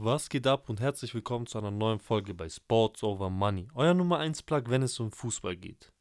Was 0.00 0.28
geht 0.28 0.46
ab 0.46 0.68
und 0.68 0.78
herzlich 0.78 1.12
willkommen 1.12 1.48
zu 1.48 1.58
einer 1.58 1.72
neuen 1.72 1.98
Folge 1.98 2.32
bei 2.32 2.48
Sports 2.48 3.02
Over 3.02 3.30
Money, 3.30 3.66
euer 3.74 3.94
Nummer 3.94 4.20
1 4.20 4.44
Plug, 4.44 4.62
wenn 4.68 4.84
es 4.84 5.00
um 5.00 5.10
Fußball 5.10 5.56
geht. 5.56 5.92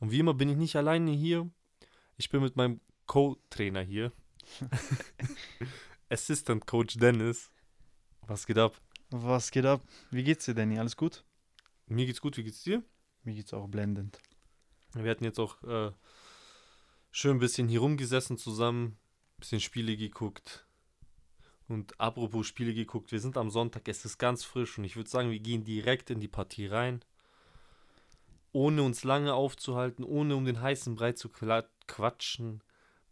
Und 0.00 0.12
wie 0.12 0.18
immer 0.18 0.32
bin 0.32 0.48
ich 0.48 0.56
nicht 0.56 0.76
alleine 0.76 1.10
hier. 1.10 1.50
Ich 2.16 2.30
bin 2.30 2.40
mit 2.40 2.56
meinem 2.56 2.80
Co-Trainer 3.04 3.82
hier. 3.82 4.12
Assistant 6.08 6.66
Coach 6.66 6.96
Dennis. 6.96 7.50
Was 8.22 8.46
geht 8.46 8.56
ab? 8.56 8.80
Was 9.10 9.50
geht 9.50 9.66
ab? 9.66 9.82
Wie 10.10 10.24
geht's 10.24 10.46
dir, 10.46 10.54
Danny? 10.54 10.78
Alles 10.78 10.96
gut? 10.96 11.22
Mir 11.88 12.06
geht's 12.06 12.22
gut, 12.22 12.38
wie 12.38 12.44
geht's 12.44 12.62
dir? 12.62 12.82
Mir 13.24 13.34
geht's 13.34 13.52
auch 13.52 13.68
blendend. 13.68 14.20
Wir 14.94 15.10
hatten 15.10 15.24
jetzt 15.24 15.38
auch 15.38 15.62
äh, 15.64 15.92
schön 17.10 17.36
ein 17.36 17.40
bisschen 17.40 17.68
hier 17.68 17.80
rumgesessen 17.80 18.38
zusammen, 18.38 18.96
bisschen 19.36 19.60
Spiele 19.60 19.98
geguckt. 19.98 20.66
Und 21.72 21.98
apropos 21.98 22.46
Spiele 22.46 22.74
geguckt, 22.74 23.12
wir 23.12 23.20
sind 23.20 23.38
am 23.38 23.48
Sonntag, 23.48 23.88
es 23.88 24.04
ist 24.04 24.18
ganz 24.18 24.44
frisch 24.44 24.76
und 24.76 24.84
ich 24.84 24.94
würde 24.94 25.08
sagen, 25.08 25.30
wir 25.30 25.40
gehen 25.40 25.64
direkt 25.64 26.10
in 26.10 26.20
die 26.20 26.28
Partie 26.28 26.66
rein. 26.66 27.02
Ohne 28.52 28.82
uns 28.82 29.04
lange 29.04 29.32
aufzuhalten, 29.32 30.04
ohne 30.04 30.36
um 30.36 30.44
den 30.44 30.60
heißen 30.60 30.94
Brei 30.94 31.12
zu 31.12 31.30
quatschen. 31.30 32.62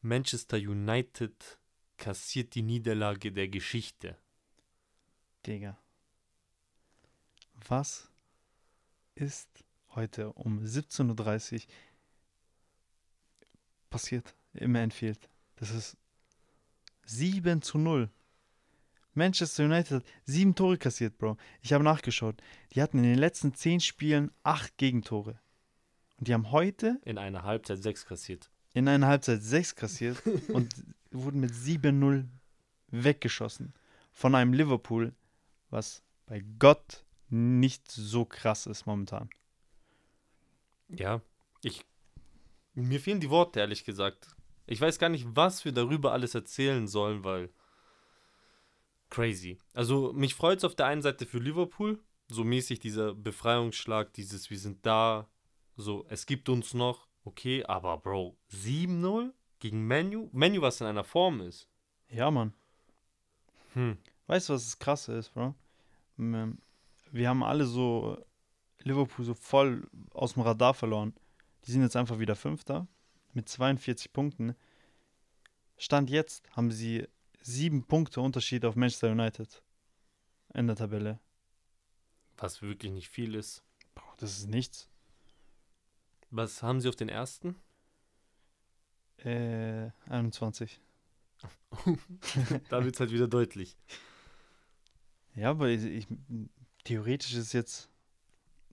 Manchester 0.02 0.58
United 0.58 1.58
kassiert 1.96 2.54
die 2.54 2.60
Niederlage 2.60 3.32
der 3.32 3.48
Geschichte. 3.48 4.18
Digga. 5.46 5.78
Was 7.66 8.10
ist 9.14 9.48
heute 9.94 10.34
um 10.34 10.58
17.30 10.58 11.54
Uhr 11.54 11.60
passiert 13.88 14.34
im 14.52 14.76
Anfield? 14.76 15.30
Das 15.56 15.70
ist 15.70 15.96
7 17.06 17.62
zu 17.62 17.78
0. 17.78 18.10
Manchester 19.14 19.64
United 19.64 19.90
hat 19.98 20.04
sieben 20.24 20.54
Tore 20.54 20.78
kassiert, 20.78 21.18
Bro. 21.18 21.36
Ich 21.62 21.72
habe 21.72 21.84
nachgeschaut. 21.84 22.40
Die 22.72 22.82
hatten 22.82 22.98
in 22.98 23.04
den 23.04 23.18
letzten 23.18 23.54
zehn 23.54 23.80
Spielen 23.80 24.30
acht 24.42 24.76
Gegentore. 24.76 25.38
Und 26.18 26.28
die 26.28 26.34
haben 26.34 26.50
heute 26.52 27.00
In 27.04 27.18
einer 27.18 27.42
Halbzeit 27.42 27.82
sechs 27.82 28.06
kassiert. 28.06 28.50
in 28.74 28.86
einer 28.88 29.06
Halbzeit 29.08 29.42
sechs 29.42 29.74
kassiert 29.74 30.22
und 30.48 30.74
wurden 31.10 31.40
mit 31.40 31.50
7-0 31.52 32.26
weggeschossen 32.88 33.72
von 34.12 34.34
einem 34.34 34.52
Liverpool, 34.52 35.12
was 35.70 36.02
bei 36.26 36.44
Gott 36.58 37.04
nicht 37.30 37.90
so 37.90 38.24
krass 38.24 38.66
ist 38.66 38.86
momentan. 38.86 39.30
Ja, 40.88 41.20
ich. 41.62 41.84
Mir 42.74 43.00
fehlen 43.00 43.20
die 43.20 43.30
Worte, 43.30 43.60
ehrlich 43.60 43.84
gesagt. 43.84 44.28
Ich 44.66 44.80
weiß 44.80 44.98
gar 44.98 45.08
nicht, 45.08 45.26
was 45.34 45.64
wir 45.64 45.72
darüber 45.72 46.12
alles 46.12 46.34
erzählen 46.34 46.86
sollen, 46.86 47.24
weil. 47.24 47.50
Crazy. 49.10 49.58
Also, 49.74 50.12
mich 50.12 50.34
freut 50.34 50.58
es 50.58 50.64
auf 50.64 50.74
der 50.74 50.86
einen 50.86 51.02
Seite 51.02 51.26
für 51.26 51.38
Liverpool, 51.38 52.00
so 52.28 52.44
mäßig 52.44 52.78
dieser 52.78 53.14
Befreiungsschlag, 53.14 54.12
dieses 54.12 54.50
Wir 54.50 54.58
sind 54.58 54.86
da, 54.86 55.28
so, 55.76 56.06
es 56.08 56.26
gibt 56.26 56.48
uns 56.48 56.74
noch, 56.74 57.08
okay, 57.24 57.64
aber 57.64 57.98
Bro, 57.98 58.36
7-0 58.52 59.32
gegen 59.58 59.86
Menu? 59.86 60.28
Menu, 60.32 60.62
was 60.62 60.80
in 60.80 60.86
einer 60.86 61.04
Form 61.04 61.40
ist. 61.40 61.68
Ja, 62.08 62.30
Mann. 62.30 62.54
Hm. 63.74 63.98
Weißt 64.26 64.48
du, 64.48 64.54
was 64.54 64.64
das 64.64 64.78
Krasse 64.78 65.14
ist, 65.14 65.34
Bro? 65.34 65.54
Ähm, 66.18 66.58
Wir 67.10 67.28
haben 67.28 67.42
alle 67.42 67.66
so 67.66 68.16
Liverpool 68.82 69.24
so 69.24 69.34
voll 69.34 69.88
aus 70.12 70.34
dem 70.34 70.42
Radar 70.42 70.74
verloren. 70.74 71.14
Die 71.64 71.72
sind 71.72 71.82
jetzt 71.82 71.96
einfach 71.96 72.18
wieder 72.18 72.36
Fünfter 72.36 72.86
mit 73.32 73.48
42 73.48 74.12
Punkten. 74.12 74.54
Stand 75.76 76.10
jetzt 76.10 76.48
haben 76.52 76.70
sie 76.70 77.06
sieben 77.40 77.84
Punkte 77.84 78.20
Unterschied 78.20 78.64
auf 78.64 78.76
Manchester 78.76 79.10
United 79.10 79.62
in 80.54 80.66
der 80.66 80.76
Tabelle. 80.76 81.18
Was 82.36 82.62
wirklich 82.62 82.92
nicht 82.92 83.08
viel 83.08 83.34
ist. 83.34 83.62
Das 84.18 84.38
ist 84.38 84.48
nichts. 84.48 84.88
Was 86.30 86.62
haben 86.62 86.80
sie 86.80 86.88
auf 86.88 86.96
den 86.96 87.08
ersten? 87.08 87.56
Äh, 89.18 89.90
21. 90.06 90.80
da 92.68 92.84
wird 92.84 92.94
es 92.94 93.00
halt 93.00 93.12
wieder 93.12 93.28
deutlich. 93.28 93.76
Ja, 95.34 95.50
aber 95.50 95.68
ich, 95.68 95.84
ich, 95.84 96.06
theoretisch 96.84 97.34
ist 97.34 97.52
jetzt 97.52 97.90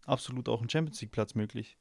absolut 0.06 0.50
auch 0.50 0.62
ein 0.62 0.70
Champions 0.70 1.02
League 1.02 1.12
Platz 1.12 1.36
möglich. 1.36 1.78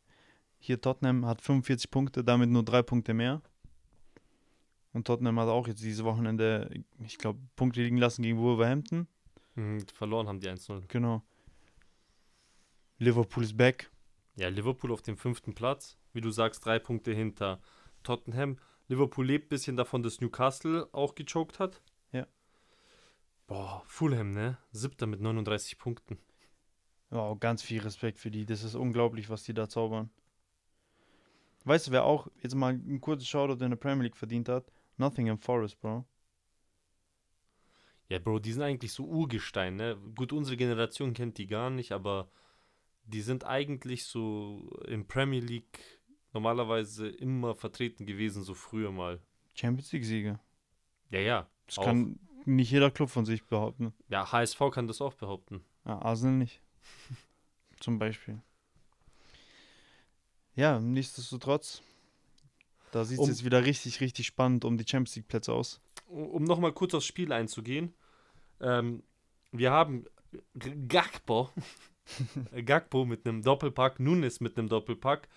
Hier 0.59 0.81
Tottenham 0.81 1.27
hat 1.27 1.43
45 1.43 1.91
Punkte, 1.91 2.25
damit 2.25 2.51
nur 2.51 2.65
drei 2.65 2.83
Punkte 2.83 3.15
mehr. 3.15 3.43
Und 4.97 5.07
Tottenham 5.07 5.39
hat 5.39 5.49
auch 5.49 5.69
jetzt 5.69 5.83
dieses 5.83 6.05
Wochenende, 6.05 6.71
ich 7.05 7.19
glaube, 7.19 7.39
Punkte 7.55 7.83
liegen 7.83 7.99
lassen 7.99 8.23
gegen 8.23 8.39
Wolverhampton. 8.39 9.07
Hm, 9.55 9.87
verloren 9.93 10.27
haben 10.27 10.41
die 10.41 10.49
1-0. 10.49 10.85
Genau. 10.89 11.23
Liverpool 12.97 13.45
ist 13.45 13.59
back. 13.59 13.91
Ja, 14.37 14.49
Liverpool 14.49 14.91
auf 14.91 15.03
dem 15.03 15.19
fünften 15.19 15.55
Platz. 15.55 15.99
Wie 16.15 16.23
du 16.23 16.31
sagst, 16.31 16.65
drei 16.65 16.79
Punkte 16.79 17.13
hinter 17.13 17.61
Tottenham. 18.05 18.57
Liverpool 18.89 19.27
lebt 19.27 19.45
ein 19.45 19.49
bisschen 19.51 19.77
davon, 19.77 20.03
dass 20.03 20.23
Newcastle 20.23 20.89
auch 20.93 21.15
gechoked 21.15 21.59
hat. 21.59 21.83
Ja. 22.13 22.27
Boah, 23.47 23.83
Fulham, 23.89 24.31
ne? 24.31 24.57
Siebter 24.73 25.07
mit 25.07 25.21
39 25.21 25.77
Punkten. 25.77 26.17
Wow, 27.11 27.39
ganz 27.39 27.63
viel 27.63 27.83
Respekt 27.83 28.19
für 28.19 28.31
die. 28.31 28.47
Das 28.47 28.63
ist 28.63 28.75
unglaublich, 28.75 29.29
was 29.29 29.43
die 29.43 29.53
da 29.53 29.69
zaubern. 29.69 30.09
Weißt 31.67 31.89
du, 31.89 31.91
wer 31.91 32.05
auch 32.05 32.29
jetzt 32.43 32.55
mal 32.55 32.73
ein 32.73 33.03
kurzes 33.03 33.29
Shoutout 33.29 33.63
in 33.63 33.69
der 33.69 33.77
Premier 33.77 34.05
League 34.05 34.17
verdient 34.17 34.49
hat? 34.49 34.73
Nottingham 34.97 35.39
Forest, 35.39 35.81
Bro. 35.81 36.05
Ja, 38.09 38.19
Bro, 38.19 38.39
die 38.39 38.53
sind 38.53 38.63
eigentlich 38.63 38.93
so 38.93 39.05
Urgestein, 39.05 39.77
ne? 39.77 39.97
Gut, 40.15 40.33
unsere 40.33 40.57
Generation 40.57 41.13
kennt 41.13 41.39
die 41.39 41.47
gar 41.47 41.71
nicht, 41.71 41.93
aber 41.93 42.31
die 43.05 43.21
sind 43.21 43.45
eigentlich 43.45 44.05
so 44.05 44.71
im 44.87 45.07
Premier 45.07 45.41
League 45.41 45.81
normalerweise 46.33 47.09
immer 47.09 47.55
vertreten 47.55 48.07
gewesen, 48.07 48.43
so 48.43 48.55
früher 48.55 48.93
mal. 48.93 49.21
Champions 49.55 49.93
League-Sieger. 49.93 50.41
Ja, 51.11 51.21
ja. 51.21 51.51
Das 51.67 51.79
auch. 51.79 51.85
kann 51.85 52.19
nicht 52.45 52.71
jeder 52.71 52.91
Club 52.91 53.11
von 53.11 53.25
sich 53.25 53.45
behaupten. 53.45 53.93
Ja, 54.09 54.31
HSV 54.31 54.61
kann 54.71 54.87
das 54.87 55.01
auch 55.01 55.15
behaupten. 55.15 55.65
Ja, 55.85 55.99
Arsenal 56.01 56.37
nicht. 56.37 56.61
Zum 57.81 57.99
Beispiel. 57.99 58.41
Ja, 60.55 60.79
nichtsdestotrotz. 60.79 61.83
Da 62.93 63.05
sieht 63.05 63.19
es 63.19 63.25
Um- 63.25 63.29
jetzt 63.29 63.45
wieder 63.45 63.65
richtig, 63.65 64.01
richtig 64.01 64.27
spannend 64.27 64.65
um 64.65 64.77
die 64.79 64.85
Champions 64.87 65.17
League 65.17 65.29
Plätze 65.29 65.53
aus. 65.53 65.81
um 66.09 66.45
nochmal 66.45 66.73
kurz 66.73 66.95
aufs 66.95 67.07
Spiel 67.07 67.33
einzugehen, 67.33 67.93
ähm, 68.61 69.03
wir 69.53 69.71
haben 69.73 70.05
Gakpo, 70.89 71.51
Gakpo 72.65 73.05
mit 73.05 73.27
einem 73.27 73.43
Doppelpack, 73.43 73.99
Nunes 74.01 74.41
mit 74.41 74.57
einem 74.59 74.69
Doppelpack, 74.69 75.29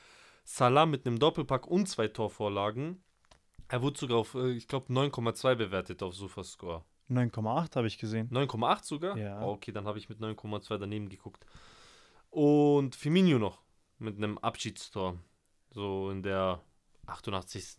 Salah 0.44 0.86
mit 0.86 1.06
einem 1.06 1.20
Doppelpack 1.20 1.68
und 1.68 1.88
zwei 1.88 2.08
Torvorlagen. 2.08 3.02
Er 3.68 3.82
wurde 3.82 4.00
sogar 4.00 4.18
auf, 4.18 4.34
äh, 4.36 4.52
ich 4.52 4.68
glaube, 4.68 4.92
9,2 4.92 5.56
bewertet 5.56 6.02
auf 6.04 6.16
Sofascore. 6.16 6.84
9,8 7.09 7.76
habe 7.76 7.88
ich 7.88 7.98
gesehen. 7.98 8.30
9,8 8.30 8.84
sogar? 8.86 9.18
Ja. 9.18 9.42
Oh, 9.44 9.52
okay, 9.54 9.72
dann 9.72 9.86
habe 9.86 9.98
ich 10.00 10.09
mit 10.09 10.20
9,2 10.20 10.78
daneben 10.78 11.09
geguckt. 11.09 11.46
Und 12.30 12.96
Firmino 12.96 13.38
noch 13.40 13.62
mit 13.98 14.18
einem 14.18 14.38
Abschiedstor. 14.38 15.18
So 15.72 16.09
in 16.12 16.24
der 16.24 16.62
88., 17.09 17.78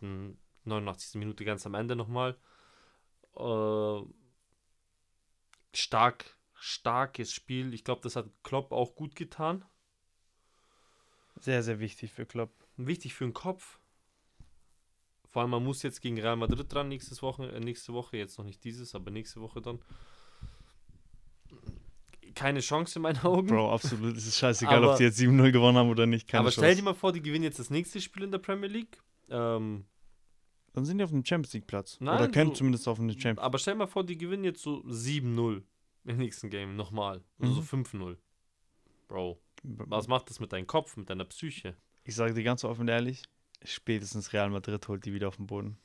89. 0.65 1.15
Minute 1.19 1.43
ganz 1.45 1.65
am 1.65 1.73
Ende 1.73 1.95
nochmal. 1.95 2.37
Äh, 3.35 4.01
stark, 5.73 6.37
starkes 6.53 7.31
Spiel. 7.33 7.73
Ich 7.73 7.83
glaube, 7.83 8.01
das 8.01 8.15
hat 8.15 8.29
Klopp 8.43 8.71
auch 8.71 8.95
gut 8.95 9.15
getan. 9.15 9.65
Sehr, 11.37 11.63
sehr 11.63 11.79
wichtig 11.79 12.11
für 12.11 12.25
Klopp. 12.25 12.51
Wichtig 12.77 13.13
für 13.13 13.23
den 13.25 13.33
Kopf. 13.33 13.79
Vor 15.29 15.41
allem, 15.41 15.51
man 15.51 15.63
muss 15.63 15.81
jetzt 15.81 16.01
gegen 16.01 16.19
Real 16.19 16.35
Madrid 16.35 16.71
dran 16.73 16.89
nächstes 16.89 17.21
Woche, 17.21 17.49
äh, 17.53 17.59
nächste 17.61 17.93
Woche, 17.93 18.17
jetzt 18.17 18.37
noch 18.37 18.43
nicht 18.45 18.63
dieses, 18.65 18.93
aber 18.95 19.11
nächste 19.11 19.39
Woche 19.39 19.61
dann. 19.61 19.79
Keine 22.35 22.59
Chance 22.61 22.97
in 22.99 23.03
meinen 23.03 23.19
Augen. 23.23 23.47
Bro, 23.47 23.73
absolut. 23.73 24.15
Es 24.17 24.25
ist 24.27 24.37
scheißegal, 24.37 24.77
Aber- 24.83 24.91
ob 24.91 24.97
die 24.97 25.03
jetzt 25.03 25.17
7-0 25.17 25.51
gewonnen 25.51 25.77
haben 25.77 25.89
oder 25.89 26.05
nicht. 26.05 26.27
Keine 26.27 26.41
aber 26.41 26.49
Chance. 26.49 26.65
stell 26.65 26.75
dir 26.75 26.83
mal 26.83 26.93
vor, 26.93 27.11
die 27.11 27.21
gewinnen 27.21 27.43
jetzt 27.43 27.59
das 27.59 27.69
nächste 27.69 27.99
Spiel 28.01 28.23
in 28.23 28.31
der 28.31 28.39
Premier 28.39 28.69
League. 28.69 29.01
Ähm, 29.31 29.85
Dann 30.73 30.85
sind 30.85 30.97
die 30.99 31.03
auf 31.03 31.09
dem 31.09 31.25
Champions 31.25 31.53
League 31.53 31.67
Platz. 31.67 31.97
Nein, 31.99 32.15
oder 32.17 32.29
können 32.29 32.51
so- 32.51 32.55
zumindest 32.57 32.87
auf 32.87 32.97
dem 32.97 33.09
Champions 33.09 33.39
aber 33.39 33.57
stell 33.57 33.75
mal 33.75 33.87
vor, 33.87 34.05
die 34.05 34.17
gewinnen 34.17 34.43
jetzt 34.43 34.61
so 34.61 34.81
7-0 34.87 35.63
im 36.05 36.17
nächsten 36.17 36.49
Game 36.49 36.75
nochmal. 36.75 37.23
Also 37.39 37.55
so 37.55 37.61
5-0. 37.61 38.17
Bro, 39.07 39.39
was 39.63 40.07
macht 40.07 40.29
das 40.29 40.39
mit 40.39 40.53
deinem 40.53 40.67
Kopf, 40.67 40.95
mit 40.97 41.09
deiner 41.09 41.25
Psyche? 41.25 41.75
Ich 42.05 42.15
sage 42.15 42.33
dir 42.33 42.43
ganz 42.43 42.63
offen 42.63 42.81
und 42.81 42.87
ehrlich, 42.87 43.23
spätestens 43.63 44.31
Real 44.33 44.49
Madrid 44.49 44.87
holt 44.87 45.05
die 45.05 45.13
wieder 45.13 45.27
auf 45.27 45.35
den 45.35 45.47
Boden. 45.47 45.77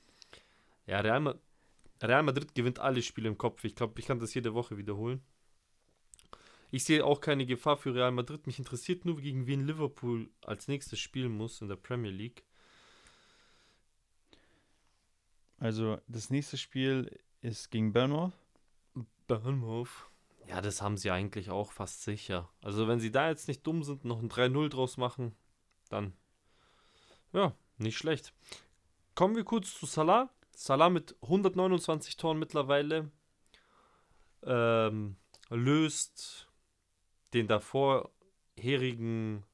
Ja, 0.87 1.01
Real, 1.01 1.21
Ma 1.21 1.35
Real 2.03 2.23
Madrid 2.23 2.55
gewinnt 2.55 2.79
alle 2.79 3.03
Spiele 3.03 3.29
im 3.29 3.37
Kopf. 3.37 3.65
Ich 3.65 3.75
glaube, 3.75 3.99
ich 3.99 4.07
kann 4.07 4.19
das 4.21 4.33
jede 4.35 4.55
Woche 4.55 4.77
wiederholen. 4.79 5.21
Ich 6.71 6.85
sehe 6.85 7.05
auch 7.05 7.21
keine 7.21 7.45
Gefahr 7.47 7.77
für 7.77 7.95
Real 7.95 8.13
Madrid. 8.13 8.47
Mich 8.47 8.59
interessiert 8.59 9.05
nur, 9.05 9.21
gegen 9.21 9.47
wen 9.47 9.67
Liverpool 9.67 10.31
als 10.43 10.69
nächstes 10.69 10.99
spielen 11.01 11.33
muss 11.37 11.61
in 11.61 11.69
der 11.69 11.77
Premier 11.77 12.11
League. 12.11 12.45
Also 15.59 15.99
das 16.07 16.31
nächste 16.31 16.57
Spiel 16.57 17.19
ist 17.41 17.71
gegen 17.71 17.93
Bournemouth. 17.93 18.33
Bournemouth. 19.27 20.11
Ja, 20.49 20.61
das 20.61 20.81
haben 20.81 20.97
sie 20.97 21.11
eigentlich 21.11 21.51
auch 21.51 21.73
fast 21.73 22.03
sicher. 22.03 22.49
Also 22.63 22.87
wenn 22.87 23.01
sie 23.01 23.11
da 23.11 23.29
jetzt 23.29 23.49
nicht 23.49 23.67
dumm 23.67 23.83
sind, 23.83 24.05
noch 24.05 24.21
ein 24.21 24.31
3-0 24.31 24.69
draus 24.69 24.97
machen, 24.97 25.35
dann 25.89 26.13
ja, 27.33 27.55
nicht 27.79 27.99
schlecht. 27.99 28.33
Kommen 29.15 29.35
wir 29.37 29.45
kurz 29.45 29.75
zu 29.75 29.87
Salah. 29.87 30.31
Salah 30.55 30.89
mit 30.89 31.17
129 31.23 32.17
Toren 32.17 32.39
mittlerweile 32.39 33.11
ähm, 34.43 35.17
löst 35.51 36.49
den 37.35 37.49
davorherigen 37.49 39.45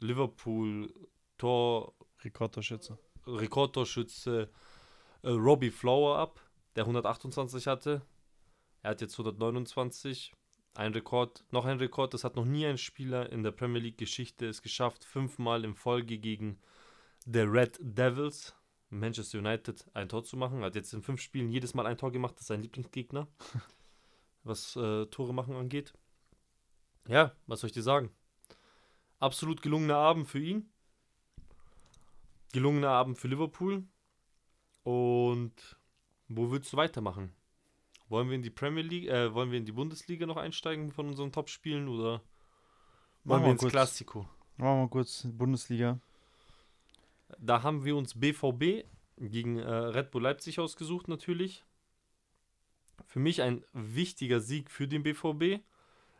Liverpool 0.00 0.92
Tor 1.36 1.94
Rekordtorschütze. 2.20 2.98
Rekordtorschütze 3.26 4.50
äh, 5.22 5.30
Robbie 5.30 5.70
Flower 5.70 6.18
ab, 6.18 6.40
der 6.76 6.84
128 6.84 7.66
hatte. 7.66 8.02
Er 8.82 8.90
hat 8.90 9.00
jetzt 9.00 9.14
129. 9.14 10.32
Ein 10.74 10.92
Rekord, 10.92 11.44
noch 11.50 11.64
ein 11.64 11.78
Rekord, 11.78 12.14
das 12.14 12.22
hat 12.22 12.36
noch 12.36 12.44
nie 12.44 12.64
ein 12.64 12.78
Spieler 12.78 13.32
in 13.32 13.42
der 13.42 13.50
Premier 13.50 13.80
League 13.80 13.98
Geschichte 13.98 14.46
es 14.46 14.62
geschafft, 14.62 15.04
fünfmal 15.04 15.64
in 15.64 15.74
Folge 15.74 16.18
gegen 16.18 16.60
der 17.24 17.52
Red 17.52 17.78
Devils, 17.80 18.54
Manchester 18.90 19.38
United, 19.38 19.84
ein 19.94 20.08
Tor 20.08 20.22
zu 20.22 20.36
machen. 20.36 20.60
Er 20.60 20.66
hat 20.66 20.76
jetzt 20.76 20.94
in 20.94 21.02
fünf 21.02 21.20
Spielen 21.20 21.50
jedes 21.50 21.74
Mal 21.74 21.86
ein 21.86 21.98
Tor 21.98 22.12
gemacht, 22.12 22.34
das 22.36 22.42
ist 22.42 22.46
sein 22.46 22.62
Lieblingsgegner, 22.62 23.26
was 24.44 24.76
äh, 24.76 25.06
Tore 25.06 25.34
machen 25.34 25.56
angeht. 25.56 25.94
Ja, 27.08 27.34
was 27.46 27.60
soll 27.60 27.68
ich 27.68 27.74
dir 27.74 27.82
sagen? 27.82 28.10
Absolut 29.18 29.62
gelungener 29.62 29.96
Abend 29.96 30.28
für 30.28 30.38
ihn. 30.38 30.70
Gelungener 32.52 32.90
Abend 32.90 33.18
für 33.18 33.26
Liverpool. 33.26 33.84
Und 34.88 35.52
wo 36.28 36.50
willst 36.50 36.72
du 36.72 36.78
weitermachen? 36.78 37.34
Wollen 38.08 38.30
wir 38.30 38.36
in 38.36 38.42
die 38.42 38.48
Premier 38.48 38.82
League, 38.82 39.06
äh, 39.06 39.34
wollen 39.34 39.50
wir 39.50 39.58
in 39.58 39.66
die 39.66 39.72
Bundesliga 39.72 40.24
noch 40.24 40.38
einsteigen 40.38 40.92
von 40.92 41.08
unseren 41.08 41.30
Top-Spielen 41.30 41.88
oder 41.88 42.22
wollen 43.24 43.42
wir 43.42 43.50
ins 43.50 43.60
kurz, 43.60 43.72
Klassiko? 43.72 44.20
Machen 44.56 44.76
wir 44.76 44.82
mal 44.84 44.88
kurz 44.88 45.28
Bundesliga. 45.30 46.00
Da 47.38 47.62
haben 47.62 47.84
wir 47.84 47.96
uns 47.96 48.18
BVB 48.18 48.86
gegen 49.18 49.58
äh, 49.58 49.70
Red 49.70 50.10
Bull 50.10 50.22
Leipzig 50.22 50.58
ausgesucht 50.58 51.06
natürlich. 51.06 51.66
Für 53.04 53.20
mich 53.20 53.42
ein 53.42 53.62
wichtiger 53.74 54.40
Sieg 54.40 54.70
für 54.70 54.88
den 54.88 55.02
BVB 55.02 55.62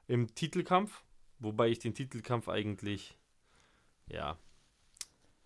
im 0.09 0.35
Titelkampf, 0.35 1.05
wobei 1.39 1.69
ich 1.69 1.79
den 1.79 1.95
Titelkampf 1.95 2.51
eigentlich, 2.51 3.17
ja, 4.09 4.37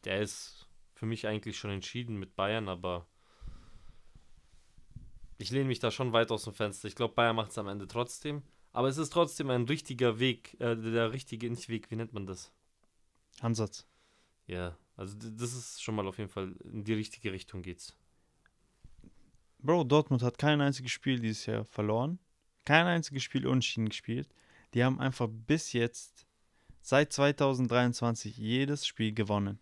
der 0.02 0.22
ist 0.22 0.66
für 1.02 1.06
mich 1.06 1.26
eigentlich 1.26 1.58
schon 1.58 1.72
entschieden 1.72 2.16
mit 2.16 2.36
Bayern, 2.36 2.68
aber 2.68 3.08
ich 5.36 5.50
lehne 5.50 5.64
mich 5.64 5.80
da 5.80 5.90
schon 5.90 6.12
weit 6.12 6.30
aus 6.30 6.44
dem 6.44 6.54
Fenster. 6.54 6.86
Ich 6.86 6.94
glaube, 6.94 7.14
Bayern 7.14 7.34
macht 7.34 7.50
es 7.50 7.58
am 7.58 7.66
Ende 7.66 7.88
trotzdem. 7.88 8.44
Aber 8.70 8.86
es 8.86 8.98
ist 8.98 9.12
trotzdem 9.12 9.50
ein 9.50 9.64
richtiger 9.64 10.20
Weg, 10.20 10.54
äh, 10.60 10.76
der 10.76 11.12
richtige, 11.12 11.50
nicht 11.50 11.68
Weg, 11.68 11.90
wie 11.90 11.96
nennt 11.96 12.12
man 12.12 12.24
das? 12.24 12.52
Ansatz. 13.40 13.84
Ja, 14.46 14.78
also 14.96 15.16
das 15.18 15.54
ist 15.54 15.82
schon 15.82 15.96
mal 15.96 16.06
auf 16.06 16.18
jeden 16.18 16.30
Fall 16.30 16.52
in 16.72 16.84
die 16.84 16.94
richtige 16.94 17.32
Richtung 17.32 17.62
geht's. 17.62 17.96
Bro, 19.58 19.82
Dortmund 19.82 20.22
hat 20.22 20.38
kein 20.38 20.60
einziges 20.60 20.92
Spiel 20.92 21.18
dieses 21.18 21.46
Jahr 21.46 21.64
verloren. 21.64 22.20
Kein 22.64 22.86
einziges 22.86 23.24
Spiel 23.24 23.48
unentschieden 23.48 23.88
gespielt. 23.88 24.28
Die 24.72 24.84
haben 24.84 25.00
einfach 25.00 25.28
bis 25.28 25.72
jetzt, 25.72 26.28
seit 26.80 27.12
2023, 27.12 28.36
jedes 28.36 28.86
Spiel 28.86 29.12
gewonnen. 29.12 29.58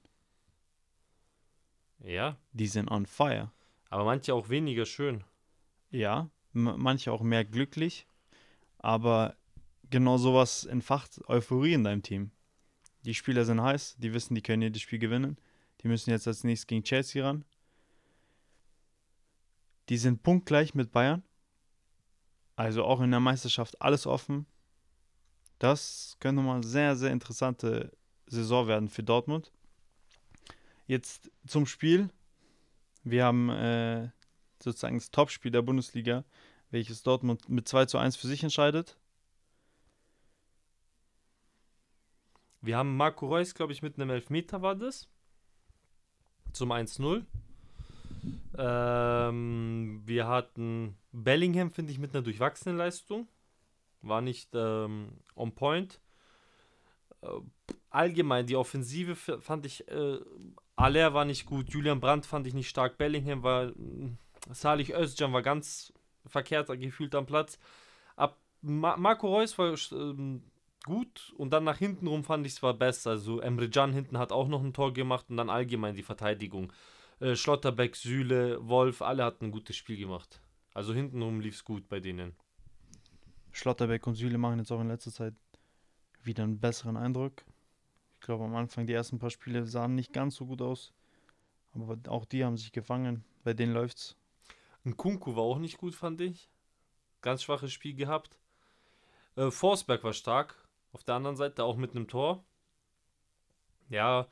Ja, 2.03 2.37
Die 2.53 2.67
sind 2.67 2.91
on 2.91 3.07
fire. 3.07 3.51
aber 3.91 4.05
manche 4.05 4.35
auch 4.35 4.49
weniger 4.49 4.87
schön. 4.87 5.25
Ja, 5.91 6.31
manche 6.53 7.13
auch 7.13 7.23
mehr 7.23 7.45
glücklich. 7.45 8.07
Aber 8.79 9.37
genau 9.91 10.17
sowas 10.17 10.65
entfacht 10.65 11.21
Euphorie 11.29 11.75
in 11.75 11.85
deinem 11.85 12.03
Team. 12.03 12.31
Die 13.05 13.15
Spieler 13.15 13.45
sind 13.45 13.61
heiß, 13.61 13.97
die 13.99 14.13
wissen, 14.13 14.35
die 14.35 14.43
können 14.43 14.63
jedes 14.63 14.83
Spiel 14.83 14.99
gewinnen. 14.99 15.37
Die 15.83 15.89
müssen 15.89 16.11
jetzt 16.11 16.27
als 16.29 16.45
nächstes 16.45 16.67
gegen 16.67 16.85
Chelsea 16.85 17.25
ran. 17.25 17.45
Die 19.89 19.97
sind 19.99 20.23
punktgleich 20.23 20.75
mit 20.75 20.93
Bayern. 20.93 21.23
Also 22.57 22.85
auch 22.85 23.01
in 23.01 23.11
der 23.11 23.21
Meisterschaft 23.21 23.81
alles 23.81 24.07
offen. 24.07 24.47
Das 25.59 26.17
könnte 26.21 26.43
mal 26.43 26.57
eine 26.57 26.67
sehr, 26.67 26.95
sehr 26.97 27.11
interessante 27.11 27.93
Saison 28.27 28.67
werden 28.69 28.89
für 28.89 29.03
Dortmund. 29.03 29.51
Jetzt 30.91 31.31
zum 31.47 31.67
Spiel. 31.67 32.11
Wir 33.05 33.25
haben 33.25 33.49
äh, 33.49 34.09
sozusagen 34.61 34.99
das 34.99 35.13
Topspiel 35.13 35.53
der 35.53 35.63
Bundesliga, 35.63 36.25
welches 36.73 37.05
Dortmund 37.05 37.49
mit 37.49 37.69
2 37.69 37.87
zu 37.87 37.97
1 37.97 38.17
für 38.17 38.27
sich 38.27 38.43
entscheidet. 38.43 38.97
Wir 42.61 42.77
haben 42.77 42.97
Marco 42.97 43.29
Reus, 43.29 43.55
glaube 43.55 43.73
ich, 43.73 43.83
mit 43.83 44.01
einem 44.01 44.11
Elfmeter 44.11 44.63
war 44.63 44.75
das. 44.75 45.09
Zum 46.53 46.73
1-0. 46.73 47.25
Ähm, 48.59 50.03
wir 50.05 50.27
hatten 50.27 50.97
Bellingham, 51.13 51.71
finde 51.71 51.93
ich, 51.93 52.01
mit 52.01 52.17
einer 52.17 52.25
durchwachsenen 52.25 52.77
Leistung. 52.77 53.29
War 54.03 54.23
nicht 54.23 54.51
ähm, 54.55 55.13
on 55.37 55.55
point. 55.55 56.01
Äh, 57.23 57.29
allgemein, 57.91 58.47
die 58.47 58.57
Offensive 58.57 59.15
fand 59.15 59.67
ich, 59.67 59.87
äh, 59.87 60.19
Aller 60.81 61.15
war 61.15 61.25
nicht 61.25 61.47
gut, 61.47 61.71
Julian 61.71 62.01
Brandt 62.01 62.27
fand 62.27 62.47
ich 62.47 62.55
nicht 62.55 62.69
stark, 62.69 62.99
Bellingham 62.99 63.43
war, 63.43 63.73
mh, 63.77 64.17
Salih 64.53 64.95
Özcan 64.95 65.33
war 65.33 65.43
ganz 65.43 65.93
verkehrt 66.27 66.69
gefühlt 66.81 67.15
am 67.15 67.27
Platz. 67.27 67.59
Ab 68.17 68.39
Ma 68.63 68.97
Marco 68.97 69.29
Reus 69.29 69.57
war 69.59 69.75
ähm, 69.93 70.43
gut 70.85 71.33
und 71.37 71.51
dann 71.53 71.65
nach 71.65 71.79
hinten 71.79 72.07
rum 72.07 72.25
fand 72.25 72.47
ich 72.47 72.55
es 72.55 72.63
war 72.63 72.75
besser. 72.75 73.11
Also 73.11 73.41
Emre 73.41 73.69
Can 73.69 73.93
hinten 73.93 74.19
hat 74.19 74.33
auch 74.33 74.49
noch 74.49 74.63
ein 74.63 74.73
Tor 74.73 74.93
gemacht 74.93 75.27
und 75.29 75.37
dann 75.37 75.51
allgemein 75.51 75.95
die 75.95 76.03
Verteidigung. 76.03 76.73
Äh, 77.21 77.37
Schlotterbeck, 77.37 77.97
Süle, 77.97 78.67
Wolf, 78.67 79.03
alle 79.03 79.25
hatten 79.25 79.47
ein 79.47 79.51
gutes 79.53 79.77
Spiel 79.77 79.97
gemacht. 79.97 80.41
Also 80.75 80.95
hintenrum 80.95 81.41
lief 81.41 81.55
es 81.55 81.65
gut 81.65 81.89
bei 81.89 82.01
denen. 82.01 82.35
Schlotterbeck 83.53 84.07
und 84.07 84.15
Süle 84.15 84.39
machen 84.39 84.59
jetzt 84.59 84.71
auch 84.71 84.81
in 84.81 84.89
letzter 84.89 85.13
Zeit 85.13 85.35
wieder 86.23 86.45
einen 86.45 86.61
besseren 86.61 86.97
Eindruck. 86.97 87.45
Ich 88.21 88.27
glaube, 88.27 88.45
am 88.45 88.55
Anfang 88.55 88.87
die 88.87 88.93
ersten 88.93 89.19
paar 89.19 89.31
Spiele 89.31 89.65
sahen 89.65 89.95
nicht 89.95 90.13
ganz 90.13 90.37
so 90.37 90.45
gut 90.45 90.61
aus. 90.61 90.93
Aber 91.73 91.99
auch 92.09 92.27
die 92.27 92.45
haben 92.45 92.59
sich 92.59 92.71
gefangen. 92.71 93.25
Bei 93.45 93.55
denen 93.55 93.73
läuft's. 93.73 94.15
Ein 94.85 94.99
Kunku 94.99 95.37
war 95.37 95.43
auch 95.43 95.59
nicht 95.59 95.79
gut, 95.79 95.95
fand 95.95 96.21
ich. 96.21 96.51
Ganz 97.23 97.43
schwaches 97.43 97.73
Spiel 97.73 97.95
gehabt. 97.95 98.39
Äh, 99.37 99.51
Forsberg 99.51 100.05
war 100.05 100.13
stark. 100.13 100.55
Auf 100.93 101.03
der 101.03 101.15
anderen 101.15 101.37
Seite 101.37 101.65
auch 101.65 101.79
mit 101.79 101.93
einem 101.93 102.09
Tor. 102.09 102.45
Ja. 103.89 104.29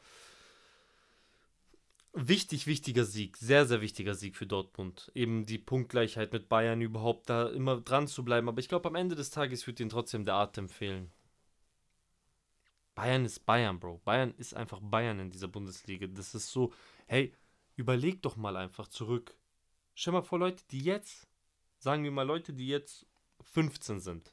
Wichtig, 2.12 2.66
wichtiger 2.66 3.06
Sieg. 3.06 3.38
Sehr, 3.38 3.64
sehr 3.64 3.80
wichtiger 3.80 4.14
Sieg 4.14 4.36
für 4.36 4.46
Dortmund. 4.46 5.10
Eben 5.14 5.46
die 5.46 5.58
Punktgleichheit 5.58 6.30
mit 6.34 6.50
Bayern 6.50 6.82
überhaupt 6.82 7.30
da 7.30 7.48
immer 7.48 7.80
dran 7.80 8.06
zu 8.06 8.22
bleiben. 8.22 8.50
Aber 8.50 8.60
ich 8.60 8.68
glaube, 8.68 8.86
am 8.86 8.96
Ende 8.96 9.16
des 9.16 9.30
Tages 9.30 9.66
wird 9.66 9.80
ihnen 9.80 9.88
trotzdem 9.88 10.26
der 10.26 10.34
Atem 10.34 10.68
fehlen. 10.68 11.10
Bayern 12.98 13.24
ist 13.24 13.46
Bayern, 13.46 13.78
Bro. 13.78 13.98
Bayern 14.04 14.34
ist 14.38 14.54
einfach 14.54 14.80
Bayern 14.82 15.20
in 15.20 15.30
dieser 15.30 15.46
Bundesliga. 15.48 16.08
Das 16.08 16.34
ist 16.34 16.50
so, 16.50 16.72
hey, 17.06 17.32
überleg 17.76 18.22
doch 18.22 18.36
mal 18.36 18.56
einfach 18.56 18.88
zurück. 18.88 19.36
Stell 19.94 20.12
mal 20.12 20.22
vor, 20.22 20.40
Leute, 20.40 20.64
die 20.70 20.80
jetzt, 20.80 21.28
sagen 21.78 22.02
wir 22.02 22.10
mal 22.10 22.26
Leute, 22.26 22.52
die 22.52 22.66
jetzt 22.66 23.06
15 23.52 24.00
sind. 24.00 24.32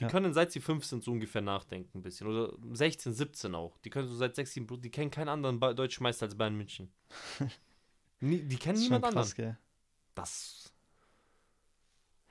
Die 0.00 0.04
Ja. 0.04 0.08
können 0.10 0.32
seit 0.32 0.50
sie 0.52 0.60
15 0.60 1.02
so 1.02 1.10
ungefähr 1.12 1.42
nachdenken 1.42 1.98
ein 1.98 2.02
bisschen. 2.02 2.26
Oder 2.28 2.56
16, 2.72 3.12
17 3.12 3.54
auch. 3.54 3.76
Die 3.78 3.90
können 3.90 4.08
so 4.08 4.14
seit 4.16 4.34
6, 4.36 4.52
7, 4.54 4.66
Bro- 4.66 4.76
die 4.78 4.90
kennen 4.90 5.10
keinen 5.10 5.28
anderen 5.28 5.60
ba 5.60 5.74
deutschen 5.74 6.04
Meister 6.04 6.24
als 6.26 6.36
Bayern 6.38 6.56
München. 6.56 6.90
Die 8.20 8.26
kennen 8.28 8.48
Das 8.48 8.48
ist 8.48 8.60
schon 8.60 8.80
niemand 8.80 9.04
anderen. 9.04 9.12
krass, 9.14 9.34
gell? 9.34 9.58
Das. 10.14 10.72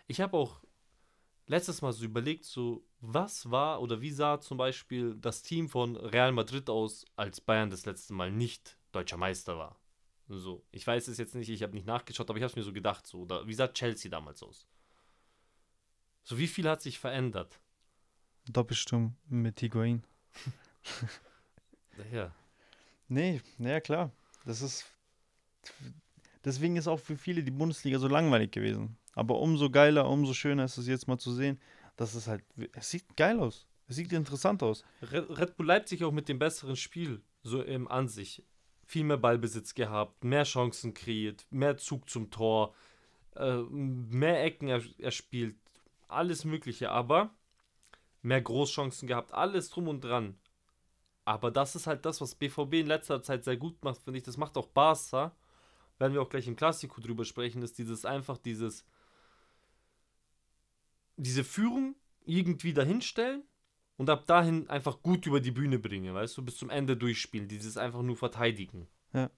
Ich 0.07 0.19
habe 0.19 0.35
auch 0.35 0.61
letztes 1.47 1.81
Mal 1.81 1.91
so 1.93 2.05
überlegt, 2.05 2.45
so, 2.45 2.85
was 2.99 3.49
war 3.49 3.81
oder 3.81 4.01
wie 4.01 4.11
sah 4.11 4.39
zum 4.39 4.57
Beispiel 4.57 5.15
das 5.15 5.41
Team 5.41 5.69
von 5.69 5.95
Real 5.95 6.31
Madrid 6.31 6.69
aus, 6.69 7.05
als 7.15 7.41
Bayern 7.41 7.69
das 7.69 7.85
letzte 7.85 8.13
Mal 8.13 8.31
nicht 8.31 8.77
deutscher 8.91 9.17
Meister 9.17 9.57
war? 9.57 9.79
So, 10.29 10.65
ich 10.71 10.85
weiß 10.85 11.07
es 11.07 11.17
jetzt 11.17 11.35
nicht, 11.35 11.49
ich 11.49 11.63
habe 11.63 11.73
nicht 11.73 11.87
nachgeschaut, 11.87 12.29
aber 12.29 12.37
ich 12.37 12.43
habe 12.43 12.51
es 12.51 12.55
mir 12.55 12.63
so 12.63 12.73
gedacht, 12.73 13.07
so, 13.07 13.21
oder 13.21 13.47
wie 13.47 13.53
sah 13.53 13.69
Chelsea 13.69 14.11
damals 14.11 14.43
aus? 14.43 14.67
So, 16.23 16.37
wie 16.37 16.47
viel 16.47 16.67
hat 16.69 16.81
sich 16.81 16.99
verändert? 16.99 17.59
Doppelsturm 18.49 19.15
mit 19.29 19.59
Higuain. 19.61 20.03
Ja, 22.11 22.33
Nee, 23.09 23.41
naja, 23.57 23.79
klar. 23.79 24.11
Das 24.45 24.61
ist. 24.61 24.85
Deswegen 26.43 26.75
ist 26.75 26.87
auch 26.87 26.99
für 26.99 27.17
viele 27.17 27.43
die 27.43 27.51
Bundesliga 27.51 27.99
so 27.99 28.07
langweilig 28.07 28.51
gewesen. 28.51 28.97
Aber 29.17 29.39
umso 29.39 29.71
geiler, 29.71 30.07
umso 30.07 30.35
schöner 30.35 30.65
ist 30.65 30.77
es 30.77 30.85
jetzt 30.85 31.07
mal 31.07 31.17
zu 31.17 31.33
sehen, 31.33 31.59
dass 31.95 32.13
es 32.13 32.27
halt. 32.27 32.43
Es 32.73 32.91
sieht 32.91 33.17
geil 33.17 33.39
aus. 33.39 33.65
Es 33.87 33.95
sieht 33.95 34.13
interessant 34.13 34.61
aus. 34.61 34.85
Red 35.01 35.57
Bull 35.57 35.65
Leipzig 35.65 36.03
auch 36.03 36.11
mit 36.11 36.29
dem 36.29 36.37
besseren 36.37 36.75
Spiel, 36.75 37.23
so 37.41 37.63
im 37.63 37.87
an 37.87 38.07
sich. 38.09 38.43
Viel 38.85 39.05
mehr 39.05 39.17
Ballbesitz 39.17 39.73
gehabt, 39.73 40.23
mehr 40.23 40.43
Chancen 40.43 40.93
kreiert, 40.93 41.47
mehr 41.49 41.77
Zug 41.77 42.07
zum 42.07 42.29
Tor, 42.29 42.75
äh, 43.35 43.57
mehr 43.71 44.43
Ecken 44.43 44.67
er, 44.67 44.83
erspielt. 44.99 45.55
alles 46.07 46.45
Mögliche, 46.45 46.91
aber 46.91 47.31
mehr 48.21 48.41
Großchancen 48.41 49.07
gehabt, 49.07 49.33
alles 49.33 49.71
drum 49.71 49.87
und 49.87 50.01
dran. 50.01 50.37
Aber 51.25 51.49
das 51.49 51.75
ist 51.75 51.87
halt 51.87 52.05
das, 52.05 52.21
was 52.21 52.35
BVB 52.35 52.75
in 52.75 52.87
letzter 52.87 53.23
Zeit 53.23 53.45
sehr 53.45 53.57
gut 53.57 53.83
macht, 53.83 54.03
finde 54.03 54.19
ich. 54.19 54.23
Das 54.23 54.37
macht 54.37 54.57
auch 54.57 54.67
Barca. 54.67 55.35
Werden 55.97 56.13
wir 56.13 56.21
auch 56.21 56.29
gleich 56.29 56.45
im 56.45 56.55
Klassiko 56.55 57.01
drüber 57.01 57.25
sprechen, 57.25 57.63
ist 57.63 57.79
dieses 57.79 58.05
einfach 58.05 58.37
dieses 58.37 58.85
diese 61.17 61.43
Führung 61.43 61.95
irgendwie 62.25 62.73
dahinstellen 62.73 63.43
und 63.97 64.09
ab 64.09 64.27
dahin 64.27 64.69
einfach 64.69 65.01
gut 65.01 65.25
über 65.25 65.39
die 65.39 65.51
Bühne 65.51 65.79
bringen, 65.79 66.13
weißt 66.13 66.37
du, 66.37 66.45
bis 66.45 66.57
zum 66.57 66.69
Ende 66.69 66.95
durchspielen, 66.95 67.47
dieses 67.47 67.77
einfach 67.77 68.01
nur 68.03 68.15
verteidigen. 68.15 68.87
Ja. 69.13 69.29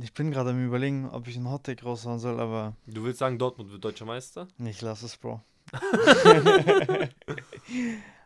Ich 0.00 0.12
bin 0.12 0.32
gerade 0.32 0.50
am 0.50 0.64
überlegen, 0.64 1.08
ob 1.08 1.28
ich 1.28 1.36
einen 1.36 1.48
Hottake 1.48 1.84
raushauen 1.84 2.18
soll, 2.18 2.40
aber 2.40 2.76
Du 2.86 3.04
willst 3.04 3.20
sagen, 3.20 3.38
Dortmund 3.38 3.70
wird 3.70 3.84
deutscher 3.84 4.04
Meister? 4.04 4.48
ich 4.58 4.82
lasse 4.82 5.06
es, 5.06 5.16
Bro. 5.16 5.40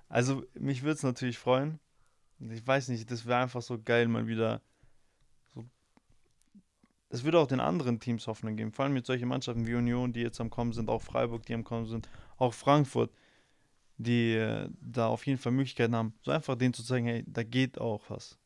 also, 0.09 0.45
mich 0.55 0.83
würde 0.83 0.95
es 0.95 1.03
natürlich 1.03 1.39
freuen. 1.39 1.79
Ich 2.41 2.67
weiß 2.67 2.89
nicht, 2.89 3.11
das 3.11 3.27
wäre 3.27 3.41
einfach 3.43 3.63
so 3.63 3.79
geil, 3.83 4.09
mal 4.09 4.27
wieder. 4.27 4.63
Es 7.11 7.25
würde 7.25 7.39
auch 7.39 7.47
den 7.47 7.61
anderen 7.61 8.01
Teams 8.01 8.27
Hoffnung 8.27 8.57
geben. 8.57 8.73
Vor 8.73 8.85
allem 8.85 8.95
mit 8.95 9.07
solchen 9.07 9.29
Mannschaften 9.29 9.67
wie 9.67 9.75
Union, 9.75 10.13
die 10.13 10.21
jetzt 10.21 10.41
am 10.41 10.51
Kommen 10.51 10.73
sind, 10.73 10.91
auch 10.91 11.03
Freiburg, 11.03 11.47
die 11.47 11.55
am 11.55 11.65
Kommen 11.65 11.87
sind, 11.87 12.09
auch 12.37 12.53
Frankfurt, 12.53 13.11
die 13.97 14.35
äh, 14.35 14.69
da 14.81 15.09
auf 15.09 15.27
jeden 15.27 15.39
Fall 15.39 15.53
Möglichkeiten 15.53 15.97
haben, 15.97 16.15
so 16.23 16.31
einfach 16.31 16.55
denen 16.55 16.75
zu 16.75 16.85
zeigen, 16.85 17.07
hey, 17.07 17.25
da 17.27 17.43
geht 17.43 17.81
auch 17.81 18.05
was. 18.09 18.39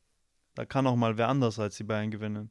Da 0.55 0.65
kann 0.65 0.87
auch 0.87 0.97
mal 0.97 1.19
wer 1.19 1.29
anders 1.29 1.59
als 1.59 1.77
die 1.77 1.85
Bayern 1.85 2.11
gewinnen. 2.11 2.51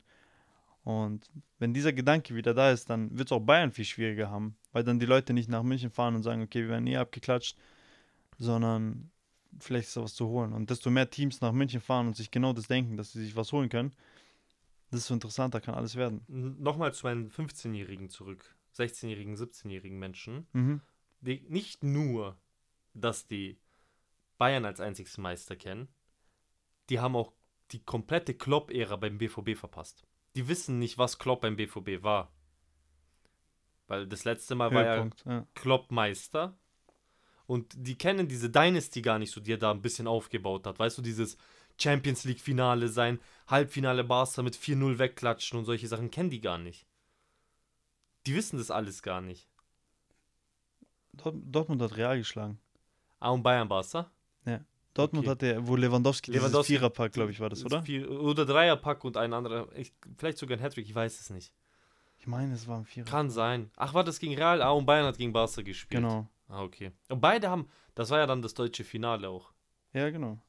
Und 0.83 1.29
wenn 1.59 1.73
dieser 1.73 1.93
Gedanke 1.93 2.35
wieder 2.35 2.53
da 2.53 2.71
ist, 2.71 2.89
dann 2.89 3.17
wird 3.17 3.27
es 3.27 3.31
auch 3.31 3.39
Bayern 3.39 3.71
viel 3.71 3.85
schwieriger 3.85 4.29
haben, 4.29 4.55
weil 4.71 4.83
dann 4.83 4.99
die 4.99 5.05
Leute 5.05 5.33
nicht 5.33 5.49
nach 5.49 5.63
München 5.63 5.91
fahren 5.91 6.15
und 6.15 6.23
sagen, 6.23 6.41
okay, 6.41 6.61
wir 6.63 6.69
werden 6.69 6.87
eh 6.87 6.97
abgeklatscht, 6.97 7.55
sondern 8.37 9.11
vielleicht 9.59 9.89
ist 9.89 9.97
da 9.97 10.01
was 10.01 10.15
zu 10.15 10.27
holen. 10.27 10.53
Und 10.53 10.69
desto 10.69 10.89
mehr 10.89 11.09
Teams 11.09 11.41
nach 11.41 11.51
München 11.51 11.81
fahren 11.81 12.07
und 12.07 12.15
sich 12.15 12.31
genau 12.31 12.53
das 12.53 12.67
denken, 12.67 12.97
dass 12.97 13.11
sie 13.11 13.23
sich 13.23 13.35
was 13.35 13.51
holen 13.51 13.69
können, 13.69 13.93
desto 14.91 15.13
interessanter 15.13 15.61
kann 15.61 15.75
alles 15.75 15.95
werden. 15.95 16.23
Nochmal 16.27 16.93
zu 16.93 17.05
meinen 17.05 17.29
15-Jährigen 17.29 18.09
zurück, 18.09 18.55
16-Jährigen, 18.77 19.35
17-Jährigen 19.35 19.99
Menschen. 19.99 20.47
Mhm. 20.53 20.81
Die, 21.21 21.45
nicht 21.47 21.83
nur, 21.83 22.37
dass 22.93 23.27
die 23.27 23.59
Bayern 24.37 24.65
als 24.65 24.79
einziges 24.79 25.17
Meister 25.17 25.55
kennen, 25.55 25.87
die 26.89 26.99
haben 26.99 27.15
auch 27.15 27.31
die 27.71 27.83
komplette 27.83 28.33
Klopp-Ära 28.33 28.95
beim 28.95 29.17
BVB 29.17 29.55
verpasst. 29.57 30.03
Die 30.35 30.47
wissen 30.47 30.79
nicht, 30.79 30.97
was 30.97 31.19
Klopp 31.19 31.41
beim 31.41 31.55
BVB 31.55 32.03
war. 32.03 32.33
Weil 33.87 34.07
das 34.07 34.23
letzte 34.23 34.55
Mal 34.55 34.73
war 34.73 34.83
ja 34.83 34.93
Höhepunkt. 34.93 35.25
Ja. 35.25 35.45
Klopp 35.53 35.91
Meister. 35.91 36.57
Und 37.45 37.73
die 37.75 37.97
kennen 37.97 38.27
diese 38.27 38.49
Dynasty 38.49 39.01
gar 39.01 39.19
nicht 39.19 39.31
so, 39.31 39.41
die 39.41 39.53
er 39.53 39.57
da 39.57 39.71
ein 39.71 39.81
bisschen 39.81 40.07
aufgebaut 40.07 40.65
hat. 40.65 40.79
Weißt 40.79 40.97
du, 40.97 41.01
dieses 41.01 41.37
Champions 41.81 42.23
League 42.25 42.39
Finale 42.41 42.87
sein, 42.87 43.19
Halbfinale 43.47 44.03
Barca 44.03 44.41
mit 44.41 44.55
4-0 44.55 44.97
wegklatschen 44.99 45.57
und 45.59 45.65
solche 45.65 45.87
Sachen 45.87 46.11
kennen 46.11 46.29
die 46.29 46.41
gar 46.41 46.57
nicht. 46.57 46.85
Die 48.27 48.35
wissen 48.35 48.57
das 48.57 48.69
alles 48.71 49.01
gar 49.01 49.21
nicht. 49.21 49.47
Dort, 51.13 51.35
Dortmund 51.43 51.81
hat 51.81 51.97
Real 51.97 52.17
geschlagen. 52.17 52.59
Ah, 53.19 53.29
und 53.31 53.43
Bayern 53.43 53.67
Barca? 53.67 54.09
Dortmund 54.93 55.25
Okay. 55.25 55.51
hatte, 55.53 55.67
wo 55.67 55.77
Lewandowski, 55.77 56.31
Lewandowski- 56.31 56.47
dieses 56.51 56.67
Viererpack, 56.67 57.13
glaube 57.13 57.31
ich, 57.31 57.39
war 57.39 57.49
das, 57.49 57.63
oder? 57.63 57.81
Vier, 57.81 58.11
oder 58.11 58.45
Dreierpack 58.45 59.05
und 59.05 59.15
ein 59.15 59.31
anderer. 59.31 59.69
Ich, 59.73 59.93
vielleicht 60.17 60.37
sogar 60.37 60.57
ein 60.57 60.61
Hattrick, 60.61 60.85
ich 60.85 60.93
weiß 60.93 61.17
es 61.21 61.29
nicht. 61.29 61.53
Ich 62.19 62.27
meine, 62.27 62.53
es 62.53 62.67
war 62.67 62.77
ein 62.79 62.83
Vierer. 62.85 63.05
Kann 63.05 63.29
sein. 63.29 63.71
Ach, 63.77 63.93
war 63.93 64.03
das 64.03 64.19
gegen 64.19 64.35
Real? 64.35 64.61
Ah, 64.61 64.71
und 64.71 64.85
Bayern 64.85 65.05
hat 65.05 65.17
gegen 65.17 65.31
Barca 65.31 65.61
gespielt. 65.61 66.01
Genau. 66.01 66.27
Ah, 66.49 66.61
okay. 66.63 66.91
Und 67.07 67.21
beide 67.21 67.49
haben, 67.49 67.69
das 67.95 68.09
war 68.09 68.19
ja 68.19 68.25
dann 68.27 68.41
das 68.41 68.53
deutsche 68.53 68.83
Finale 68.83 69.29
auch. 69.29 69.53
Ja, 69.93 70.09
genau. 70.09 70.41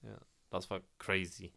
Das 0.53 0.69
war 0.71 0.81
crazy. 0.99 1.53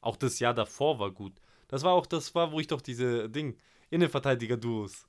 Auch 0.00 0.16
das 0.16 0.38
Jahr 0.38 0.54
davor 0.54 0.98
war 0.98 1.10
gut. 1.10 1.40
Das 1.68 1.82
war 1.82 1.92
auch 1.94 2.06
das 2.06 2.34
war, 2.34 2.52
wo 2.52 2.60
ich 2.60 2.66
doch 2.68 2.80
diese 2.80 3.28
Ding 3.28 3.56
Innenverteidiger-Duos 3.90 5.08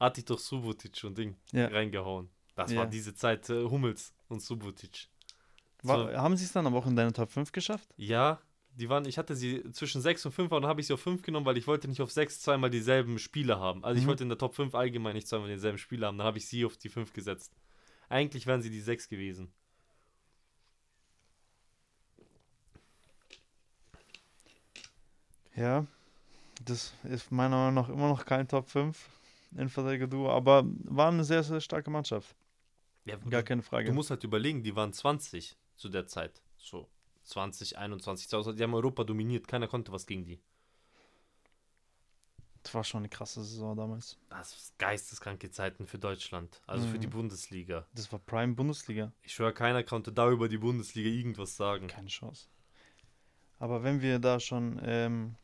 hatte 0.00 0.20
ich 0.20 0.24
doch 0.24 0.38
Subotic 0.38 1.04
und 1.04 1.16
Ding 1.16 1.36
Ja. 1.52 1.68
reingehauen. 1.68 2.28
Das 2.54 2.72
Ja. 2.72 2.78
war 2.78 2.86
diese 2.86 3.14
Zeit 3.14 3.48
äh, 3.50 3.64
Hummels 3.64 4.14
und 4.28 4.42
Subotic. 4.42 5.08
War, 5.82 6.10
So, 6.10 6.16
haben 6.16 6.36
sie 6.36 6.44
es 6.44 6.52
dann 6.52 6.66
aber 6.66 6.78
auch 6.78 6.86
in 6.86 6.96
deine 6.96 7.12
Top 7.12 7.30
5 7.30 7.52
geschafft? 7.52 7.88
ja, 7.96 8.40
die 8.76 8.88
waren, 8.88 9.04
ich 9.04 9.18
hatte 9.18 9.36
sie 9.36 9.62
zwischen 9.70 10.00
6 10.00 10.26
und 10.26 10.32
5, 10.32 10.50
aber 10.50 10.60
dann 10.60 10.68
habe 10.68 10.80
ich 10.80 10.88
sie 10.88 10.94
auf 10.94 11.00
5 11.00 11.22
genommen, 11.22 11.46
weil 11.46 11.56
ich 11.58 11.66
wollte 11.68 11.86
nicht 11.86 12.00
auf 12.02 12.10
6 12.10 12.40
zweimal 12.40 12.70
dieselben 12.70 13.18
Spieler 13.20 13.60
haben. 13.60 13.84
Also 13.84 13.98
ich 13.98 14.04
Mhm. 14.04 14.08
wollte 14.08 14.22
in 14.24 14.28
der 14.30 14.38
Top 14.38 14.54
5 14.56 14.74
allgemein 14.74 15.14
nicht 15.14 15.28
zweimal 15.28 15.48
denselben 15.48 15.78
Spieler 15.78 16.08
haben. 16.08 16.18
Dann 16.18 16.26
habe 16.26 16.38
ich 16.38 16.48
sie 16.48 16.64
auf 16.64 16.76
die 16.76 16.88
5 16.88 17.12
gesetzt. 17.12 17.54
Eigentlich 18.08 18.46
wären 18.46 18.62
sie 18.62 18.70
die 18.70 18.80
6 18.80 19.08
gewesen. 19.08 19.52
Ja. 25.56 25.86
Das 26.64 26.94
ist 27.04 27.30
meiner 27.32 27.56
Meinung 27.56 27.74
nach 27.74 27.88
immer 27.88 28.08
noch 28.08 28.24
kein 28.24 28.46
Top 28.48 28.68
5 28.68 29.08
Innenverteidiger-Duo, 29.52 30.30
aber 30.30 30.64
war 30.84 31.08
eine 31.08 31.24
sehr, 31.24 31.42
sehr 31.42 31.60
starke 31.60 31.90
Mannschaft. 31.90 32.34
Ja, 33.04 33.16
Gar 33.16 33.42
keine 33.42 33.62
Frage. 33.62 33.86
Du 33.88 33.92
musst 33.92 34.10
halt 34.10 34.24
überlegen, 34.24 34.62
die 34.62 34.74
waren 34.74 34.92
20 34.92 35.56
zu 35.76 35.88
der 35.88 36.06
Zeit. 36.06 36.40
So 36.58 36.88
20, 37.24 37.76
21, 37.78 38.28
20. 38.28 38.56
Die 38.56 38.62
haben 38.62 38.74
Europa 38.74 39.04
dominiert. 39.04 39.46
Keiner 39.46 39.68
konnte 39.68 39.92
was 39.92 40.06
gegen 40.06 40.24
die. 40.24 40.40
Das 42.62 42.72
war 42.72 42.82
schon 42.82 43.00
eine 43.00 43.10
krasse 43.10 43.44
Saison 43.44 43.76
damals. 43.76 44.16
Das 44.30 44.56
ist 44.56 44.78
geisteskranke 44.78 45.50
Zeiten 45.50 45.86
für 45.86 45.98
Deutschland. 45.98 46.62
Also 46.66 46.86
für 46.86 46.98
die 46.98 47.06
Mhm. 47.08 47.12
Bundesliga. 47.12 47.86
Das 47.94 48.10
war 48.10 48.18
Prime 48.20 48.54
Bundesliga. 48.54 49.12
Ich 49.22 49.34
schwöre, 49.34 49.52
keiner 49.52 49.82
konnte 49.84 50.12
da 50.12 50.30
über 50.30 50.48
die 50.48 50.56
Bundesliga 50.56 51.10
irgendwas 51.10 51.56
sagen. 51.56 51.88
Keine 51.88 52.08
Chance. 52.08 52.48
Aber 53.58 53.82
wenn 53.82 54.00
wir 54.00 54.18
da 54.18 54.40
schon 54.40 54.80
ähm, 54.82 55.34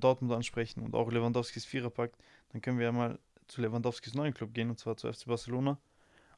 Dortmund 0.00 0.32
ansprechen 0.32 0.82
und 0.82 0.94
auch 0.94 1.10
Lewandowskis 1.10 1.64
Viererpack, 1.64 2.12
dann 2.50 2.60
können 2.60 2.78
wir 2.78 2.86
ja 2.86 2.92
mal 2.92 3.18
zu 3.48 3.60
Lewandowskis 3.60 4.14
neuen 4.14 4.34
Club 4.34 4.54
gehen, 4.54 4.70
und 4.70 4.78
zwar 4.78 4.96
zu 4.96 5.12
FC 5.12 5.26
Barcelona, 5.26 5.78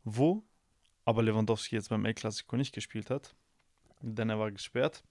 wo 0.04 0.44
aber 1.04 1.23
Lewandowski 1.23 1.76
jetzt 1.76 1.90
beim 1.90 2.04
El 2.04 2.14
Clasico 2.14 2.56
nicht 2.56 2.75
gespielt 2.75 3.11
hat, 3.11 3.34
denn 4.00 4.30
er 4.30 4.38
war 4.38 4.50
gesperrt. 4.50 5.04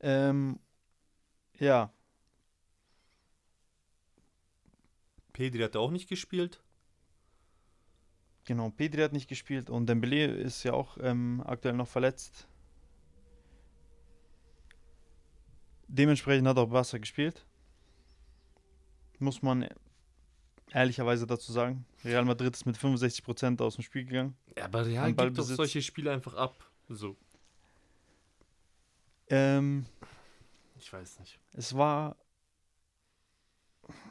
Ähm, 0.00 0.58
ja, 1.58 1.92
Pedri 5.32 5.62
hat 5.62 5.76
auch 5.76 5.90
nicht 5.90 6.08
gespielt. 6.08 6.62
genau, 8.44 8.70
Pedri 8.70 9.02
hat 9.02 9.12
nicht 9.12 9.28
gespielt 9.28 9.70
und 9.70 9.86
Dembele 9.86 10.26
ist 10.26 10.62
ja 10.64 10.72
auch 10.72 10.98
ähm, 11.00 11.42
aktuell 11.46 11.74
noch 11.74 11.88
verletzt. 11.88 12.48
Dementsprechend 15.94 16.48
hat 16.48 16.56
auch 16.56 16.68
Barca 16.70 16.96
gespielt. 16.96 17.44
Muss 19.18 19.42
man 19.42 19.68
ehrlicherweise 20.72 21.26
dazu 21.26 21.52
sagen. 21.52 21.84
Real 22.02 22.24
Madrid 22.24 22.54
ist 22.56 22.64
mit 22.64 22.76
65% 22.76 23.60
aus 23.60 23.74
dem 23.74 23.84
Spiel 23.84 24.06
gegangen. 24.06 24.34
Ja, 24.56 24.64
aber 24.64 24.86
Real 24.86 25.12
gibt 25.12 25.36
doch 25.38 25.44
solche 25.44 25.82
Spiele 25.82 26.10
einfach 26.10 26.32
ab. 26.34 26.54
So, 26.88 27.16
Ähm, 29.28 29.86
ich 30.78 30.92
weiß 30.92 31.20
nicht. 31.20 31.38
es 31.52 31.74
war. 31.76 32.16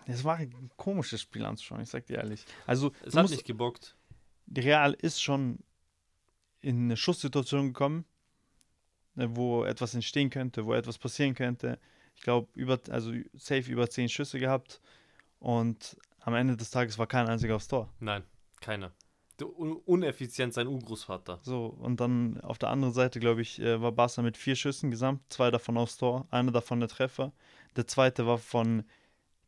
Es 0.05 0.23
war 0.23 0.37
ein 0.37 0.69
komisches 0.77 1.21
Spiel 1.21 1.45
anzuschauen, 1.45 1.81
ich 1.81 1.89
sag 1.89 2.05
dir 2.05 2.17
ehrlich. 2.17 2.45
Also, 2.67 2.91
Es 3.03 3.15
hat 3.15 3.23
musst- 3.23 3.33
nicht 3.33 3.45
gebockt. 3.45 3.95
Real 4.55 4.93
ist 4.93 5.21
schon 5.21 5.59
in 6.61 6.83
eine 6.85 6.97
Schusssituation 6.97 7.67
gekommen, 7.67 8.05
wo 9.29 9.63
etwas 9.63 9.93
entstehen 9.93 10.29
könnte, 10.29 10.65
wo 10.65 10.73
etwas 10.73 10.97
passieren 10.97 11.33
könnte. 11.35 11.79
Ich 12.15 12.21
glaube, 12.21 12.47
über, 12.55 12.79
also 12.89 13.11
safe 13.33 13.71
über 13.71 13.89
zehn 13.89 14.09
Schüsse 14.09 14.39
gehabt 14.39 14.81
und 15.39 15.97
am 16.19 16.35
Ende 16.35 16.55
des 16.55 16.69
Tages 16.69 16.97
war 16.97 17.07
kein 17.07 17.27
einziger 17.27 17.55
aufs 17.55 17.67
Tor. 17.67 17.89
Nein, 17.99 18.23
keiner. 18.59 18.91
Un 19.41 19.77
uneffizient 19.85 20.53
sein 20.53 20.67
Urgroßvater. 20.67 21.39
So, 21.41 21.65
und 21.65 21.99
dann 21.99 22.39
auf 22.41 22.59
der 22.59 22.69
anderen 22.69 22.93
Seite, 22.93 23.19
glaube 23.19 23.41
ich, 23.41 23.59
äh, 23.59 23.81
war 23.81 23.91
Barca 23.91 24.21
mit 24.21 24.37
vier 24.37 24.55
Schüssen 24.55 24.91
gesamt, 24.91 25.21
zwei 25.29 25.49
davon 25.49 25.77
aufs 25.77 25.97
Tor, 25.97 26.27
einer 26.29 26.51
davon 26.51 26.79
der 26.79 26.89
Treffer. 26.89 27.31
Der 27.75 27.87
zweite 27.87 28.27
war 28.27 28.37
von 28.37 28.83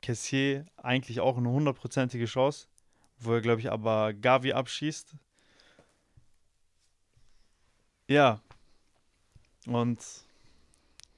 Kessier 0.01 0.65
eigentlich 0.77 1.19
auch 1.19 1.37
eine 1.37 1.49
hundertprozentige 1.49 2.25
Chance, 2.25 2.67
wo 3.19 3.33
er, 3.33 3.41
glaube 3.41 3.61
ich, 3.61 3.71
aber 3.71 4.13
Gavi 4.13 4.53
abschießt. 4.53 5.15
Ja. 8.07 8.41
Und 9.67 9.99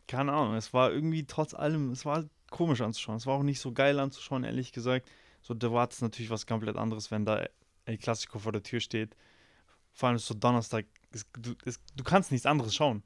keine 0.07 0.33
Ahnung, 0.33 0.55
es 0.55 0.73
war 0.73 0.91
irgendwie 0.91 1.25
trotz 1.25 1.53
allem, 1.53 1.91
es 1.91 2.05
war 2.05 2.25
komisch 2.49 2.81
anzuschauen. 2.81 3.17
Es 3.17 3.25
war 3.25 3.35
auch 3.35 3.43
nicht 3.43 3.59
so 3.59 3.71
geil 3.71 3.99
anzuschauen, 3.99 4.43
ehrlich 4.43 4.71
gesagt. 4.71 5.09
So, 5.41 5.53
da 5.53 5.71
war 5.71 5.87
es 5.89 6.01
natürlich 6.01 6.29
was 6.29 6.45
komplett 6.45 6.75
anderes, 6.75 7.11
wenn 7.11 7.25
da 7.25 7.45
El 7.85 7.97
Clasico 7.97 8.39
vor 8.39 8.51
der 8.51 8.63
Tür 8.63 8.79
steht. 8.79 9.15
Vor 9.93 10.09
allem 10.09 10.15
ist 10.17 10.27
so 10.27 10.33
Donnerstag. 10.33 10.85
Es, 11.11 11.25
du, 11.39 11.53
es, 11.65 11.79
du 11.95 12.03
kannst 12.03 12.31
nichts 12.31 12.45
anderes 12.45 12.75
schauen. 12.75 13.03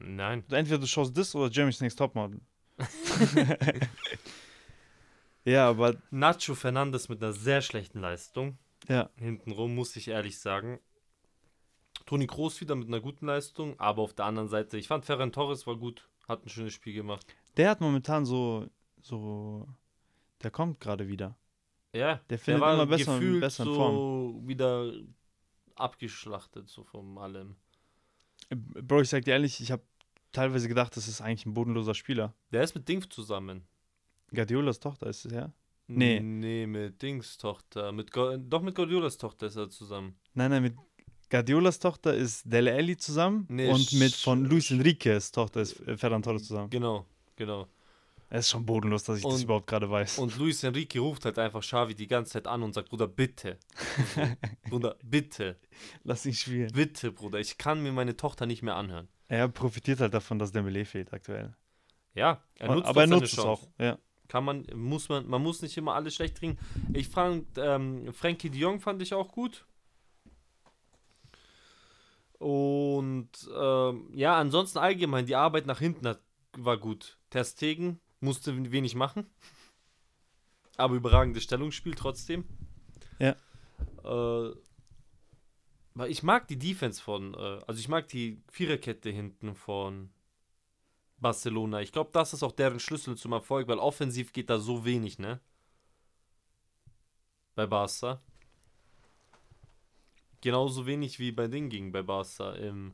Nein. 0.00 0.44
Du, 0.48 0.56
entweder 0.56 0.78
du 0.78 0.86
schaust 0.86 1.16
das 1.16 1.34
oder 1.34 1.50
Jeremy's 1.50 1.80
Next 1.80 1.98
Topmodel. 1.98 2.40
ja, 5.44 5.68
aber 5.68 5.96
Nacho 6.10 6.54
Fernandes 6.54 7.08
mit 7.08 7.22
einer 7.22 7.32
sehr 7.32 7.62
schlechten 7.62 8.00
Leistung. 8.00 8.58
ja, 8.88 9.10
Hintenrum, 9.16 9.74
muss 9.74 9.96
ich 9.96 10.08
ehrlich 10.08 10.38
sagen. 10.38 10.80
Toni 12.08 12.26
Kroos 12.26 12.58
wieder 12.62 12.74
mit 12.74 12.88
einer 12.88 13.00
guten 13.00 13.26
Leistung, 13.26 13.78
aber 13.78 14.00
auf 14.00 14.14
der 14.14 14.24
anderen 14.24 14.48
Seite, 14.48 14.78
ich 14.78 14.88
fand 14.88 15.04
Ferran 15.04 15.30
Torres 15.30 15.66
war 15.66 15.76
gut, 15.76 16.08
hat 16.26 16.42
ein 16.42 16.48
schönes 16.48 16.72
Spiel 16.72 16.94
gemacht. 16.94 17.26
der 17.58 17.68
hat 17.68 17.82
momentan 17.82 18.24
so, 18.24 18.66
so, 19.02 19.68
der 20.42 20.50
kommt 20.50 20.80
gerade 20.80 21.06
wieder. 21.06 21.36
Ja, 21.92 22.22
Der 22.30 22.38
findet 22.38 22.62
immer 22.62 22.86
besser, 22.86 23.12
gefühlt 23.18 23.40
besser 23.42 23.64
in 23.64 23.68
so 23.68 23.74
Form. 23.74 24.48
wieder 24.48 24.90
abgeschlachtet, 25.74 26.70
so 26.70 26.82
von 26.82 27.18
allem. 27.18 27.56
Bro, 28.48 29.02
ich 29.02 29.10
sag 29.10 29.26
dir 29.26 29.32
ehrlich, 29.32 29.60
ich 29.60 29.70
habe 29.70 29.82
teilweise 30.32 30.66
gedacht, 30.66 30.96
das 30.96 31.08
ist 31.08 31.20
eigentlich 31.20 31.44
ein 31.44 31.52
bodenloser 31.52 31.94
Spieler. 31.94 32.32
Der 32.52 32.62
ist 32.62 32.74
mit 32.74 32.88
Dings 32.88 33.10
zusammen. 33.10 33.66
Guardiolas 34.32 34.80
Tochter 34.80 35.08
ist 35.08 35.26
es, 35.26 35.32
ja? 35.32 35.52
Nee. 35.88 36.20
Nee, 36.20 36.66
mit 36.66 37.02
Dings 37.02 37.36
Tochter. 37.36 37.92
Mit 37.92 38.12
Go 38.12 38.34
Doch 38.38 38.62
mit 38.62 38.74
Guardiolas 38.74 39.18
Tochter 39.18 39.46
ist 39.46 39.56
er 39.56 39.68
zusammen. 39.68 40.18
Nein, 40.32 40.50
nein, 40.50 40.62
mit 40.62 40.76
Guardiolas 41.30 41.78
Tochter 41.78 42.14
ist 42.14 42.42
Dele 42.50 42.72
Alli 42.74 42.96
zusammen 42.96 43.44
Nee, 43.48 43.70
und 43.70 43.92
mit 43.92 44.14
von 44.14 44.44
Luis 44.44 44.70
Enriquez 44.70 45.30
Tochter 45.30 45.60
ist 45.60 45.80
äh, 45.86 45.96
Ferran 45.96 46.22
Torres 46.22 46.44
zusammen. 46.46 46.70
Genau, 46.70 47.04
genau. 47.36 47.66
Es 48.30 48.40
ist 48.46 48.50
schon 48.50 48.66
bodenlos, 48.66 49.04
dass 49.04 49.18
ich 49.18 49.24
das 49.24 49.34
Und- 49.36 49.42
überhaupt 49.44 49.66
gerade 49.66 49.88
weiß. 49.90 50.18
Und 50.18 50.36
Luis 50.36 50.62
Enrique 50.62 50.98
ruft 50.98 51.24
halt 51.24 51.38
einfach 51.38 51.60
Xavi 51.62 51.94
die 51.94 52.06
ganze 52.06 52.32
Zeit 52.32 52.46
an 52.46 52.62
und 52.62 52.74
sagt, 52.74 52.90
Bruder, 52.90 53.06
bitte. 53.08 53.56
Bruder, 54.68 54.96
bitte, 55.02 55.56
Lass 56.04 56.26
ihn 56.26 56.34
spielen. 56.34 56.70
bitte, 56.72 57.10
Bruder. 57.12 57.38
Ich 57.40 57.56
kann 57.56 57.82
mir 57.82 57.92
meine 57.92 58.16
Tochter 58.16 58.44
nicht 58.46 58.62
mehr 58.62 58.76
anhören. 58.76 59.08
Er 59.28 59.48
profitiert 59.48 60.00
halt 60.00 60.12
davon, 60.12 60.38
dass 60.38 60.52
Dembele 60.52 60.84
fehlt 60.84 61.12
aktuell. 61.12 61.54
Ja, 62.14 62.42
er 62.56 62.74
nutzt 62.74 62.86
Aber 62.86 63.00
er 63.02 63.06
nutzt 63.06 63.32
es 63.34 63.38
auch. 63.38 63.66
Ja. 63.78 63.98
Kann 64.28 64.44
man, 64.44 64.66
muss 64.74 65.08
man, 65.08 65.26
man 65.26 65.42
muss 65.42 65.62
nicht 65.62 65.76
immer 65.78 65.94
alles 65.94 66.14
schlecht 66.14 66.36
kriegen. 66.38 66.58
Ich 66.92 67.08
fand, 67.08 67.46
ähm, 67.56 68.12
Frankie 68.12 68.50
de 68.50 68.60
Jong 68.60 68.80
fand 68.80 69.00
ich 69.00 69.14
auch 69.14 69.32
gut. 69.32 69.64
Und 72.38 73.30
ähm, 73.54 74.10
ja, 74.14 74.38
ansonsten 74.38 74.78
allgemein, 74.78 75.26
die 75.26 75.34
Arbeit 75.34 75.66
nach 75.66 75.80
hinten 75.80 76.06
hat, 76.06 76.20
war 76.56 76.78
gut. 76.78 77.18
Ter 77.30 77.44
Stegen 77.44 78.00
musste 78.20 78.72
wenig 78.72 78.94
machen. 78.94 79.26
Aber 80.76 80.94
überragendes 80.94 81.42
Stellungsspiel 81.42 81.94
trotzdem. 81.94 82.44
Ja. 83.18 83.34
Äh, 84.04 84.54
weil 85.94 86.10
ich 86.10 86.22
mag 86.22 86.46
die 86.46 86.58
Defense 86.58 87.02
von, 87.02 87.34
äh, 87.34 87.60
also 87.66 87.80
ich 87.80 87.88
mag 87.88 88.08
die 88.08 88.40
Viererkette 88.48 89.10
hinten 89.10 89.56
von 89.56 90.10
Barcelona. 91.16 91.80
Ich 91.80 91.90
glaube, 91.90 92.10
das 92.12 92.32
ist 92.32 92.44
auch 92.44 92.52
deren 92.52 92.78
Schlüssel 92.78 93.16
zum 93.16 93.32
Erfolg, 93.32 93.66
weil 93.66 93.80
offensiv 93.80 94.32
geht 94.32 94.48
da 94.50 94.60
so 94.60 94.84
wenig, 94.84 95.18
ne? 95.18 95.40
Bei 97.56 97.66
Barca. 97.66 98.22
Genauso 100.40 100.86
wenig 100.86 101.18
wie 101.18 101.32
bei 101.32 101.48
Ding 101.48 101.68
ging 101.68 101.92
bei 101.92 102.02
Barca 102.02 102.52
im. 102.52 102.92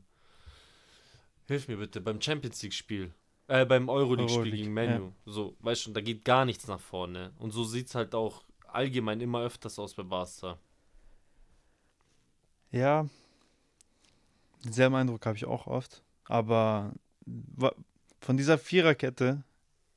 Hilf 1.47 1.67
mir 1.67 1.77
bitte, 1.77 2.01
beim 2.01 2.19
Champions 2.19 2.61
League-Spiel. 2.63 3.13
Äh, 3.47 3.65
beim 3.65 3.87
Euroleague-Spiel 3.87 4.37
Euroleague, 4.37 4.57
gegen 4.57 4.73
Menu. 4.73 5.11
So, 5.25 5.55
weißt 5.59 5.85
du, 5.87 5.91
da 5.91 6.01
geht 6.01 6.25
gar 6.25 6.45
nichts 6.45 6.67
nach 6.67 6.79
vorne. 6.79 7.31
Und 7.37 7.51
so 7.51 7.63
sieht 7.63 7.87
es 7.87 7.95
halt 7.95 8.15
auch 8.15 8.43
allgemein 8.67 9.21
immer 9.21 9.41
öfters 9.41 9.77
aus 9.77 9.93
bei 9.93 10.01
Barca. 10.03 10.57
Ja. 12.71 13.07
Selben 14.67 14.95
Eindruck 14.95 15.25
habe 15.27 15.37
ich 15.37 15.45
auch 15.45 15.67
oft. 15.67 16.03
Aber 16.25 16.93
von 18.19 18.37
dieser 18.37 18.57
Viererkette, 18.57 19.43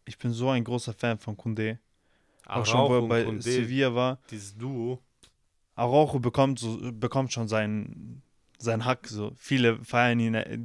ich 0.04 0.18
bin 0.18 0.32
so 0.32 0.50
ein 0.50 0.64
großer 0.64 0.92
Fan 0.92 1.18
von 1.18 1.36
Kunde. 1.36 1.78
Auch 2.44 2.64
schon, 2.64 2.88
wo 2.88 2.94
er 2.94 3.08
bei 3.08 3.24
Koundé, 3.24 3.42
Sevilla 3.42 3.94
war. 3.94 4.18
dieses 4.30 4.56
Duo. 4.56 5.02
Araujo 5.78 6.18
bekommt, 6.18 6.58
so, 6.58 6.78
bekommt 6.92 7.32
schon 7.32 7.48
seinen, 7.48 8.22
seinen 8.58 8.84
Hack. 8.84 9.06
So. 9.06 9.32
Viele 9.36 9.82
feiern 9.84 10.20
ihn. 10.20 10.34
äh, 10.34 10.58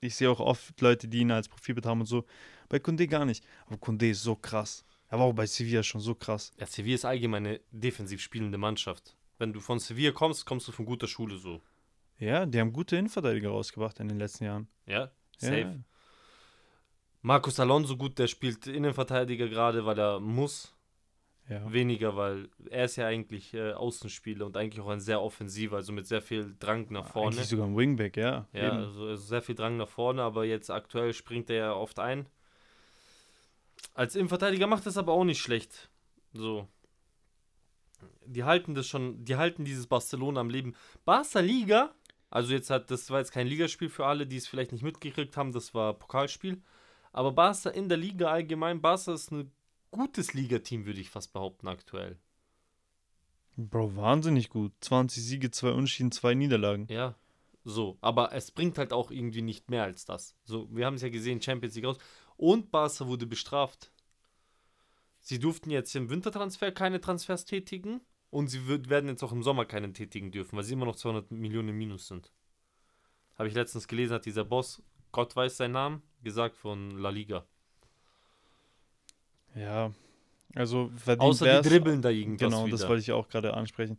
Ich 0.00 0.16
sehe 0.16 0.30
auch 0.30 0.40
oft 0.40 0.80
Leute, 0.80 1.08
die 1.08 1.18
ihn 1.20 1.30
als 1.30 1.48
Profilbild 1.48 1.86
haben 1.86 2.00
und 2.00 2.06
so. 2.06 2.24
Bei 2.68 2.78
Kunde 2.78 3.06
gar 3.06 3.24
nicht. 3.24 3.44
Aber 3.66 3.76
Kunde 3.78 4.08
ist 4.08 4.22
so 4.22 4.34
krass. 4.36 4.84
Er 5.08 5.18
war 5.18 5.26
auch 5.26 5.32
bei 5.34 5.46
Sevilla 5.46 5.82
schon 5.82 6.00
so 6.00 6.14
krass. 6.14 6.52
Ja, 6.58 6.66
Sevilla 6.66 6.94
ist 6.94 7.04
allgemein 7.04 7.46
eine 7.46 7.60
defensiv 7.70 8.20
spielende 8.20 8.58
Mannschaft. 8.58 9.16
Wenn 9.38 9.52
du 9.52 9.60
von 9.60 9.78
Sevilla 9.78 10.12
kommst, 10.12 10.46
kommst 10.46 10.66
du 10.68 10.72
von 10.72 10.86
guter 10.86 11.06
Schule 11.06 11.36
so. 11.36 11.60
Ja, 12.18 12.46
die 12.46 12.60
haben 12.60 12.72
gute 12.72 12.96
Innenverteidiger 12.96 13.50
rausgebracht 13.50 14.00
in 14.00 14.08
den 14.08 14.18
letzten 14.18 14.44
Jahren. 14.44 14.68
Ja, 14.86 15.10
safe. 15.38 15.60
Ja. 15.60 15.74
Marcos 17.22 17.58
Alonso, 17.58 17.96
gut, 17.96 18.18
der 18.18 18.26
spielt 18.28 18.66
Innenverteidiger 18.66 19.48
gerade, 19.48 19.84
weil 19.86 19.98
er 19.98 20.20
muss. 20.20 20.73
Ja. 21.48 21.70
Weniger, 21.70 22.16
weil 22.16 22.48
er 22.70 22.86
ist 22.86 22.96
ja 22.96 23.06
eigentlich 23.06 23.52
äh, 23.52 23.72
Außenspieler 23.72 24.46
und 24.46 24.56
eigentlich 24.56 24.82
auch 24.82 24.88
ein 24.88 25.00
sehr 25.00 25.20
offensiver, 25.20 25.76
also 25.76 25.92
mit 25.92 26.06
sehr 26.06 26.22
viel 26.22 26.56
Drang 26.58 26.86
nach 26.90 27.06
vorne. 27.06 27.36
Eigentlich 27.36 27.48
sogar 27.48 27.66
ein 27.66 27.76
Wingback, 27.76 28.16
ja. 28.16 28.46
Ja, 28.54 28.70
also, 28.70 29.08
also 29.08 29.22
sehr 29.22 29.42
viel 29.42 29.54
Drang 29.54 29.76
nach 29.76 29.88
vorne, 29.88 30.22
aber 30.22 30.46
jetzt 30.46 30.70
aktuell 30.70 31.12
springt 31.12 31.50
er 31.50 31.56
ja 31.56 31.74
oft 31.74 31.98
ein. 31.98 32.26
Als 33.92 34.16
Innenverteidiger 34.16 34.66
macht 34.66 34.86
das 34.86 34.96
aber 34.96 35.12
auch 35.12 35.24
nicht 35.24 35.40
schlecht. 35.40 35.90
So. 36.32 36.66
Die 38.24 38.44
halten 38.44 38.74
das 38.74 38.86
schon, 38.86 39.22
die 39.26 39.36
halten 39.36 39.66
dieses 39.66 39.86
Barcelona 39.86 40.40
am 40.40 40.48
Leben. 40.48 40.74
Barca 41.04 41.40
Liga, 41.40 41.94
also 42.30 42.54
jetzt 42.54 42.70
hat, 42.70 42.90
das 42.90 43.10
war 43.10 43.18
jetzt 43.18 43.32
kein 43.32 43.46
Ligaspiel 43.46 43.90
für 43.90 44.06
alle, 44.06 44.26
die 44.26 44.38
es 44.38 44.48
vielleicht 44.48 44.72
nicht 44.72 44.82
mitgekriegt 44.82 45.36
haben, 45.36 45.52
das 45.52 45.74
war 45.74 45.92
Pokalspiel. 45.92 46.62
Aber 47.12 47.32
Barca 47.32 47.68
in 47.68 47.90
der 47.90 47.98
Liga 47.98 48.30
allgemein, 48.30 48.80
Barca 48.80 49.12
ist 49.12 49.30
ein 49.30 49.52
gutes 49.94 50.34
Ligateam, 50.34 50.86
würde 50.86 51.00
ich 51.00 51.08
fast 51.08 51.32
behaupten, 51.32 51.68
aktuell. 51.68 52.18
Bro, 53.56 53.94
wahnsinnig 53.94 54.50
gut. 54.50 54.72
20 54.80 55.22
Siege, 55.22 55.50
2 55.52 55.70
Unentschieden, 55.70 56.10
2 56.10 56.34
Niederlagen. 56.34 56.86
Ja, 56.90 57.14
so. 57.62 57.96
Aber 58.00 58.32
es 58.32 58.50
bringt 58.50 58.76
halt 58.76 58.92
auch 58.92 59.12
irgendwie 59.12 59.42
nicht 59.42 59.70
mehr 59.70 59.84
als 59.84 60.04
das. 60.04 60.36
So, 60.42 60.68
wir 60.74 60.84
haben 60.84 60.94
es 60.94 61.02
ja 61.02 61.08
gesehen, 61.08 61.40
Champions 61.40 61.76
League 61.76 61.86
raus. 61.86 61.98
Und 62.36 62.72
Barca 62.72 63.06
wurde 63.06 63.26
bestraft. 63.26 63.92
Sie 65.20 65.38
durften 65.38 65.70
jetzt 65.70 65.94
im 65.94 66.10
Wintertransfer 66.10 66.72
keine 66.72 67.00
Transfers 67.00 67.44
tätigen 67.44 68.00
und 68.30 68.48
sie 68.48 68.66
wird, 68.66 68.90
werden 68.90 69.08
jetzt 69.08 69.22
auch 69.22 69.32
im 69.32 69.44
Sommer 69.44 69.64
keinen 69.64 69.94
tätigen 69.94 70.32
dürfen, 70.32 70.56
weil 70.56 70.64
sie 70.64 70.72
immer 70.72 70.86
noch 70.86 70.96
200 70.96 71.30
Millionen 71.30 71.68
im 71.68 71.78
Minus 71.78 72.08
sind. 72.08 72.32
Habe 73.36 73.48
ich 73.48 73.54
letztens 73.54 73.86
gelesen, 73.86 74.14
hat 74.14 74.26
dieser 74.26 74.44
Boss, 74.44 74.82
Gott 75.12 75.34
weiß 75.34 75.56
seinen 75.56 75.72
Namen, 75.72 76.02
gesagt 76.22 76.56
von 76.56 76.90
La 76.98 77.10
Liga. 77.10 77.46
Ja. 79.54 79.92
Also 80.54 80.90
verdient 80.96 81.22
Außer 81.22 81.62
die 81.62 81.68
dribbeln 81.68 82.02
da 82.02 82.10
irgendwas 82.10 82.50
Genau, 82.50 82.66
wieder. 82.66 82.76
das 82.76 82.88
wollte 82.88 83.00
ich 83.02 83.12
auch 83.12 83.28
gerade 83.28 83.54
ansprechen. 83.54 83.96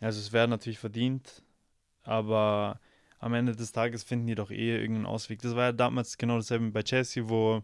Also 0.00 0.20
es 0.20 0.32
wäre 0.32 0.48
natürlich 0.48 0.78
verdient, 0.78 1.42
aber 2.02 2.80
am 3.18 3.34
Ende 3.34 3.54
des 3.54 3.72
Tages 3.72 4.02
finden 4.02 4.26
die 4.26 4.34
doch 4.34 4.50
eh 4.50 4.76
irgendeinen 4.80 5.06
Ausweg. 5.06 5.40
Das 5.42 5.54
war 5.54 5.64
ja 5.64 5.72
damals 5.72 6.18
genau 6.18 6.36
dasselbe 6.36 6.70
bei 6.70 6.82
Chelsea, 6.82 7.28
wo, 7.28 7.62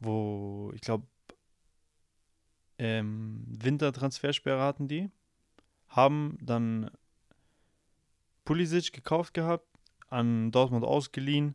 wo 0.00 0.72
ich 0.74 0.80
glaube, 0.80 1.06
ähm, 2.78 3.44
Wintertransfersperre 3.48 4.62
hatten 4.62 4.88
die, 4.88 5.10
haben 5.88 6.38
dann 6.40 6.90
Pulisic 8.44 8.92
gekauft 8.92 9.34
gehabt, 9.34 9.66
an 10.08 10.50
Dortmund 10.52 10.84
ausgeliehen 10.84 11.54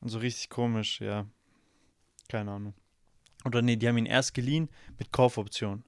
und 0.00 0.08
so 0.08 0.18
richtig 0.18 0.50
komisch, 0.50 1.00
ja. 1.00 1.26
Keine 2.28 2.50
Ahnung. 2.50 2.74
Oder 3.46 3.62
nee, 3.62 3.76
die 3.76 3.88
haben 3.88 3.96
ihn 3.96 4.06
erst 4.06 4.34
geliehen 4.34 4.68
mit 4.98 5.12
Kaufoption 5.12 5.84